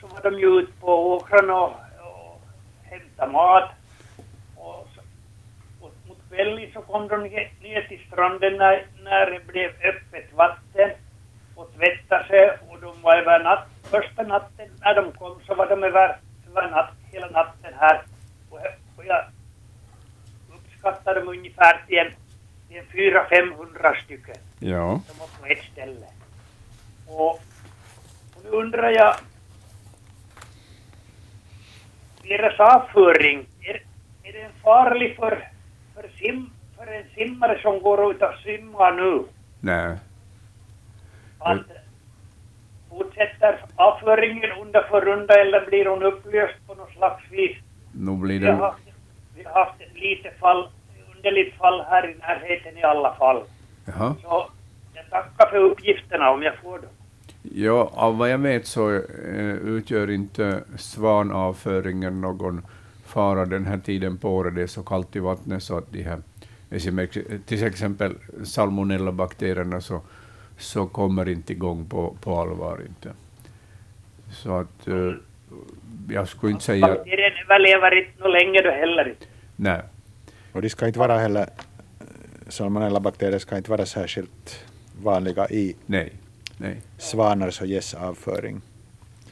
så 0.00 0.06
var 0.06 0.30
de 0.30 0.38
ju 0.38 0.46
ute 0.46 0.72
på 0.80 1.12
åkrarna 1.12 1.54
och, 1.54 1.72
och 2.02 2.40
hämtade 2.84 3.32
mat 3.32 3.70
och, 4.56 4.86
så, 4.94 5.00
och 5.86 5.92
mot 6.08 6.18
kvällen 6.28 6.70
så 6.72 6.80
kom 6.80 7.08
de 7.08 7.22
ner, 7.22 7.50
ner 7.62 7.82
till 7.82 8.00
stranden 8.06 8.56
när, 8.56 8.86
när 9.02 9.30
det 9.30 9.46
blev 9.46 9.70
öppet 9.70 10.32
vatten 10.32 10.90
och 11.58 11.74
tvättade 11.76 12.26
sig 12.28 12.50
och 12.68 12.80
de 12.80 13.02
var 13.02 13.16
över 13.16 13.44
natt, 13.44 13.66
första 13.82 14.22
natten 14.22 14.68
när 14.80 14.94
de 14.94 15.12
kom 15.12 15.40
så 15.46 15.54
var 15.54 15.66
de 15.68 15.84
över, 15.84 16.16
över 16.48 16.70
natt, 16.70 16.92
hela 17.12 17.26
natten 17.26 17.72
här 17.78 18.02
och, 18.50 18.58
och 18.96 19.04
jag 19.06 19.24
uppskattar 20.54 21.14
dem 21.14 21.28
ungefär 21.28 21.84
till 21.86 21.98
en, 21.98 22.12
till 22.68 22.76
en 22.76 22.84
400-500 22.84 24.04
stycken. 24.04 24.36
Ja. 24.58 25.00
De 25.08 25.18
var 25.18 25.28
på 25.40 25.46
ett 25.46 25.64
ställe. 25.72 26.06
Och, 27.06 27.30
och 27.30 28.44
nu 28.44 28.50
undrar 28.50 28.90
jag, 28.90 29.14
deras 32.22 32.60
avföring, 32.60 33.46
är, 33.60 33.82
är 34.22 34.32
den 34.32 34.52
farlig 34.62 35.16
för, 35.16 35.48
för, 35.94 36.10
sim, 36.18 36.50
för 36.76 36.86
en 36.86 37.04
simmare 37.14 37.62
som 37.62 37.80
går 37.80 38.10
ut 38.10 38.22
och 38.22 38.34
simmar 38.44 38.92
nu? 38.92 39.24
Nej. 39.60 39.96
Att 41.38 41.66
fortsätter 42.90 43.64
avföringen 43.76 44.50
undan 44.62 44.82
för 44.90 45.00
runda 45.00 45.34
eller 45.34 45.66
blir 45.66 45.86
hon 45.86 46.02
upplöst 46.02 46.66
på 46.66 46.74
något 46.74 46.92
slags 46.92 47.22
vis? 47.30 47.56
Nu 47.92 48.16
blir 48.16 48.40
Vi 48.40 48.46
har 48.46 48.52
det... 48.56 48.62
haft, 48.64 48.78
vi 49.36 49.44
har 49.44 49.64
haft 49.64 49.80
ett 49.80 49.94
litet 49.94 50.38
fall, 50.38 50.68
underligt 51.16 51.54
fall 51.54 51.84
här 51.90 52.10
i 52.10 52.14
närheten 52.14 52.78
i 52.78 52.82
alla 52.82 53.14
fall. 53.14 53.42
Jaha. 53.84 54.14
Så 54.22 54.46
jag 54.94 55.10
tackar 55.10 55.50
för 55.50 55.56
uppgifterna 55.58 56.30
om 56.30 56.42
jag 56.42 56.56
får 56.56 56.78
dem. 56.78 56.90
Ja, 57.42 57.90
av 57.94 58.18
vad 58.18 58.30
jag 58.30 58.38
vet 58.38 58.66
så 58.66 58.94
eh, 58.94 59.54
utgör 59.54 60.10
inte 60.10 60.62
svanavföringen 60.76 62.20
någon 62.20 62.62
fara 63.06 63.44
den 63.44 63.64
här 63.66 63.78
tiden 63.78 64.18
på 64.18 64.30
året. 64.30 64.54
Det 64.54 64.62
är 64.62 64.66
så 64.66 64.82
kallt 64.82 65.16
i 65.16 65.18
vattnet 65.18 65.62
så 65.62 65.78
att 65.78 65.92
de 65.92 66.02
här, 66.02 66.22
till 67.46 67.66
exempel 67.66 68.14
salmonellabakterierna 68.44 69.80
så, 69.80 70.00
så 70.58 70.86
kommer 70.86 71.28
inte 71.28 71.52
igång 71.52 71.86
på, 71.88 72.16
på 72.20 72.40
allvar. 72.40 72.80
Inte. 72.88 73.12
Så 74.30 74.58
att 74.58 74.88
eh, 74.88 75.12
jag 76.10 76.28
skulle 76.28 76.52
inte 76.52 76.64
säga... 76.64 76.86
Bakterien 76.86 77.32
överlever 77.44 77.98
inte 77.98 78.22
nog 78.22 78.30
länge 78.32 78.62
då 78.62 78.70
heller. 78.70 79.08
inte. 79.08 79.26
Nej. 79.56 79.80
Och 80.52 80.62
de 80.62 80.70
ska 80.70 80.86
inte 80.86 80.98
vara 80.98 81.18
heller, 81.18 81.46
salmonellabakterier 82.48 83.38
ska 83.38 83.56
inte 83.56 83.70
vara 83.70 83.86
särskilt 83.86 84.64
vanliga 85.02 85.48
i 85.48 85.76
Nej. 85.86 86.12
Nej. 86.56 86.80
svanars 86.98 87.60
och 87.60 87.66
gäss 87.66 87.94
avföring. 87.94 88.60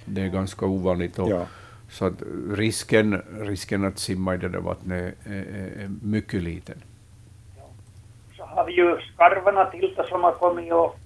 Det 0.05 0.22
är 0.22 0.29
ganska 0.29 0.66
ovanligt. 0.66 1.18
Och, 1.18 1.31
Ja. 1.31 1.47
Så 1.91 2.05
att 2.07 2.22
risken, 2.51 3.22
risken 3.41 3.85
att 3.85 3.99
simma 3.99 4.35
i 4.35 4.37
det 4.39 4.49
där 4.49 4.59
vattnet 4.59 5.14
är, 5.24 5.33
är, 5.33 5.83
är 5.85 5.91
mycket 6.03 6.43
liten. 6.43 6.83
Så 8.37 8.45
har 8.45 8.66
vi 8.66 8.72
ju 8.72 8.97
skarvarna 9.14 9.64
till 9.64 9.95
det 9.97 10.09
som 10.09 10.24
har 10.24 10.33
kommit 10.33 10.72
och 10.72 10.99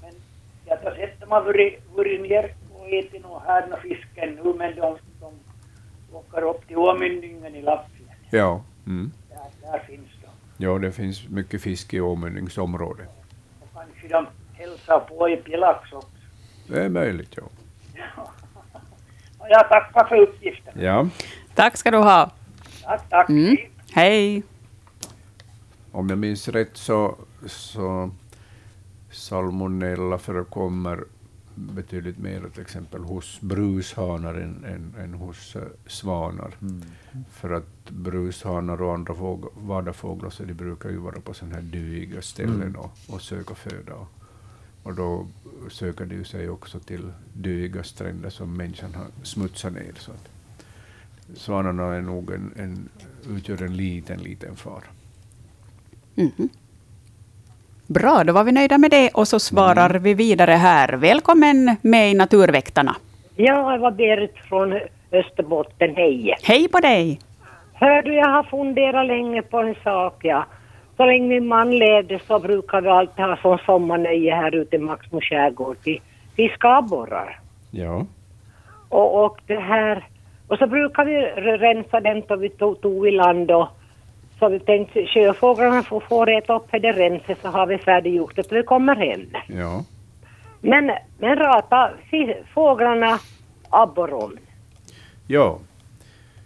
jag 0.71 0.91
har 0.91 0.97
sett 0.97 1.21
dem 1.21 1.31
har 1.31 1.43
varit, 1.43 1.83
varit 1.95 2.21
ner 2.21 2.55
och 2.75 2.89
ätit 2.89 3.23
nog 3.23 3.41
här 3.47 3.73
och 3.73 3.79
fisken 3.79 4.35
nu 4.35 4.55
men 4.59 4.77
de, 4.77 4.99
de 5.21 5.33
åker 6.17 6.43
upp 6.43 6.67
till 6.67 6.77
Åmyndingen 6.77 7.55
i 7.55 7.63
Lappfjärden. 7.63 8.15
Ja. 8.31 8.63
Mm. 8.87 9.13
Där, 9.29 9.71
där 9.73 9.79
finns 9.79 10.09
de. 10.23 10.65
Ja, 10.65 10.79
det 10.79 10.93
finns 10.93 11.29
mycket 11.29 11.63
fisk 11.63 11.95
i 11.95 12.01
åmynningsområdet. 12.01 13.09
Och 13.61 13.69
kanske 13.75 14.09
de 14.09 14.27
hälsar 14.53 15.01
på 15.01 15.29
i 15.29 15.37
Pilax 15.37 15.93
också. 15.93 16.09
Det 16.67 16.85
är 16.85 16.89
möjligt, 16.89 17.37
ja. 17.37 17.43
Jag 19.49 19.69
tackar 19.69 20.05
för 20.05 20.17
uppgiften. 20.17 20.75
ja. 20.81 21.09
Tack 21.55 21.77
ska 21.77 21.91
du 21.91 21.97
ha. 21.97 22.31
Tack, 22.85 23.09
tack. 23.11 23.29
Mm. 23.29 23.57
Hej. 23.93 24.43
Om 25.93 26.09
jag 26.09 26.19
minns 26.19 26.49
rätt 26.49 26.77
så, 26.77 27.17
så 27.47 28.11
salmonella 29.11 30.19
förekommer 30.19 31.05
betydligt 31.55 32.19
mer 32.19 32.49
till 32.53 32.63
exempel 32.63 33.03
hos 33.05 33.41
brushanar 33.41 34.35
än, 34.35 34.65
än, 34.65 34.95
än 35.05 35.15
hos 35.15 35.57
eh, 35.57 35.63
svanar. 35.87 36.55
För 37.31 37.51
att 37.51 37.91
brushanar 37.91 38.83
och 38.83 38.95
andra 38.95 39.15
fåg, 39.15 39.49
vardagsfåglar 39.57 40.31
så 40.31 40.43
de 40.45 40.55
brukar 40.55 40.91
ju 40.91 40.97
vara 40.97 41.21
på 41.21 41.35
sådana 41.35 41.55
här 41.55 41.63
dyiga 41.63 42.23
ställen 42.23 42.63
Mm. 42.63 42.77
och, 42.77 42.91
och 43.09 43.23
söka 43.23 43.55
föda. 43.55 43.95
Och, 43.95 44.09
och 44.83 44.95
då 44.95 45.27
söker 45.71 46.05
de 46.07 46.15
ju 46.15 46.25
sig 46.25 46.49
också 46.49 46.79
till 46.79 47.13
dyiga 47.33 47.85
stränder 47.85 48.31
som 48.31 48.57
människan 48.57 48.95
har 48.95 49.07
smutsat 49.23 49.73
ner. 49.73 49.93
Så 49.99 50.13
att 50.13 50.29
svanarna 51.39 51.95
är 51.95 52.01
nog 52.01 52.31
en, 52.31 52.53
en, 52.57 52.89
utgör 53.37 53.63
en 53.63 53.77
liten, 53.77 54.19
liten 54.21 54.57
fara. 54.57 54.85
Mhm. 56.15 56.49
Bra, 57.95 58.25
då 58.25 58.33
var 58.33 58.45
vi 58.45 58.53
nöjda 58.53 58.79
med 58.79 58.91
det 58.91 59.11
och 59.15 59.29
så 59.29 59.39
svarar 59.41 59.99
vi 59.99 60.15
vidare 60.15 60.51
här. 60.51 60.89
Välkommen 60.93 61.77
med 61.83 62.11
i 62.11 62.15
Naturväktarna. 62.15 62.97
Ja, 63.37 63.73
det 63.73 63.79
var 63.79 63.91
Berit 63.91 64.39
från 64.49 64.81
Österbotten. 65.13 65.97
Hej. 65.97 66.37
Hej 66.43 66.69
på 66.69 66.79
dig. 66.79 67.21
Hör 67.73 68.03
du, 68.03 68.15
jag 68.15 68.29
har 68.29 68.43
funderat 68.43 69.07
länge 69.07 69.43
på 69.43 69.59
en 69.59 69.75
sak. 69.85 70.15
Ja. 70.23 70.45
Så 70.97 71.07
länge 71.07 71.29
min 71.29 71.47
man 71.47 71.79
levde 71.79 72.21
så 72.27 72.39
brukade 72.39 72.83
vi 72.83 72.89
alltid 72.89 73.25
ha 73.25 73.37
som 73.37 73.59
sommarnöje 73.59 74.35
här 74.35 74.55
ute 74.55 74.77
i 74.77 74.79
Maxmo 74.79 75.21
skärgård 75.21 75.77
till 75.83 76.01
fiska 76.37 76.69
abborrar. 76.69 77.41
Ja. 77.71 78.07
Och, 78.89 79.25
och 79.25 79.41
det 79.47 79.61
här, 79.61 80.05
och 80.49 80.59
så 80.59 80.67
brukar 80.67 81.05
vi 81.05 81.17
rensa 81.59 82.01
den 82.01 82.23
då 82.29 82.37
vi 82.37 82.49
tog, 82.49 82.81
tog 82.81 83.09
i 83.09 83.11
land 83.11 83.51
och 83.51 83.69
så 84.41 84.49
vi 84.49 84.61
tänkte 84.61 85.07
sjöfåglarna 85.07 85.83
får, 85.83 86.01
får 86.01 86.31
äta 86.31 86.57
upp 86.57 86.67
det 86.73 86.93
renset 86.93 87.39
så 87.43 87.49
har 87.49 87.67
vi 87.67 87.79
färdiggjort 87.79 88.37
det 88.37 88.53
vi 88.53 88.63
kommer 88.63 88.97
hem. 88.97 89.27
Ja. 89.47 89.85
Men, 90.61 90.91
men 91.19 91.37
rata 91.37 91.91
fåglarna 92.55 93.19
abborron. 93.71 94.39
ja. 95.27 95.59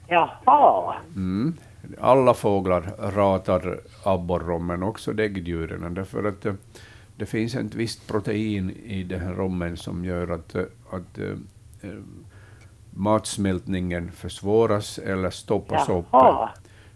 Jaha. 0.09 0.95
Mm. 1.17 1.57
Alla 2.01 2.35
fåglar 2.35 2.83
ratar 2.99 3.81
abborrom, 4.05 4.67
men 4.67 4.83
också 4.83 5.13
däggdjuren, 5.13 5.95
därför 5.95 6.25
att 6.25 6.47
eh, 6.47 6.55
det 7.17 7.27
finns 7.27 7.55
ett 7.55 7.75
visst 7.75 8.09
protein 8.09 8.71
i 8.71 9.03
den 9.03 9.21
här 9.21 9.33
rommen 9.33 9.77
som 9.77 10.05
gör 10.05 10.29
att, 10.29 10.55
eh, 10.55 10.63
att 10.91 11.19
eh, 11.19 11.91
matsmältningen 12.91 14.13
försvåras 14.13 14.99
eller 14.99 15.31
stoppas 15.31 15.89
upp. 15.89 16.07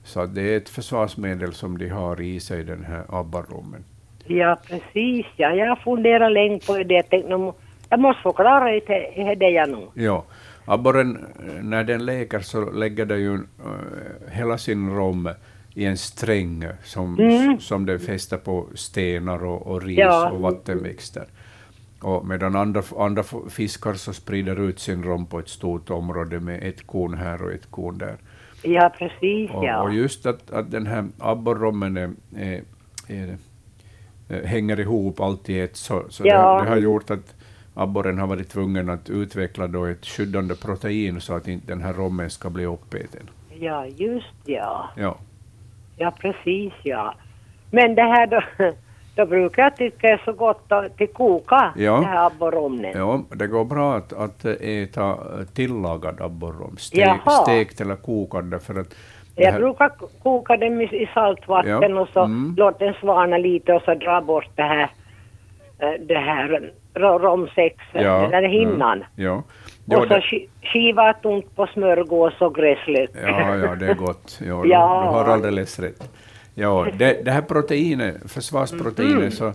Så 0.09 0.27
det 0.27 0.43
är 0.43 0.57
ett 0.57 0.69
försvarsmedel 0.69 1.53
som 1.53 1.79
de 1.79 1.89
har 1.89 2.21
i 2.21 2.41
sig, 2.41 2.65
den 2.65 2.85
här 2.85 3.03
abborrommen. 3.09 3.85
Ja, 4.27 4.59
precis. 4.69 5.27
Ja, 5.37 5.51
jag 5.55 5.79
funderar 5.79 6.31
länge 6.31 6.61
på 6.67 6.77
det. 6.79 6.95
Jag 6.95 7.09
tänkte, 7.11 7.31
"Nå, 7.31 7.55
jag 7.89 8.01
måste 8.01 8.23
förklara 8.23 8.71
det 8.71 9.35
det 9.35 9.51
jag 9.51 9.69
nu. 9.71 9.87
Ja, 10.05 10.25
abborren, 10.65 11.19
när 11.63 11.85
den 11.85 12.07
leker 12.07 12.41
så 12.41 12.71
lägger 12.71 13.07
den 13.07 13.21
ju 13.21 13.35
eh, 13.35 14.33
hela 14.33 14.59
sin 14.59 14.91
rom 14.97 15.29
i 15.75 15.85
en 15.85 15.97
sträng 15.97 16.65
som, 16.85 17.19
Mm. 17.19 17.61
som 17.61 17.87
den 17.87 17.99
fäster 18.01 18.37
på 18.37 18.67
stenar 18.75 19.45
och, 19.45 19.67
och 19.67 19.83
ris 19.83 19.99
Ja. 19.99 20.31
och 20.31 20.41
vattenväxter. 20.41 21.25
Och 22.01 22.27
medan 22.27 22.57
andra, 22.57 22.83
andra 22.99 23.23
fiskar 23.51 23.95
så 23.95 24.13
sprider 24.13 24.61
ut 24.61 24.79
sin 24.79 25.05
rom 25.05 25.27
på 25.27 25.39
ett 25.39 25.49
stort 25.49 25.91
område 25.91 26.41
med 26.41 26.63
ett 26.63 26.87
korn 26.87 27.15
här 27.15 27.43
och 27.43 27.53
ett 27.53 27.71
korn 27.71 27.99
där. 27.99 28.17
Ja, 28.63 28.93
precis. 28.99 29.51
Och, 29.51 29.65
ja. 29.65 29.83
och 29.83 29.95
just 29.95 30.27
att, 30.27 30.51
att 30.51 30.71
den 30.71 30.87
här 30.87 31.09
abborrommen 31.19 31.97
är, 31.97 32.11
är, 32.37 32.63
är, 33.09 33.37
eh, 34.29 34.45
hänger 34.45 34.81
ihop 34.81 35.21
allt 35.21 35.49
i 35.51 35.61
ett, 35.61 35.77
så, 35.77 36.05
så 36.09 36.23
Ja. 36.27 36.59
det, 36.59 36.65
det 36.65 36.71
har 36.71 36.77
gjort 36.77 37.11
att 37.11 37.35
abborren 37.75 38.19
har 38.19 38.27
varit 38.27 38.49
tvungen 38.49 38.91
att 38.91 39.11
utveckla 39.11 39.67
då 39.67 39.85
ett 39.85 40.07
skyddande 40.07 40.55
protein 40.55 41.21
så 41.21 41.35
att 41.35 41.49
inte 41.49 41.67
den 41.67 41.83
här 41.83 41.93
rommen 41.93 42.31
ska 42.31 42.51
bli 42.51 42.65
uppäten. 42.65 43.31
ja, 43.61 43.87
just 43.87 44.35
ja. 44.45 44.91
Ja. 44.97 45.19
Ja, 45.97 46.11
precis 46.21 46.73
ja. 46.83 47.15
Men 47.71 47.95
det 47.95 48.03
här 48.03 48.27
då, 48.27 48.43
då 49.19 49.27
brukar 49.27 49.63
jag 49.63 49.77
tycka 49.77 50.09
är 50.09 50.23
så 50.25 50.33
gott 50.33 50.73
att 50.73 50.93
koka 51.15 51.73
Ja. 51.77 51.97
det 52.01 52.07
här 52.07 52.27
abborromnen. 52.27 52.93
ja, 52.97 53.23
det 53.31 53.47
går 53.47 53.65
bra 53.65 53.95
att, 53.97 54.13
att 54.13 54.45
äta 54.45 55.17
tillagad 55.55 56.21
abborrom, 56.21 56.77
Ste, 56.79 57.19
stekt 57.43 57.81
eller 57.81 57.97
kokad, 57.97 58.45
därför 58.45 58.81
att 58.81 58.95
det 59.37 59.43
Jag 59.43 59.55
brukar 59.55 59.91
koka 60.23 60.57
dem 60.57 60.81
i, 60.81 61.09
saltvatten 61.15 61.91
Ja, 61.95 62.01
och 62.01 62.09
så 62.13 62.21
mm. 62.25 62.55
låta 62.57 62.85
den 62.85 62.95
svalna 62.95 63.39
lite 63.39 63.73
och 63.73 63.83
så 63.83 63.95
dra 63.95 64.21
bort 64.21 64.49
det 64.55 64.63
här, 64.63 64.91
eh, 65.79 65.91
det 66.09 66.19
här 66.19 66.71
ro- 66.95 67.19
romsex, 67.19 67.77
Ja, 67.93 68.19
den 68.21 68.31
där 68.31 68.49
hinnan. 68.49 68.93
mm, 68.99 69.07
ja. 69.15 69.43
Jo, 69.85 69.99
och 69.99 70.03
så 70.09 70.15
det, 70.15 70.21
ski- 70.21 70.49
skiva 70.63 71.13
tunt 71.13 71.57
på 71.57 71.67
smörgås 71.67 72.41
och 72.41 72.55
gräslök. 72.55 73.11
Ja, 73.23 73.57
ja, 73.57 73.75
det 73.75 73.87
är 73.87 73.95
gott. 73.95 74.39
Ja, 74.49 74.61
du, 74.63 74.69
Ja. 74.71 75.03
du 75.05 75.09
har 75.19 75.25
alldeles 75.33 75.79
rätt. 75.79 76.11
Ja, 76.59 76.87
det, 76.99 77.25
det 77.25 77.31
här 77.31 77.43
proteinet, 77.43 78.17
försvarsproteinet, 78.33 79.17
Mm. 79.19 79.31
så, 79.31 79.53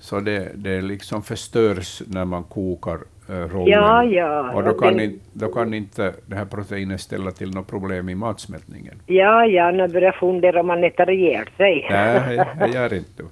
så 0.00 0.20
det, 0.20 0.48
det 0.54 0.80
liksom 0.80 1.22
förstörs 1.22 2.02
när 2.06 2.24
man 2.24 2.42
kokar 2.44 2.98
äh, 3.28 3.32
rommen. 3.34 3.66
Ja, 3.68 4.04
ja. 4.04 4.52
Och 4.54 4.62
då 4.64 4.72
kan, 4.74 4.96
Den- 4.96 5.20
då 5.32 5.48
kan 5.48 5.74
inte 5.74 6.12
det 6.26 6.36
här 6.36 6.44
proteinet 6.44 7.00
ställa 7.00 7.30
till 7.30 7.50
något 7.50 7.66
problem 7.68 8.08
i 8.08 8.14
matsmältningen. 8.14 8.94
Ja, 9.06 9.46
ja, 9.46 9.70
nu 9.70 9.88
börjar 9.88 10.06
jag 10.06 10.14
fundera 10.16 10.60
om 10.60 10.66
man 10.66 10.84
äter 10.84 11.10
ihjäl 11.10 11.46
sig. 11.56 11.86
Nej, 11.90 12.44
det- 12.58 12.68
gör 12.74 12.94
inte 12.94 13.10
du. 13.16 13.24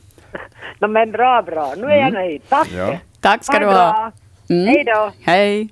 no, 0.81 0.87
men 0.87 1.13
bra, 1.13 1.43
bra. 1.43 1.75
Nu 1.77 1.87
är 1.87 1.97
jag 1.97 2.13
nöjd. 2.13 2.43
Tack. 2.49 2.69
Ja. 2.77 2.99
Tack 3.21 3.45
ska 3.45 3.53
Ha 3.53 3.61
du 3.61 3.67
ha. 3.67 4.13
Mm. 4.51 4.67
Hej 4.67 4.85
då. 4.85 5.13
Hej. 5.23 5.69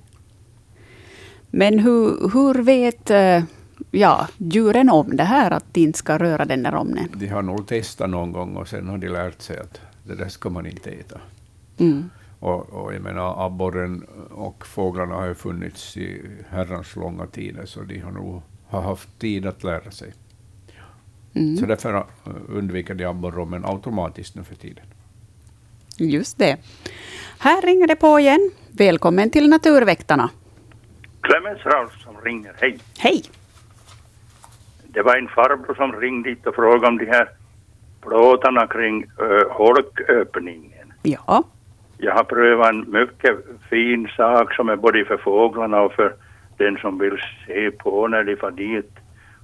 Men 1.51 1.78
hur, 1.78 2.30
hur 2.32 2.62
vet 2.62 3.11
eh, 3.11 3.42
ja, 3.91 4.28
djuren 4.38 4.91
om 4.91 5.16
det 5.16 5.24
här, 5.24 5.51
att 5.51 5.74
de 5.74 5.80
inte 5.80 5.99
ska 5.99 6.18
röra 6.18 6.45
den 6.45 6.62
där 6.62 6.72
romnen? 6.72 7.09
De 7.14 7.26
har 7.26 7.43
nog 7.43 7.66
testat 7.66 8.11
någon 8.11 8.32
gång 8.32 8.57
och 8.57 8.68
sen 8.68 8.88
har 8.88 8.99
de 8.99 9.09
lärt 9.09 9.43
sig 9.43 9.59
att 9.59 9.80
det 10.05 10.14
där 10.14 10.28
ska 10.28 10.51
man 10.51 10.66
inte 10.66 10.91
äta. 10.91 11.20
Mm. 11.78 12.11
Och, 12.38 12.70
och 12.70 12.95
jag 12.95 13.03
menar, 13.03 13.47
abborren 13.47 14.07
och 14.30 14.66
fåglarna 14.66 15.14
har 15.14 15.26
ju 15.26 15.34
funnits 15.34 15.97
i 15.97 16.22
herrans 16.51 16.97
långa 16.97 17.26
tider, 17.26 17.66
så 17.66 17.80
de 17.80 17.99
har 17.99 18.11
nog 18.11 18.43
har 18.68 18.82
haft 18.82 19.18
tid 19.18 19.47
att 19.47 19.64
lära 19.64 19.91
sig. 19.91 20.12
Mm. 21.34 21.57
Så 21.57 21.66
därför 21.66 22.05
undviker 22.49 22.95
de 22.95 23.05
abborrummen 23.05 23.64
automatiskt 23.64 24.34
nu 24.34 24.45
för 24.45 24.55
tiden. 24.55 24.84
Just 25.97 26.38
det. 26.38 26.57
Här 27.38 27.62
ringer 27.62 27.86
det 27.86 27.97
på 27.97 28.20
igen. 28.20 28.51
Välkommen 28.70 29.30
till 29.30 29.49
Naturväktarna. 29.49 30.30
Clemens 31.20 31.64
Raus 31.64 31.93
som 32.05 32.20
ringer. 32.24 32.55
Hej. 32.61 32.78
Hej. 32.99 33.22
Det 34.93 35.03
var 35.03 35.16
en 35.16 35.28
farbror 35.28 35.74
som 35.74 35.93
ringde 35.93 36.30
hit 36.30 36.47
och 36.47 36.55
frågade 36.55 36.86
om 36.86 36.99
de 36.99 37.07
här 37.07 37.28
plåtarna 38.01 38.66
kring 38.66 39.05
uh, 39.22 39.43
holköppningen. 39.51 40.93
Ja. 41.03 41.45
Jag 41.99 42.14
har 42.14 42.24
prövat 42.24 42.68
en 42.68 42.84
mycket 42.88 43.36
fin 43.70 44.09
sak 44.16 44.55
som 44.55 44.68
är 44.68 44.76
både 44.76 45.05
för 45.05 45.16
fåglarna 45.16 45.80
och 45.80 45.93
för 45.93 46.14
den 46.57 46.76
som 46.76 46.99
vill 46.99 47.18
se 47.47 47.70
på 47.70 48.09
när 48.09 48.24
de 48.24 48.36
far 48.36 48.51
dit 48.51 48.91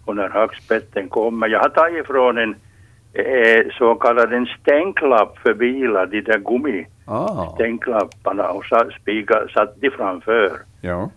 och 0.05 0.16
när 0.16 0.28
hackspetten 0.28 1.09
kommer. 1.09 1.49
Jag 1.49 1.61
har 1.61 1.68
tagit 1.68 2.05
ifrån 2.05 2.38
en 2.38 2.57
eh, 3.12 3.66
så 3.78 3.94
kallad 3.94 4.32
en 4.32 4.47
stänklapp 4.47 5.38
för 5.38 5.55
bilar, 5.55 6.07
de 6.07 6.20
där 6.20 6.38
gummistänklapparna 6.38 8.42
ah. 8.42 8.53
och 8.53 8.64
satt, 8.64 8.92
spika, 8.92 9.49
satt 9.55 9.80
de 9.80 9.90
framför. 9.90 10.53
Ja. 10.80 11.11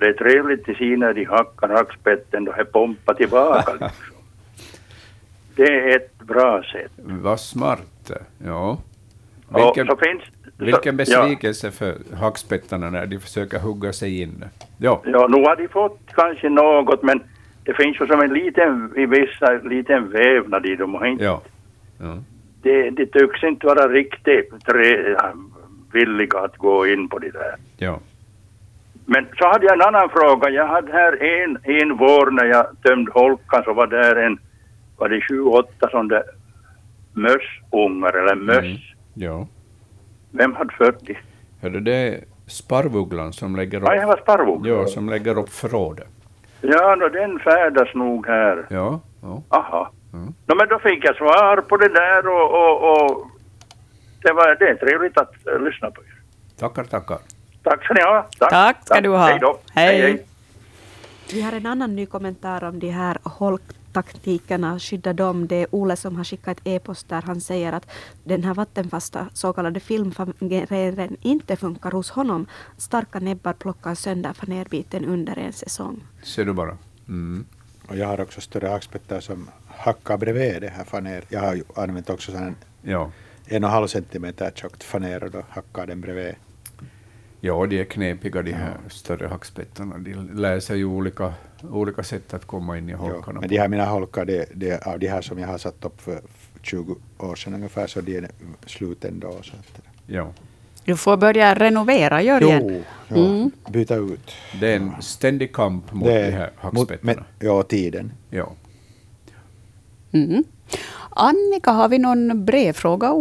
Det 0.00 0.06
är 0.06 0.12
trevligt 0.12 0.68
att 0.68 0.76
se 0.76 0.96
när 0.96 1.14
de 1.14 1.24
hackar 1.24 1.68
hackspetten 1.68 2.48
och 2.48 2.58
är 2.58 2.64
pompa 2.64 3.14
tillbaka. 3.14 3.72
liksom. 3.72 3.88
Det 5.56 5.66
är 5.66 5.96
ett 5.96 6.18
bra 6.18 6.62
sätt. 6.62 6.92
Vad 6.96 7.40
smart. 7.40 8.10
Ja. 8.44 8.78
Vilken, 9.54 9.86
så 9.86 9.96
finns, 9.96 10.22
vilken 10.58 10.96
besvikelse 10.96 11.66
ja. 11.66 11.70
för 11.70 12.16
hackspettarna 12.16 12.90
när 12.90 13.06
de 13.06 13.18
försöker 13.18 13.58
hugga 13.58 13.92
sig 13.92 14.20
in. 14.20 14.44
Ja. 14.78 15.02
ja, 15.04 15.26
nu 15.28 15.42
har 15.42 15.56
de 15.56 15.68
fått 15.68 16.00
kanske 16.14 16.48
något, 16.48 17.02
men 17.02 17.22
det 17.64 17.74
finns 17.74 18.00
ju 18.00 18.06
som 18.06 18.20
en 18.20 18.32
liten, 18.32 18.92
i 18.96 19.06
vissa, 19.06 19.52
liten 19.52 20.10
vävnad 20.10 20.66
i 20.66 20.76
dem. 20.76 20.94
Och 20.94 21.06
inte, 21.06 21.24
ja. 21.24 21.42
ja. 21.98 22.18
De, 22.62 22.90
de 22.90 23.06
tycks 23.06 23.44
inte 23.44 23.66
vara 23.66 23.88
riktigt 23.88 24.66
tre, 24.66 25.16
villiga 25.92 26.38
att 26.38 26.56
gå 26.56 26.86
in 26.86 27.08
på 27.08 27.18
det 27.18 27.30
där. 27.30 27.54
Ja. 27.76 27.98
Men 29.12 29.26
så 29.38 29.48
hade 29.48 29.66
jag 29.66 29.74
en 29.74 29.94
annan 29.94 30.08
fråga. 30.10 30.50
Jag 30.50 30.66
hade 30.66 30.92
här 30.92 31.22
en, 31.22 31.58
en 31.62 31.96
vår 31.96 32.30
när 32.30 32.44
jag 32.44 32.66
tömde 32.82 33.12
holkan 33.12 33.62
så 33.64 33.72
var 33.72 33.86
där 33.86 34.16
en, 34.16 34.38
var 34.96 35.08
det 35.08 35.20
sju, 35.20 35.42
åtta 35.42 35.88
sådana 35.90 36.22
mössungar 37.12 38.12
eller 38.12 38.34
möss. 38.34 38.64
Mm. 38.64 38.76
Ja. 39.14 39.46
Vem 40.30 40.54
hade 40.54 40.74
fött 40.74 41.06
de? 41.06 41.16
Hörde, 41.62 41.80
det 41.80 41.94
är 41.94 42.20
sparvugglan 42.46 43.32
som 43.32 43.56
lägger 43.56 43.78
upp... 43.80 43.88
Ja, 43.88 43.94
jag 43.94 44.06
var 44.06 44.16
sparvugglan. 44.16 44.78
Ja, 44.78 44.86
som 44.86 45.08
lägger 45.08 45.38
upp 45.38 45.48
förrådet. 45.48 46.08
Ja, 46.60 46.94
no, 46.94 47.08
den 47.08 47.38
färdas 47.38 47.94
nog 47.94 48.26
här. 48.26 48.66
Ja. 48.70 49.00
ja. 49.22 49.42
Aha. 49.48 49.90
Mm. 50.12 50.26
No, 50.46 50.54
men 50.54 50.68
då 50.68 50.78
fick 50.78 51.04
jag 51.04 51.16
svar 51.16 51.60
på 51.60 51.76
det 51.76 51.88
där 51.88 52.28
och, 52.28 52.50
och, 52.50 52.92
och 52.92 53.26
det, 54.22 54.32
var, 54.32 54.56
det 54.58 54.68
är 54.68 54.74
trevligt 54.74 55.18
att 55.18 55.34
uh, 55.52 55.64
lyssna 55.64 55.90
på 55.90 56.00
er. 56.00 56.20
Tackar, 56.58 56.84
tackar. 56.84 57.18
Tack 57.62 57.84
ska 57.84 57.94
ni 57.94 58.00
ha. 58.00 58.28
Tack, 58.38 58.50
Tack 58.50 58.86
ska 58.86 59.00
du 59.00 59.08
ha. 59.08 59.26
Hej 59.26 59.38
då. 59.40 59.58
Hej. 59.74 60.00
hej. 60.00 60.26
Vi 61.32 61.42
har 61.42 61.52
en 61.52 61.66
annan 61.66 61.96
ny 61.96 62.06
kommentar 62.06 62.64
om 62.64 62.78
de 62.78 62.90
här 62.90 63.18
holktaktikerna, 63.22 64.78
skydda 64.78 65.12
dem. 65.12 65.46
Det 65.46 65.56
är 65.56 65.66
Ole 65.70 65.96
som 65.96 66.16
har 66.16 66.24
skickat 66.24 66.58
ett 66.58 66.66
e-post 66.66 67.08
där 67.08 67.22
han 67.22 67.40
säger 67.40 67.72
att 67.72 67.86
den 68.24 68.44
här 68.44 68.54
vattenfasta 68.54 69.26
så 69.32 69.52
kallade 69.52 69.80
filmfamiljen 69.80 71.16
inte 71.22 71.56
funkar 71.56 71.90
hos 71.90 72.10
honom. 72.10 72.46
Starka 72.76 73.18
näbbar 73.18 73.52
plockar 73.52 73.94
sönder 73.94 74.32
fanerbiten 74.32 75.04
under 75.04 75.38
en 75.38 75.52
säsong. 75.52 76.04
Ser 76.22 76.44
du 76.44 76.52
bara. 76.52 76.76
Mm. 77.08 77.46
Och 77.88 77.96
jag 77.96 78.06
har 78.06 78.20
också 78.20 78.40
större 78.40 78.68
hackspettar 78.68 79.20
som 79.20 79.50
hackar 79.68 80.16
bredvid 80.18 80.62
det 80.62 80.68
här 80.68 80.84
faner. 80.84 81.24
Jag 81.28 81.40
har 81.40 81.54
ju 81.54 81.64
använt 81.76 82.10
också 82.10 82.32
sån 82.32 82.56
ja. 82.82 83.10
en 83.46 83.64
och 83.64 83.70
en 83.70 83.74
halv 83.74 83.86
centimeter 83.86 84.52
tjockt 84.54 84.84
faner 84.84 85.24
och 85.24 85.30
då 85.30 85.42
hackar 85.50 85.86
den 85.86 86.00
bredvid. 86.00 86.34
Ja, 87.40 87.66
de 87.66 87.80
är 87.80 87.84
knepiga 87.84 88.42
de 88.42 88.52
här 88.52 88.76
större 88.88 89.26
hackspettarna. 89.26 89.98
De 89.98 90.14
lär 90.14 90.60
sig 90.60 90.78
ju 90.78 90.84
olika, 90.84 91.34
olika 91.70 92.02
sätt 92.02 92.34
att 92.34 92.44
komma 92.44 92.78
in 92.78 92.88
i 92.88 92.92
holkarna. 92.92 93.32
Ja, 93.34 93.40
men 93.40 93.48
de 93.48 93.58
här 93.58 93.68
mina 93.68 93.84
holkar, 93.84 94.24
det, 94.24 94.48
det, 94.54 94.86
av 94.86 94.98
de 94.98 95.08
här 95.08 95.22
som 95.22 95.38
jag 95.38 95.48
har 95.48 95.58
satt 95.58 95.84
upp 95.84 96.00
för 96.00 96.20
20 96.62 96.96
år 97.18 97.34
sedan 97.34 97.54
ungefär, 97.54 97.86
så 97.86 98.00
de 98.00 98.16
är 98.16 98.30
slut 98.66 99.04
ändå. 99.04 99.30
Så 99.42 99.52
att, 99.56 99.82
ja. 100.06 100.32
Du 100.84 100.96
får 100.96 101.16
börja 101.16 101.54
renovera, 101.54 102.22
Jörgen. 102.22 102.68
Jo, 102.68 102.82
ja, 103.08 103.16
mm. 103.16 103.50
byta 103.70 103.94
ut. 103.94 104.32
Det 104.60 104.72
är 104.72 104.76
en 104.76 105.02
ständig 105.02 105.52
kamp 105.54 105.92
mot 105.92 106.08
det, 106.08 106.26
de 106.26 106.30
här 106.32 106.50
hackspettarna. 106.56 107.12
Mot, 107.14 107.26
ja, 107.38 107.62
tiden. 107.62 108.12
Ja. 108.30 108.52
Mm. 110.12 110.44
Annika, 111.10 111.70
har 111.70 111.88
vi 111.88 111.98
någon 111.98 112.44
brevfråga 112.44 113.12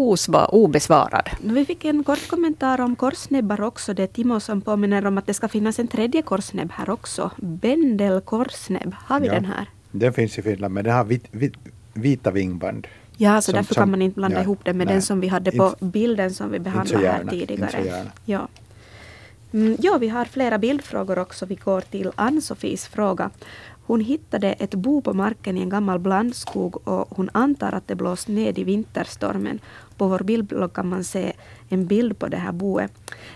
obesvarad? 0.51 1.29
Vi 1.41 1.65
fick 1.65 1.85
en 1.85 2.03
kort 2.03 2.27
kommentar 2.27 2.81
om 2.81 2.95
korsnäbbar 2.95 3.61
också. 3.61 3.93
Det 3.93 4.03
är 4.03 4.07
Timo 4.07 4.39
som 4.39 4.61
påminner 4.61 5.05
om 5.05 5.17
att 5.17 5.25
det 5.25 5.33
ska 5.33 5.47
finnas 5.47 5.79
en 5.79 5.87
tredje 5.87 6.21
korsnäbb 6.21 6.71
här 6.71 6.89
också. 6.89 7.31
Bendel 7.37 8.21
korsnäbb. 8.21 8.95
Har 9.05 9.19
vi 9.19 9.27
ja, 9.27 9.33
den 9.33 9.45
här? 9.45 9.69
Den 9.91 10.13
finns 10.13 10.39
i 10.39 10.41
Finland, 10.41 10.73
men 10.73 10.83
den 10.83 10.93
har 10.93 11.03
vit, 11.03 11.25
vit, 11.31 11.53
vita 11.93 12.31
vingband. 12.31 12.87
Ja, 13.17 13.41
så 13.41 13.45
som, 13.45 13.53
därför 13.53 13.75
kan 13.75 13.91
man 13.91 14.01
inte 14.01 14.15
blanda 14.15 14.37
ja, 14.37 14.43
ihop 14.43 14.59
den 14.63 14.77
med 14.77 14.87
nej, 14.87 14.93
den 14.93 15.01
som 15.01 15.19
vi 15.19 15.27
hade 15.27 15.51
på 15.51 15.67
inte, 15.67 15.85
bilden 15.85 16.33
som 16.33 16.51
vi 16.51 16.59
behandlade 16.59 17.07
här 17.07 17.25
tidigare. 17.25 18.05
Ja. 18.25 18.47
Mm, 19.53 19.77
ja, 19.79 19.97
vi 19.97 20.07
har 20.09 20.25
flera 20.25 20.57
bildfrågor 20.57 21.19
också. 21.19 21.45
Vi 21.45 21.55
går 21.55 21.81
till 21.81 22.11
Ann-Sofies 22.15 22.87
fråga. 22.87 23.29
Hon 23.89 24.01
hittade 24.01 24.53
ett 24.53 24.75
bo 24.75 25.01
på 25.01 25.13
marken 25.13 25.57
i 25.57 25.61
en 25.61 25.69
gammal 25.69 25.99
blandskog 25.99 26.87
och 26.87 27.07
hon 27.17 27.29
antar 27.33 27.71
att 27.71 27.87
det 27.87 27.95
blåst 27.95 28.27
ned 28.27 28.59
i 28.59 28.63
vinterstormen. 28.63 29.59
På 29.97 30.07
vår 30.07 30.19
bildblogg 30.19 30.73
kan 30.73 30.87
man 30.87 31.03
se 31.03 31.33
en 31.69 31.85
bild 31.85 32.19
på 32.19 32.27
det 32.27 32.37
här 32.37 32.51
boet. 32.51 32.91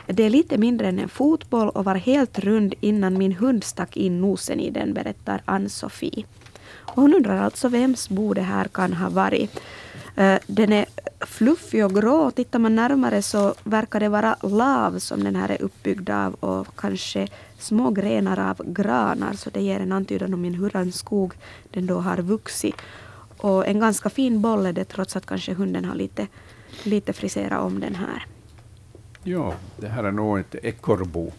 Det 0.05 0.23
är 0.23 0.29
lite 0.29 0.57
mindre 0.57 0.87
än 0.87 0.99
en 0.99 1.09
fotboll 1.09 1.69
och 1.69 1.85
var 1.85 1.95
helt 1.95 2.39
rund 2.39 2.73
innan 2.79 3.17
min 3.17 3.33
hund 3.33 3.63
stack 3.63 3.97
in 3.97 4.21
nosen 4.21 4.59
i 4.59 4.69
den, 4.69 4.93
berättar 4.93 5.41
Ann-Sofie. 5.45 6.25
Hon 6.85 7.13
undrar 7.13 7.41
alltså 7.41 7.69
vems 7.69 8.09
bo 8.09 8.33
det 8.33 8.41
här 8.41 8.67
kan 8.67 8.93
ha 8.93 9.09
varit. 9.09 9.59
Eh, 10.15 10.39
den 10.47 10.73
är 10.73 10.85
fluffig 11.19 11.85
och 11.85 11.95
grå. 11.95 12.31
Tittar 12.31 12.59
man 12.59 12.75
närmare 12.75 13.21
så 13.21 13.53
verkar 13.63 13.99
det 13.99 14.09
vara 14.09 14.35
lav 14.41 14.99
som 14.99 15.23
den 15.23 15.35
här 15.35 15.51
är 15.51 15.61
uppbyggd 15.61 16.09
av 16.09 16.33
och 16.33 16.67
kanske 16.75 17.27
små 17.63 17.91
grenar 17.91 18.39
av 18.39 18.73
granar 18.73 19.33
så 19.33 19.49
det 19.49 19.61
ger 19.61 19.79
en 19.79 19.91
antydan 19.91 20.33
om 20.33 20.43
hur 20.43 20.75
en 20.75 20.91
skog 20.91 21.33
den 21.71 21.85
då 21.85 21.99
har 21.99 22.17
vuxit. 22.17 22.75
Och 23.37 23.67
en 23.67 23.79
ganska 23.79 24.09
fin 24.09 24.41
boll 24.41 24.65
är 24.65 24.73
det 24.73 24.85
trots 24.85 25.15
att 25.15 25.25
kanske 25.25 25.53
hunden 25.53 25.85
har 25.85 25.95
lite, 25.95 26.27
lite 26.83 27.13
friserat 27.13 27.61
om 27.61 27.79
den 27.79 27.95
här. 27.95 28.25
Ja, 29.23 29.53
det 29.77 29.87
här 29.87 30.03
är 30.03 30.11
nog 30.11 30.39
ett 30.39 30.55
ekorrbo 30.55 31.31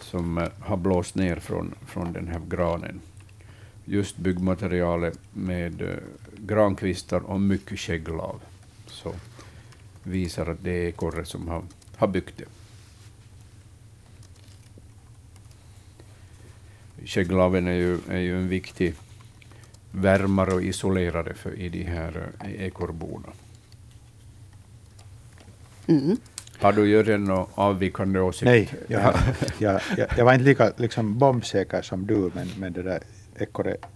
som 0.00 0.38
eh, 0.38 0.48
har 0.60 0.76
blåst 0.76 1.14
ner 1.14 1.36
från, 1.36 1.74
från 1.86 2.12
den 2.12 2.28
här 2.28 2.40
granen. 2.48 3.00
Just 3.84 4.16
byggmaterialet 4.16 5.18
med 5.32 5.82
eh, 5.82 5.96
grankvistar 6.38 7.20
och 7.20 7.40
mycket 7.40 7.78
skägglav. 7.78 8.40
Så 8.86 9.12
visar 10.02 10.46
att 10.46 10.64
det 10.64 10.70
är 10.70 10.88
ekorre 10.88 11.24
som 11.24 11.48
har, 11.48 11.62
har 11.96 12.08
byggt 12.08 12.38
det. 12.38 12.59
Skägglaven 17.04 17.66
är 17.66 17.72
ju, 17.72 17.98
är 18.08 18.18
ju 18.18 18.36
en 18.36 18.48
viktig 18.48 18.94
värmare 19.90 20.54
och 20.54 20.62
isolerare 20.62 21.34
för, 21.34 21.54
i 21.58 21.68
de 21.68 21.82
här 21.82 22.30
eh, 22.44 22.66
ekorrborna. 22.66 23.28
Mm. 25.86 26.16
Har 26.60 26.72
du 26.72 26.88
Jörgen 26.88 27.24
någon 27.24 27.46
avvikande 27.54 28.20
åsikt? 28.20 28.44
Nej, 28.44 28.68
jag, 28.88 29.14
jag, 29.58 29.80
jag, 29.96 30.08
jag, 30.16 30.24
var 30.24 30.32
inte 30.32 30.44
lika 30.44 30.72
liksom, 30.76 31.18
bombsäker 31.18 31.82
som 31.82 32.06
du, 32.06 32.30
men, 32.34 32.48
men 32.58 32.72
det 32.72 32.82
där 32.82 33.00
ekorret 33.38 33.86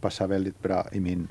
passar 0.00 0.26
väldigt 0.26 0.62
bra 0.62 0.86
i 0.92 1.00
min 1.00 1.28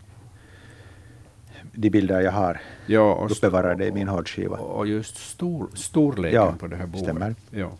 de 1.71 1.89
bilder 1.89 2.21
jag 2.21 2.32
har 2.32 2.61
ja, 2.86 3.27
uppbevarade 3.32 3.86
i 3.86 3.91
min 3.91 4.07
hårdskiva. 4.07 4.57
Och 4.57 4.88
just 4.88 5.17
stor, 5.17 5.69
storleken 5.73 6.36
ja, 6.36 6.55
på 6.59 6.67
det 6.67 6.75
här 6.75 6.86
bordet. 6.86 7.03
Stämmer. 7.03 7.36
Ja. 7.51 7.71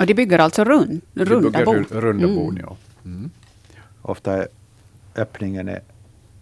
Och 0.00 0.06
de 0.06 0.14
bygger 0.14 0.38
alltså 0.38 0.64
rund, 0.64 1.00
runda 1.14 1.64
bord? 1.64 1.86
runda 1.90 2.24
mm. 2.24 2.36
bord, 2.36 2.60
ja. 2.62 2.76
Mm. 3.04 3.30
Ofta 4.02 4.32
är 4.32 4.48
öppningen 5.16 5.68
är, 5.68 5.80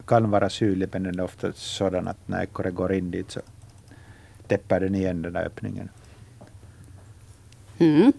kan 0.07 0.31
vara 0.31 0.51
syrlig, 0.51 0.89
men 0.93 1.03
den 1.03 1.19
är 1.19 1.25
ofta 1.25 1.53
sådan 1.53 2.09
att 2.09 2.29
när 2.29 2.43
ekorren 2.43 2.75
går 2.75 2.93
in 2.93 3.11
dit 3.11 3.31
så 3.31 3.41
täpper 4.47 4.81
den 4.81 4.95
igen 4.95 5.23
den 5.23 5.33
där 5.33 5.47
öppningen. 5.47 5.89
Mm. 7.79 8.13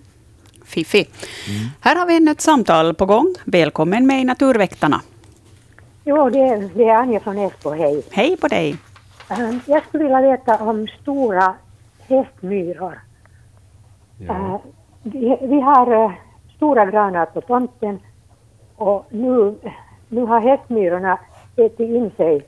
Fifi. 0.63 1.07
Mm. 1.47 1.67
Här 1.79 1.95
har 1.95 2.05
vi 2.05 2.17
ännu 2.17 2.31
ett 2.31 2.41
samtal 2.41 2.93
på 2.93 3.05
gång. 3.05 3.35
Välkommen 3.45 4.07
med 4.07 4.21
i 4.21 4.23
Naturväktarna. 4.23 5.01
Jo, 6.03 6.29
det 6.29 6.39
är, 6.39 6.69
det 6.75 6.83
är 6.83 6.95
Anja 6.95 7.19
från 7.19 7.37
Esbo, 7.37 7.69
hej. 7.69 8.03
Hej 8.11 8.37
på 8.37 8.47
dig. 8.47 8.77
Um, 9.29 9.59
jag 9.65 9.83
skulle 9.87 10.03
vilja 10.03 10.21
veta 10.21 10.57
om 10.57 10.87
stora 11.01 11.55
hästmyror. 12.07 12.99
Ja. 14.17 14.61
Vi, 15.03 15.37
vi, 15.41 15.59
har 15.59 16.05
uh, 16.05 16.11
stora 16.55 16.85
granar 16.85 17.25
på 17.25 17.41
tomten 17.41 17.99
och 18.75 19.05
nu, 19.09 19.55
nu 20.09 20.25
har 20.25 20.39
hästmyrorna 20.39 21.19
ätit 21.55 21.79
in 21.79 22.11
sig 22.17 22.41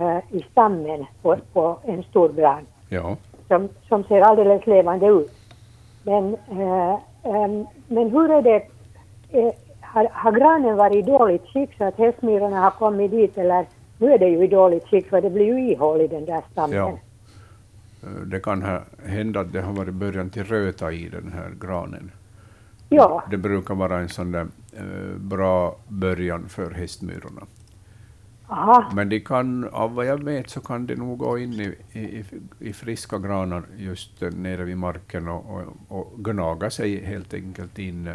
uh, 0.00 0.18
i 0.30 0.44
stammen 0.50 1.06
på, 1.22 1.36
på 1.52 1.78
en 1.84 2.02
stor 2.02 2.28
gran. 2.28 2.66
Ja. 2.88 3.16
Som, 3.48 3.68
som 3.88 4.04
ser 4.04 4.20
alldeles 4.20 4.66
levande 4.66 5.06
ut. 5.06 5.32
Men, 6.02 6.36
um, 7.22 7.66
men 7.88 8.10
hur 8.10 8.30
är 8.30 8.42
det, 8.42 8.62
har, 9.80 10.08
har 10.12 10.32
granen 10.32 10.76
varit 10.76 10.96
i 10.96 11.02
dåligt 11.02 11.46
skick 11.46 11.76
så 11.78 11.84
att 11.84 11.98
hästmyrorna 11.98 12.60
har 12.60 12.70
kommit 12.70 13.10
dit 13.10 13.38
eller 13.38 13.66
nu 13.98 14.12
är 14.12 14.18
det 14.18 14.28
ju 14.28 14.44
i 14.44 14.46
dåligt 14.46 14.88
skick 14.88 15.08
för 15.08 15.20
det 15.20 15.30
blir 15.30 15.46
ju 15.46 15.70
ihål 15.70 16.00
i 16.00 16.06
den 16.06 16.24
där 16.24 16.42
stammen. 16.52 16.76
Ja. 16.76 16.98
Det 18.26 18.40
kan 18.40 18.80
hända 19.04 19.40
att 19.40 19.52
det 19.52 19.60
har 19.60 19.72
varit 19.72 19.94
början 19.94 20.30
till 20.30 20.44
röta 20.44 20.92
i 20.92 21.08
den 21.08 21.32
här 21.32 21.50
granen. 21.60 22.10
Ja. 22.88 23.24
Det 23.30 23.36
brukar 23.36 23.74
vara 23.74 23.98
en 23.98 24.08
sån 24.08 24.32
där 24.32 24.46
eh, 24.72 25.16
bra 25.18 25.76
början 25.88 26.48
för 26.48 26.70
hästmyrorna. 26.70 27.46
Aha. 28.46 28.92
Men 28.94 29.08
de 29.08 29.20
kan, 29.20 29.68
av 29.68 29.94
vad 29.94 30.06
jag 30.06 30.24
vet 30.24 30.50
så 30.50 30.60
kan 30.60 30.86
de 30.86 30.94
nog 30.94 31.18
gå 31.18 31.38
in 31.38 31.52
i, 31.52 31.74
i, 31.92 32.24
i 32.58 32.72
friska 32.72 33.18
granar 33.18 33.62
just 33.76 34.20
nere 34.20 34.64
vid 34.64 34.76
marken 34.76 35.28
och, 35.28 35.50
och, 35.50 35.76
och 35.88 36.24
gnaga 36.24 36.70
sig 36.70 37.04
helt 37.04 37.34
enkelt 37.34 37.78
in 37.78 38.10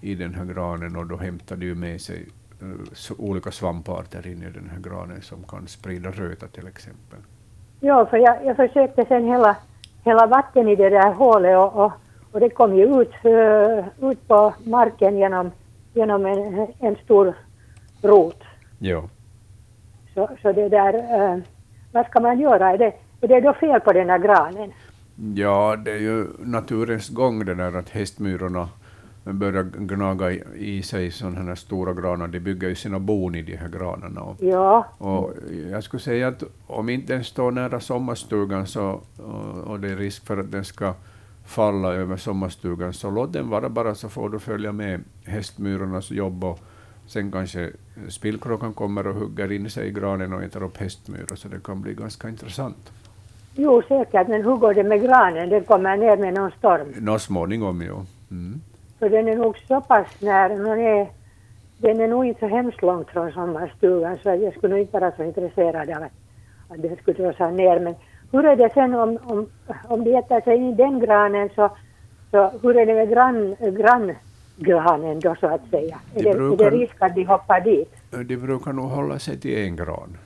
i 0.00 0.14
den 0.14 0.34
här 0.34 0.44
granen 0.44 0.96
och 0.96 1.06
då 1.06 1.16
hämtar 1.16 1.56
de 1.56 1.66
ju 1.66 1.74
med 1.74 2.00
sig 2.00 2.28
uh, 2.62 2.76
olika 3.18 3.50
svamparter 3.50 4.26
in 4.26 4.42
i 4.42 4.50
den 4.50 4.70
här 4.70 4.80
granen 4.80 5.22
som 5.22 5.42
kan 5.42 5.68
sprida 5.68 6.10
röta 6.10 6.46
till 6.48 6.66
exempel. 6.66 7.18
Ja, 7.86 8.06
för 8.06 8.16
jag, 8.16 8.44
jag 8.44 8.56
försökte 8.56 9.04
sen 9.04 9.24
hela, 9.24 9.56
hela 10.04 10.26
vatten 10.26 10.68
i 10.68 10.76
det 10.76 10.88
där 10.88 11.12
hålet 11.12 11.58
och, 11.58 11.84
och, 11.84 11.92
och 12.32 12.40
det 12.40 12.50
kom 12.50 12.76
ju 12.76 13.00
ut, 13.00 13.12
uh, 13.24 14.10
ut 14.10 14.28
på 14.28 14.54
marken 14.64 15.16
genom, 15.16 15.50
genom 15.94 16.26
en, 16.26 16.66
en 16.78 16.96
stor 17.04 17.34
rot. 18.02 18.42
Ja. 18.78 19.02
Så, 20.14 20.28
så 20.42 20.52
det 20.52 20.68
där, 20.68 20.94
uh, 20.94 21.42
vad 21.92 22.06
ska 22.06 22.20
man 22.20 22.40
göra? 22.40 22.72
Är 22.72 22.78
det, 22.78 22.92
är 23.20 23.28
det 23.28 23.40
då 23.40 23.52
fel 23.52 23.80
på 23.80 23.92
den 23.92 24.10
här 24.10 24.18
granen? 24.18 24.72
Ja, 25.34 25.76
det 25.84 25.90
är 25.90 26.00
ju 26.00 26.26
naturens 26.38 27.08
gång 27.08 27.44
det 27.44 27.54
där 27.54 27.76
att 27.78 27.90
hästmyrorna 27.90 28.68
börjar 29.32 29.62
gnaga 29.62 30.30
i 30.54 30.82
sig 30.82 31.10
sådana 31.10 31.40
här 31.40 31.54
stora 31.54 31.94
granar. 31.94 32.28
De 32.28 32.40
bygger 32.40 32.68
ju 32.68 32.74
sina 32.74 32.98
bon 32.98 33.34
i 33.34 33.42
de 33.42 33.56
här 33.56 33.68
granarna. 33.68 34.20
Och, 34.20 34.36
ja. 34.40 34.86
och 34.98 35.32
jag 35.70 35.84
skulle 35.84 36.00
säga 36.00 36.28
att 36.28 36.42
om 36.66 36.88
inte 36.88 37.12
den 37.12 37.24
står 37.24 37.50
nära 37.50 37.80
sommarstugan 37.80 38.66
så, 38.66 39.00
och, 39.16 39.70
och 39.70 39.80
det 39.80 39.88
är 39.88 39.96
risk 39.96 40.26
för 40.26 40.38
att 40.38 40.52
den 40.52 40.64
ska 40.64 40.94
falla 41.44 41.94
över 41.94 42.16
sommarstugan, 42.16 42.92
så 42.92 43.10
låt 43.10 43.32
den 43.32 43.48
vara 43.48 43.68
bara 43.68 43.94
så 43.94 44.08
får 44.08 44.30
du 44.30 44.38
följa 44.38 44.72
med 44.72 45.00
hästmyrornas 45.24 46.10
jobb 46.10 46.44
och 46.44 46.58
sen 47.06 47.32
kanske 47.32 47.70
spillkråkan 48.08 48.72
kommer 48.72 49.06
och 49.06 49.14
hugger 49.14 49.52
in 49.52 49.70
sig 49.70 49.88
i 49.88 49.90
granen 49.90 50.32
och 50.32 50.42
äter 50.42 50.62
upp 50.62 50.76
hästmyror, 50.76 51.36
så 51.36 51.48
det 51.48 51.64
kan 51.64 51.82
bli 51.82 51.94
ganska 51.94 52.28
intressant. 52.28 52.92
Jo, 53.54 53.82
säkert, 53.88 54.28
men 54.28 54.44
hur 54.44 54.56
går 54.56 54.74
det 54.74 54.84
med 54.84 55.02
granen? 55.02 55.48
Den 55.48 55.64
kommer 55.64 55.96
ner 55.96 56.16
med 56.16 56.34
någon 56.34 56.50
storm? 56.50 56.88
Nå 56.98 57.18
småningom, 57.18 57.82
jo. 57.82 58.06
Mm. 58.30 58.60
För 58.98 59.10
den 59.10 59.28
är 59.28 59.36
nog 59.36 59.58
så 59.58 59.80
pass 59.80 60.06
nära, 60.20 60.48
den 60.48 60.80
är, 60.80 61.08
den 61.78 62.00
är 62.00 62.08
nog 62.08 62.24
inte 62.24 62.40
så 62.40 62.46
hemskt 62.46 62.82
långt 62.82 63.10
från 63.10 63.32
sommarstugan 63.32 64.18
så 64.22 64.28
jag 64.28 64.54
skulle 64.54 64.74
nog 64.74 64.80
inte 64.80 65.00
vara 65.00 65.12
så 65.16 65.22
intresserad 65.22 65.90
av 65.90 66.02
att, 66.02 66.12
att 66.68 66.82
den 66.82 66.96
skulle 66.96 67.32
dra 67.32 67.50
ner. 67.50 67.80
Men 67.80 67.94
hur 68.32 68.44
är 68.44 68.56
det 68.56 68.70
sen 68.74 68.94
om, 68.94 69.18
om, 69.24 69.48
om 69.88 70.04
de 70.04 70.16
äter 70.16 70.40
sig 70.40 70.56
in 70.56 70.68
i 70.68 70.74
den 70.74 71.00
granen 71.00 71.48
så, 71.54 71.76
så 72.30 72.50
hur 72.62 72.76
är 72.76 72.86
det 72.86 72.94
med 72.94 73.10
grann, 73.10 73.56
granngranen 74.56 75.20
då 75.20 75.34
så 75.40 75.46
att 75.46 75.70
säga? 75.70 75.98
De 76.14 76.20
är, 76.20 76.24
det, 76.24 76.34
brukar, 76.34 76.66
är 76.66 76.70
det 76.70 76.76
risk 76.76 76.96
att 76.98 77.14
de 77.14 77.24
hoppar 77.24 77.60
dit? 77.60 77.94
De 78.10 78.36
brukar 78.36 78.72
nog 78.72 78.84
hålla 78.84 79.18
sig 79.18 79.40
till 79.40 79.58
en 79.58 79.76
gran. 79.76 80.18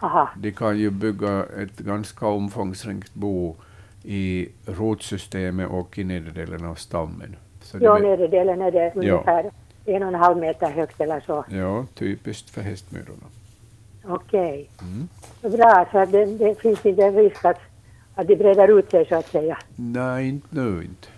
Aha. 0.00 0.28
De 0.36 0.52
kan 0.52 0.78
ju 0.78 0.90
bygga 0.90 1.44
ett 1.62 1.78
ganska 1.78 2.26
omfångsrikt 2.26 3.14
bo 3.14 3.56
i 4.02 4.48
rotsystemet 4.66 5.70
och 5.70 5.98
i 5.98 6.04
nedre 6.04 6.30
delen 6.30 6.64
av 6.64 6.74
stammen. 6.74 7.36
Så 7.78 7.84
ja, 7.84 7.98
nedre 7.98 8.26
delen 8.26 8.62
är 8.62 8.70
det 8.70 8.92
ungefär 8.94 9.50
ja. 9.84 9.94
en 9.94 10.02
och 10.02 10.08
en 10.08 10.14
halv 10.14 10.36
meter 10.38 10.70
högt 10.70 11.00
eller 11.00 11.20
så. 11.20 11.44
Ja, 11.48 11.86
typiskt 11.94 12.50
för 12.50 12.60
hästmyrorna. 12.60 13.26
Okej. 14.04 14.68
Okay. 14.76 14.88
Mm. 14.88 15.08
Bra, 15.56 15.86
så 15.92 16.04
det, 16.04 16.24
det, 16.24 16.60
finns 16.60 16.86
inte 16.86 17.02
en 17.02 17.16
risk 17.16 17.44
att, 17.44 17.60
att 18.14 18.26
de 18.26 18.36
breder 18.36 18.78
ut 18.78 18.90
sig 18.90 19.06
så 19.06 19.14
att 19.14 19.28
säga? 19.28 19.58
Nej, 19.76 20.28
inte 20.28 20.46
nu 20.50 20.82
inte. 20.82 21.08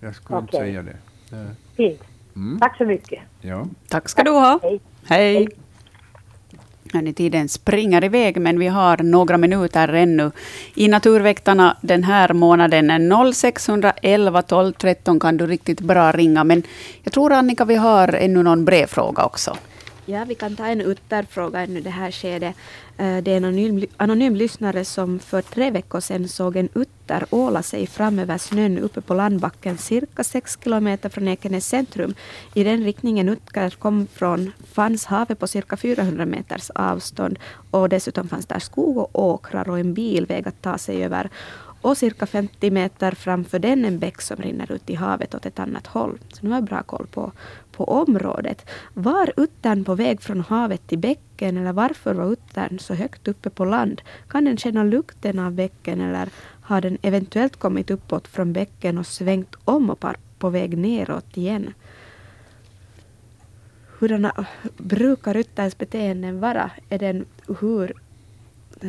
Jag 0.00 0.14
skulle 0.14 0.38
okay. 0.38 0.46
inte 0.46 0.56
säga 0.56 0.82
det. 0.82 0.96
Nej. 1.36 1.46
Fint. 1.76 2.02
Mm. 2.36 2.60
Tack 2.60 2.76
så 2.76 2.84
mycket. 2.84 3.20
Ja. 3.40 3.66
Tack 3.88 4.08
ska 4.08 4.22
du 4.22 4.30
ha. 4.30 4.58
Hej. 4.62 4.80
Hej. 5.04 5.34
Hej. 5.34 5.48
Hörni, 6.92 7.12
tiden 7.12 7.48
springer 7.48 8.04
iväg, 8.04 8.40
men 8.40 8.58
vi 8.58 8.66
har 8.68 8.96
några 8.96 9.38
minuter 9.38 9.88
ännu. 9.88 10.30
I 10.74 10.88
Naturväktarna 10.88 11.76
den 11.80 12.04
här 12.04 12.32
månaden 12.32 13.12
0611 13.34 14.42
12 14.42 14.72
13 14.72 15.20
kan 15.20 15.36
du 15.36 15.46
riktigt 15.46 15.80
bra 15.80 16.12
ringa. 16.12 16.44
Men 16.44 16.62
jag 17.02 17.12
tror 17.12 17.32
Annika, 17.32 17.64
vi 17.64 17.74
har 17.74 18.08
ännu 18.08 18.42
någon 18.42 18.64
brevfråga 18.64 19.24
också. 19.24 19.56
Ja, 20.06 20.24
vi 20.28 20.34
kan 20.34 20.56
ta 20.56 20.66
en 20.66 20.80
utterfråga 20.80 21.60
ännu 21.60 21.80
det 21.80 21.90
här 21.90 22.10
skedet. 22.10 22.56
Eh, 22.96 23.22
det 23.22 23.32
är 23.32 23.36
en 23.36 23.44
anonym, 23.44 23.84
anonym 23.96 24.36
lyssnare 24.36 24.84
som 24.84 25.18
för 25.18 25.42
tre 25.42 25.70
veckor 25.70 26.00
sedan 26.00 26.28
såg 26.28 26.56
en 26.56 26.68
utter 26.74 27.24
åla 27.30 27.62
sig 27.62 27.86
fram 27.86 28.18
över 28.18 28.38
snön 28.38 28.78
uppe 28.78 29.00
på 29.00 29.14
landbacken 29.14 29.78
cirka 29.78 30.24
sex 30.24 30.58
kilometer 30.64 31.08
från 31.08 31.28
Ekenäs 31.28 31.66
centrum. 31.66 32.14
I 32.54 32.64
den 32.64 32.84
riktningen 32.84 33.28
utter 33.28 33.70
kom 33.70 34.06
från 34.12 34.52
fanns 34.72 35.06
havet 35.06 35.38
på 35.38 35.46
cirka 35.46 35.76
400 35.76 36.26
meters 36.26 36.70
avstånd 36.70 37.38
och 37.70 37.88
dessutom 37.88 38.28
fanns 38.28 38.46
där 38.46 38.58
skog 38.58 38.98
och 38.98 39.24
åkrar 39.24 39.68
och 39.68 39.78
en 39.78 39.94
bilväg 39.94 40.48
att 40.48 40.62
ta 40.62 40.78
sig 40.78 41.04
över 41.04 41.30
och 41.82 41.96
cirka 41.96 42.26
50 42.26 42.70
meter 42.70 43.12
framför 43.12 43.58
den 43.58 43.84
en 43.84 43.98
bäck 43.98 44.22
som 44.22 44.36
rinner 44.36 44.72
ut 44.72 44.90
i 44.90 44.94
havet 44.94 45.34
åt 45.34 45.46
ett 45.46 45.58
annat 45.58 45.86
håll. 45.86 46.18
Så 46.32 46.38
nu 46.40 46.48
har 46.48 46.56
jag 46.56 46.64
bra 46.64 46.82
koll 46.82 47.06
på, 47.06 47.32
på 47.72 47.84
området. 47.84 48.70
Var 48.94 49.32
uttern 49.36 49.84
på 49.84 49.94
väg 49.94 50.22
från 50.22 50.40
havet 50.40 50.86
till 50.86 50.98
bäcken 50.98 51.56
eller 51.56 51.72
varför 51.72 52.14
var 52.14 52.32
uttern 52.32 52.78
så 52.78 52.94
högt 52.94 53.28
uppe 53.28 53.50
på 53.50 53.64
land? 53.64 54.02
Kan 54.28 54.44
den 54.44 54.56
känna 54.56 54.84
lukten 54.84 55.38
av 55.38 55.52
bäcken 55.52 56.00
eller 56.00 56.28
har 56.62 56.80
den 56.80 56.98
eventuellt 57.02 57.56
kommit 57.56 57.90
uppåt 57.90 58.28
från 58.28 58.52
bäcken 58.52 58.98
och 58.98 59.06
svängt 59.06 59.54
om 59.64 59.90
och 59.90 60.04
på 60.38 60.50
väg 60.50 60.78
neråt 60.78 61.36
igen? 61.36 61.74
Hurdana 63.98 64.46
brukar 64.76 65.36
utterns 65.36 65.78
beteenden 65.78 66.40
vara? 66.40 66.70
Är 66.88 66.98
den 66.98 67.24
hur 67.60 67.94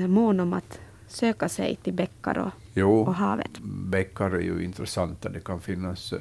mån 0.07 0.39
om 0.39 0.53
att 0.53 0.79
söka 1.07 1.49
sig 1.49 1.75
till 1.75 1.93
bäckar 1.93 2.38
och, 2.38 2.51
jo, 2.73 3.01
och 3.01 3.15
havet? 3.15 3.51
Bäckar 3.63 4.31
är 4.31 4.39
ju 4.39 4.63
intressanta. 4.63 5.29
Det 5.29 5.39
kan 5.39 5.61
finnas 5.61 6.13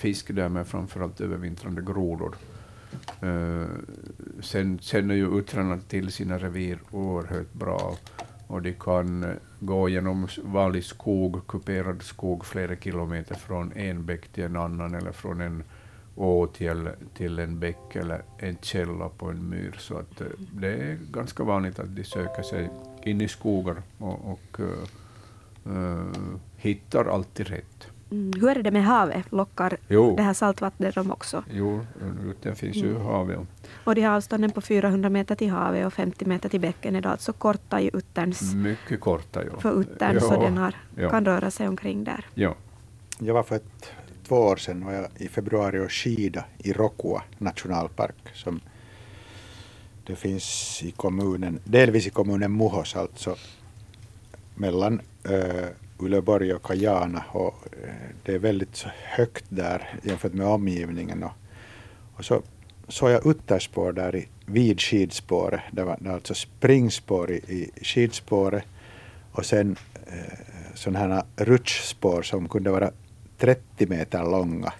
fisk 0.00 0.34
där 0.34 0.48
med 0.48 0.66
framförallt 0.66 1.20
övervintrande 1.20 1.82
grodor. 1.82 2.36
Uh, 3.22 3.62
eh, 3.62 3.68
sen 4.40 4.78
känner 4.78 5.14
ju 5.14 5.38
uttrarna 5.38 5.78
till 5.88 6.12
sina 6.12 6.38
revir 6.38 6.78
oerhört 6.90 7.52
bra 7.52 7.96
och 8.46 8.62
de 8.62 8.72
kan 8.72 9.36
gå 9.60 9.88
genom 9.88 10.28
vanlig 10.44 10.84
skog, 10.84 11.46
kuperad 11.46 12.02
skog, 12.02 12.44
flera 12.44 12.76
kilometer 12.76 13.34
från 13.34 13.72
en 13.72 14.06
bäck 14.06 14.28
till 14.28 14.44
en 14.44 14.56
annan 14.56 14.94
eller 14.94 15.12
från 15.12 15.40
en 15.40 15.62
å 16.14 16.46
till, 16.46 16.88
till 17.14 17.38
en 17.38 17.58
bäck 17.58 17.96
eller 17.96 18.22
en 18.38 18.56
källa 18.62 19.08
på 19.08 19.26
en 19.26 19.48
myr. 19.48 19.76
Så 19.78 19.98
att, 19.98 20.20
uh, 20.20 20.26
det 20.52 20.72
är 20.72 20.98
ganska 21.10 21.44
vanligt 21.44 21.78
att 21.78 21.96
de 21.96 22.04
söker 22.04 22.42
sig 22.42 22.70
in 23.02 23.20
i 23.20 23.28
skogar 23.28 23.82
och, 23.98 24.32
och 24.32 24.60
uh, 24.60 26.12
hittar 26.56 27.04
alltid 27.04 27.48
rätt. 27.48 27.89
Mm. 28.10 28.32
Hur 28.40 28.58
är 28.58 28.62
det 28.62 28.70
med 28.70 28.84
havet? 28.84 29.32
Lockar 29.32 29.76
jo. 29.88 30.16
det 30.16 30.22
här 30.22 30.34
saltvattnet 30.34 30.94
dem 30.94 31.10
också? 31.10 31.44
Jo, 31.50 31.86
det 32.42 32.54
finns 32.54 32.76
ju 32.76 32.90
mm. 32.90 33.02
havet. 33.02 33.38
Och 33.84 33.94
de 33.94 34.02
har 34.02 34.16
avstånden 34.16 34.50
på 34.50 34.60
400 34.60 35.08
meter 35.10 35.34
till 35.34 35.50
havet 35.50 35.86
och 35.86 35.92
50 35.92 36.24
meter 36.24 36.48
till 36.48 36.60
bäcken 36.60 36.96
är 36.96 37.00
då 37.00 37.08
alltså 37.08 37.32
korta 37.32 37.80
i 37.80 37.90
utterns... 37.92 38.54
Mycket 38.54 39.00
korta, 39.00 39.44
ja. 39.44 39.60
För 39.60 39.80
uttern, 39.80 40.14
ja. 40.14 40.20
så 40.20 40.42
den 40.42 40.58
har, 40.58 40.74
ja. 40.96 41.10
kan 41.10 41.24
röra 41.24 41.50
sig 41.50 41.68
omkring 41.68 42.04
där. 42.04 42.26
Ja. 42.34 42.54
Jag 43.18 43.34
var 43.34 43.42
för 43.42 43.56
ett, 43.56 43.92
två 44.28 44.36
år 44.36 44.56
sedan 44.56 44.84
var 44.84 44.92
jag 44.92 45.06
i 45.16 45.28
februari 45.28 45.78
och 45.78 45.92
skida 45.92 46.44
i 46.58 46.72
Rokua 46.72 47.22
nationalpark 47.38 48.16
som 48.34 48.60
det 50.06 50.16
finns 50.16 50.80
i 50.82 50.90
kommunen, 50.90 51.60
delvis 51.64 52.06
i 52.06 52.10
kommunen 52.10 52.56
Muhos, 52.56 52.96
alltså 52.96 53.36
mellan 54.54 55.00
äh, 55.24 55.66
Uleåborg 56.02 56.54
och 56.54 56.62
Kajana 56.62 57.24
och 57.28 57.54
eh, 57.82 57.88
det 58.22 58.34
är 58.34 58.38
väldigt 58.38 58.84
högt 59.04 59.44
där 59.48 60.00
jämfört 60.02 60.32
med 60.32 60.46
omgivningen. 60.46 61.22
Och, 61.22 61.32
och 62.16 62.24
så 62.24 62.42
såg 62.88 63.10
jag 63.10 63.26
utterspår 63.26 63.92
där 63.92 64.16
i, 64.16 64.28
vid 64.46 64.80
skidspåret. 64.80 65.60
Det 65.72 65.84
var, 65.84 65.96
det 66.00 66.08
var 66.08 66.14
alltså 66.14 66.34
springspår 66.34 67.30
i, 67.30 67.34
i 67.34 67.70
skidspåret 67.82 68.64
och 69.32 69.46
sen 69.46 69.76
eh, 70.06 70.74
sådana 70.74 70.98
här 71.14 71.24
rutschspår 71.36 72.22
som 72.22 72.48
kunde 72.48 72.70
vara 72.70 72.90
30 73.38 73.86
meter 73.86 74.24
långa. 74.24 74.72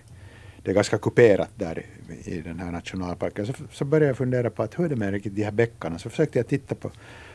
Det 0.63 0.71
är 0.71 0.75
ganska 0.75 0.99
kuperat 0.99 1.51
där 1.55 1.87
i, 2.25 2.31
i 2.31 2.41
den 2.41 2.59
här 2.59 2.73
nationalparken. 2.73 3.47
Så, 3.47 3.53
så 3.73 3.85
började 3.85 4.07
jag 4.07 4.17
fundera 4.17 4.51
på 4.51 4.63
att 4.63 4.79
hur 4.79 4.85
är 4.85 4.89
det 4.89 4.97
med 4.97 5.23
de 5.23 5.43
här 5.45 5.51
bäckarna? 5.51 5.99
Så 5.99 6.11
försökte 6.11 6.39
jag 6.39 6.49
titta 6.49 6.75
på, 6.75 6.91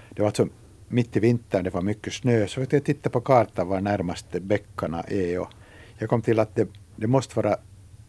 det 0.09 0.21
var 0.21 0.27
alltså 0.27 0.47
mitt 0.88 1.17
i 1.17 1.19
vintern, 1.19 1.63
det 1.63 1.69
var 1.69 1.81
mycket 1.81 2.13
snö, 2.13 2.47
så 2.47 2.65
jag 2.69 2.83
titta 2.83 3.09
på 3.09 3.21
kartan 3.21 3.67
var 3.67 3.81
närmaste 3.81 4.39
bäckarna 4.39 5.01
är. 5.01 5.39
Och 5.39 5.49
jag 5.97 6.09
kom 6.09 6.21
till 6.21 6.39
att 6.39 6.55
det, 6.55 6.67
det 6.95 7.07
måste 7.07 7.36
vara 7.36 7.57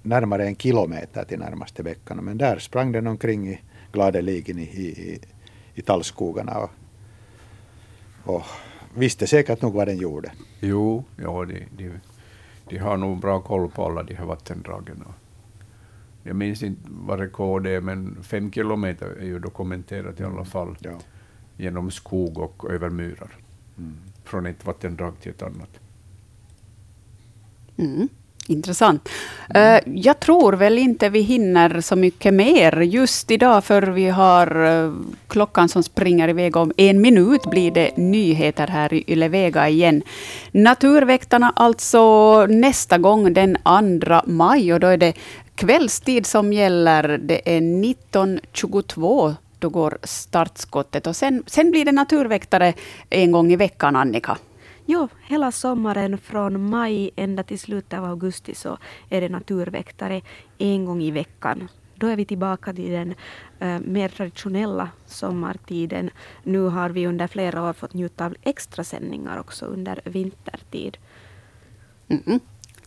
närmare 0.02 0.46
en 0.46 0.56
kilometer 0.56 1.24
till 1.24 1.38
närmaste 1.38 1.82
bäckarna. 1.82 2.22
Men 2.22 2.38
där 2.38 2.58
sprang 2.58 2.92
den 2.92 3.06
omkring 3.06 3.48
i 3.48 3.60
gladeligen 3.92 4.58
i, 4.58 4.62
i, 4.62 5.20
i 5.74 5.82
tallskogarna 5.82 6.58
och, 6.58 6.70
och 8.24 8.42
visste 8.94 9.26
säkert 9.26 9.62
nog 9.62 9.74
vad 9.74 9.88
den 9.88 9.96
gjorde. 9.96 10.32
Jo, 10.60 11.04
ja, 11.16 11.44
de, 11.44 11.66
de, 11.76 11.92
de 12.68 12.78
har 12.78 12.96
nog 12.96 13.20
bra 13.20 13.40
koll 13.40 13.70
på 13.70 13.84
alla 13.84 14.02
de 14.02 14.14
här 14.14 14.24
vattendragen. 14.24 15.04
Jag 16.22 16.36
minns 16.36 16.62
inte 16.62 16.82
vad 16.84 17.20
rekord 17.20 17.66
är, 17.66 17.80
men 17.80 18.22
fem 18.22 18.52
kilometer 18.52 19.06
är 19.06 19.24
ju 19.24 19.38
dokumenterat 19.38 20.20
i 20.20 20.24
alla 20.24 20.44
fall. 20.44 20.76
Ja. 20.80 20.98
Genom 21.56 21.90
skog 21.90 22.38
och 22.38 22.70
över 22.70 22.90
murar. 22.90 23.36
Mm. 23.78 23.96
Från 24.24 24.46
ett 24.46 24.66
vattendrag 24.66 25.20
till 25.20 25.30
ett 25.30 25.42
annat. 25.42 25.80
Mm. 27.76 28.08
Intressant. 28.48 29.08
Uh, 29.56 29.78
jag 29.98 30.20
tror 30.20 30.52
väl 30.52 30.78
inte 30.78 31.08
vi 31.08 31.20
hinner 31.20 31.80
så 31.80 31.96
mycket 31.96 32.34
mer 32.34 32.80
just 32.80 33.30
idag, 33.30 33.64
för 33.64 33.82
vi 33.82 34.08
har 34.08 34.56
uh, 34.66 34.94
klockan 35.28 35.68
som 35.68 35.82
springer 35.82 36.28
iväg. 36.28 36.56
Om 36.56 36.72
en 36.76 37.00
minut 37.00 37.42
blir 37.50 37.70
det 37.70 37.96
nyheter 37.96 38.66
här 38.66 38.94
i 38.94 39.04
Ylevega 39.08 39.68
igen. 39.68 40.02
Naturväktarna 40.50 41.52
alltså 41.56 42.46
nästa 42.46 42.98
gång 42.98 43.32
den 43.32 43.56
2 44.04 44.20
maj, 44.26 44.72
och 44.72 44.80
då 44.80 44.86
är 44.86 44.96
det 44.96 45.12
kvällstid 45.54 46.26
som 46.26 46.52
gäller. 46.52 47.18
Det 47.18 47.56
är 47.56 47.60
19.22 47.60 49.34
då 49.66 49.70
går 49.70 49.98
startskottet. 50.02 51.06
Och 51.06 51.16
sen, 51.16 51.42
sen 51.46 51.70
blir 51.70 51.84
det 51.84 51.92
naturväktare 51.92 52.74
en 53.10 53.32
gång 53.32 53.52
i 53.52 53.56
veckan, 53.56 53.96
Annika. 53.96 54.38
Jo, 54.84 55.08
hela 55.26 55.52
sommaren 55.52 56.18
från 56.18 56.70
maj 56.70 57.10
ända 57.16 57.42
till 57.42 57.58
slutet 57.58 57.98
av 57.98 58.04
augusti 58.04 58.54
så 58.54 58.78
är 59.10 59.20
det 59.20 59.28
naturväktare 59.28 60.22
en 60.58 60.84
gång 60.84 61.02
i 61.02 61.10
veckan. 61.10 61.68
Då 61.94 62.06
är 62.06 62.16
vi 62.16 62.24
tillbaka 62.24 62.72
till 62.72 62.90
den 62.90 63.14
uh, 63.62 63.80
mer 63.80 64.08
traditionella 64.08 64.88
sommartiden. 65.06 66.10
Nu 66.42 66.60
har 66.60 66.90
vi 66.90 67.06
under 67.06 67.26
flera 67.26 67.68
år 67.68 67.72
fått 67.72 67.94
njuta 67.94 68.26
av 68.26 68.34
extrasändningar 68.42 69.40
också 69.40 69.66
under 69.66 70.00
vintertid. 70.04 70.96
Mm 72.08 72.40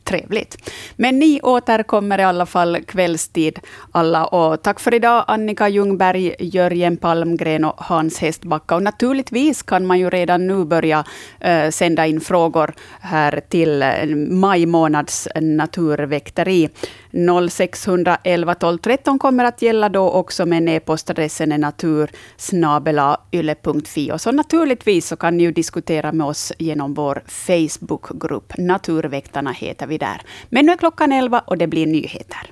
trevligt. 0.10 0.72
Men 0.96 1.20
ni 1.20 1.40
återkommer 1.44 2.20
i 2.20 2.24
alla 2.24 2.46
fall 2.46 2.78
kvällstid 2.88 3.60
alla. 3.92 4.26
Och 4.26 4.62
tack 4.62 4.80
för 4.80 4.94
idag 4.94 5.24
Annika 5.28 5.70
Ljungberg, 5.70 6.36
Jörgen 6.40 6.98
Palmgren 6.98 7.66
och 7.66 7.76
Hans 7.78 8.20
Hestbacka. 8.20 8.76
Och 8.76 8.84
naturligtvis 8.84 9.64
kan 9.64 9.86
man 9.86 10.00
ju 10.00 10.10
redan 10.10 10.48
nu 10.48 10.66
börja 10.66 11.04
eh, 11.40 11.70
sända 11.70 12.08
in 12.08 12.22
frågor 12.22 12.74
här 13.00 13.42
till 13.50 13.82
eh, 13.82 14.06
maj 14.30 14.66
månads 14.66 15.28
naturväkteri. 15.36 16.70
0611 17.12 18.56
12 18.56 18.78
13 18.78 19.20
kommer 19.20 19.46
att 19.46 19.62
gälla 19.62 19.90
då 19.90 20.12
också, 20.12 20.46
men 20.46 20.68
e-postadressen 20.68 21.52
är 21.52 21.58
natursnabelayle.fi. 21.58 24.12
Och 24.12 24.22
så 24.22 24.32
naturligtvis 24.32 25.08
så 25.08 25.16
kan 25.16 25.38
ni 25.38 25.44
ju 25.44 25.52
diskutera 25.52 26.12
med 26.12 26.28
oss 26.28 26.54
genom 26.58 26.94
vår 26.94 27.24
Facebookgrupp. 27.28 28.54
Naturväktarna 28.58 29.52
heter 29.52 29.88
vi 29.88 29.98
där. 29.98 30.22
Men 30.50 30.66
nu 30.66 30.72
är 30.72 30.78
klockan 30.78 31.12
11 31.12 31.40
och 31.40 31.58
det 31.58 31.68
blir 31.68 31.88
nyheter. 31.88 32.52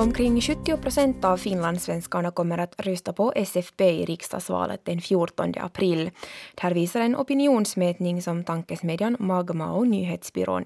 Omkring 0.00 0.40
70 0.40 0.76
procent 0.76 1.24
av 1.24 1.36
finlandssvenskarna 1.36 2.30
kommer 2.30 2.58
att 2.58 2.74
rösta 2.78 3.12
på 3.12 3.32
SFP 3.36 3.90
i 3.90 4.04
riksdagsvalet 4.04 4.84
den 4.84 5.00
14 5.00 5.54
april. 5.60 6.10
Det 6.54 6.62
här 6.62 6.74
visar 6.74 7.00
en 7.00 7.16
opinionsmätning 7.16 8.22
som 8.22 8.44
tankesmedjan 8.44 9.16
Magma 9.18 9.72
och 9.72 9.86
nyhetsbyrån 9.86 10.64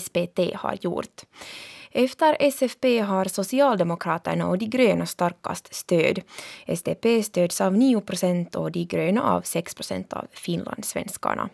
SPT 0.00 0.54
har 0.54 0.78
gjort. 0.80 1.22
Efter 1.92 2.36
SFP 2.40 3.00
har 3.00 3.24
Socialdemokraterna 3.24 4.48
och 4.48 4.58
De 4.58 4.66
gröna 4.66 5.06
starkast 5.06 5.74
stöd. 5.74 6.20
SDP 6.66 7.22
stöds 7.22 7.60
av 7.60 7.76
9 7.76 8.00
procent 8.00 8.54
och 8.54 8.72
De 8.72 8.84
gröna 8.84 9.22
av 9.22 9.42
6 9.42 9.74
procent 9.74 10.12
av 10.12 10.26
finlandssvenskarna. 10.32 11.48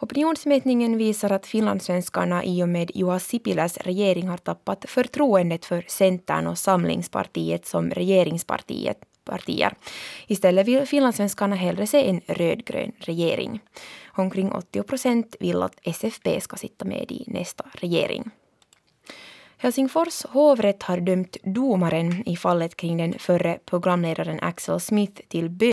Opinionsmätningen 0.00 0.98
visar 0.98 1.30
att 1.32 1.46
finlandssvenskarna 1.46 2.44
i 2.44 2.62
och 2.62 2.68
med 2.68 2.90
Juha 2.94 3.18
Sipiläs 3.18 3.78
regering 3.78 4.28
har 4.28 4.36
tappat 4.36 4.84
förtroendet 4.88 5.64
för 5.64 5.84
Centern 5.88 6.46
och 6.46 6.58
Samlingspartiet 6.58 7.66
som 7.66 7.90
regeringspartiet 7.90 8.98
partier. 9.24 9.74
Istället 10.26 10.66
vill 10.66 10.86
finlandssvenskarna 10.86 11.56
hellre 11.56 11.86
se 11.86 12.10
en 12.10 12.20
rödgrön 12.26 12.92
regering. 12.98 13.60
Omkring 14.06 14.52
80 14.52 14.82
procent 14.82 15.36
vill 15.40 15.62
att 15.62 15.78
SFP 15.82 16.40
ska 16.40 16.56
sitta 16.56 16.84
med 16.84 17.12
i 17.12 17.24
nästa 17.26 17.64
regering. 17.72 18.30
Helsingfors 19.56 20.24
hovrätt 20.24 20.82
har 20.82 21.00
dömt 21.00 21.36
domaren 21.42 22.28
i 22.28 22.36
fallet 22.36 22.76
kring 22.76 22.96
den 22.96 23.18
förre 23.18 23.58
programledaren 23.64 24.38
Axel 24.42 24.80
Smith 24.80 25.22
till 25.28 25.50
böter 25.50 25.54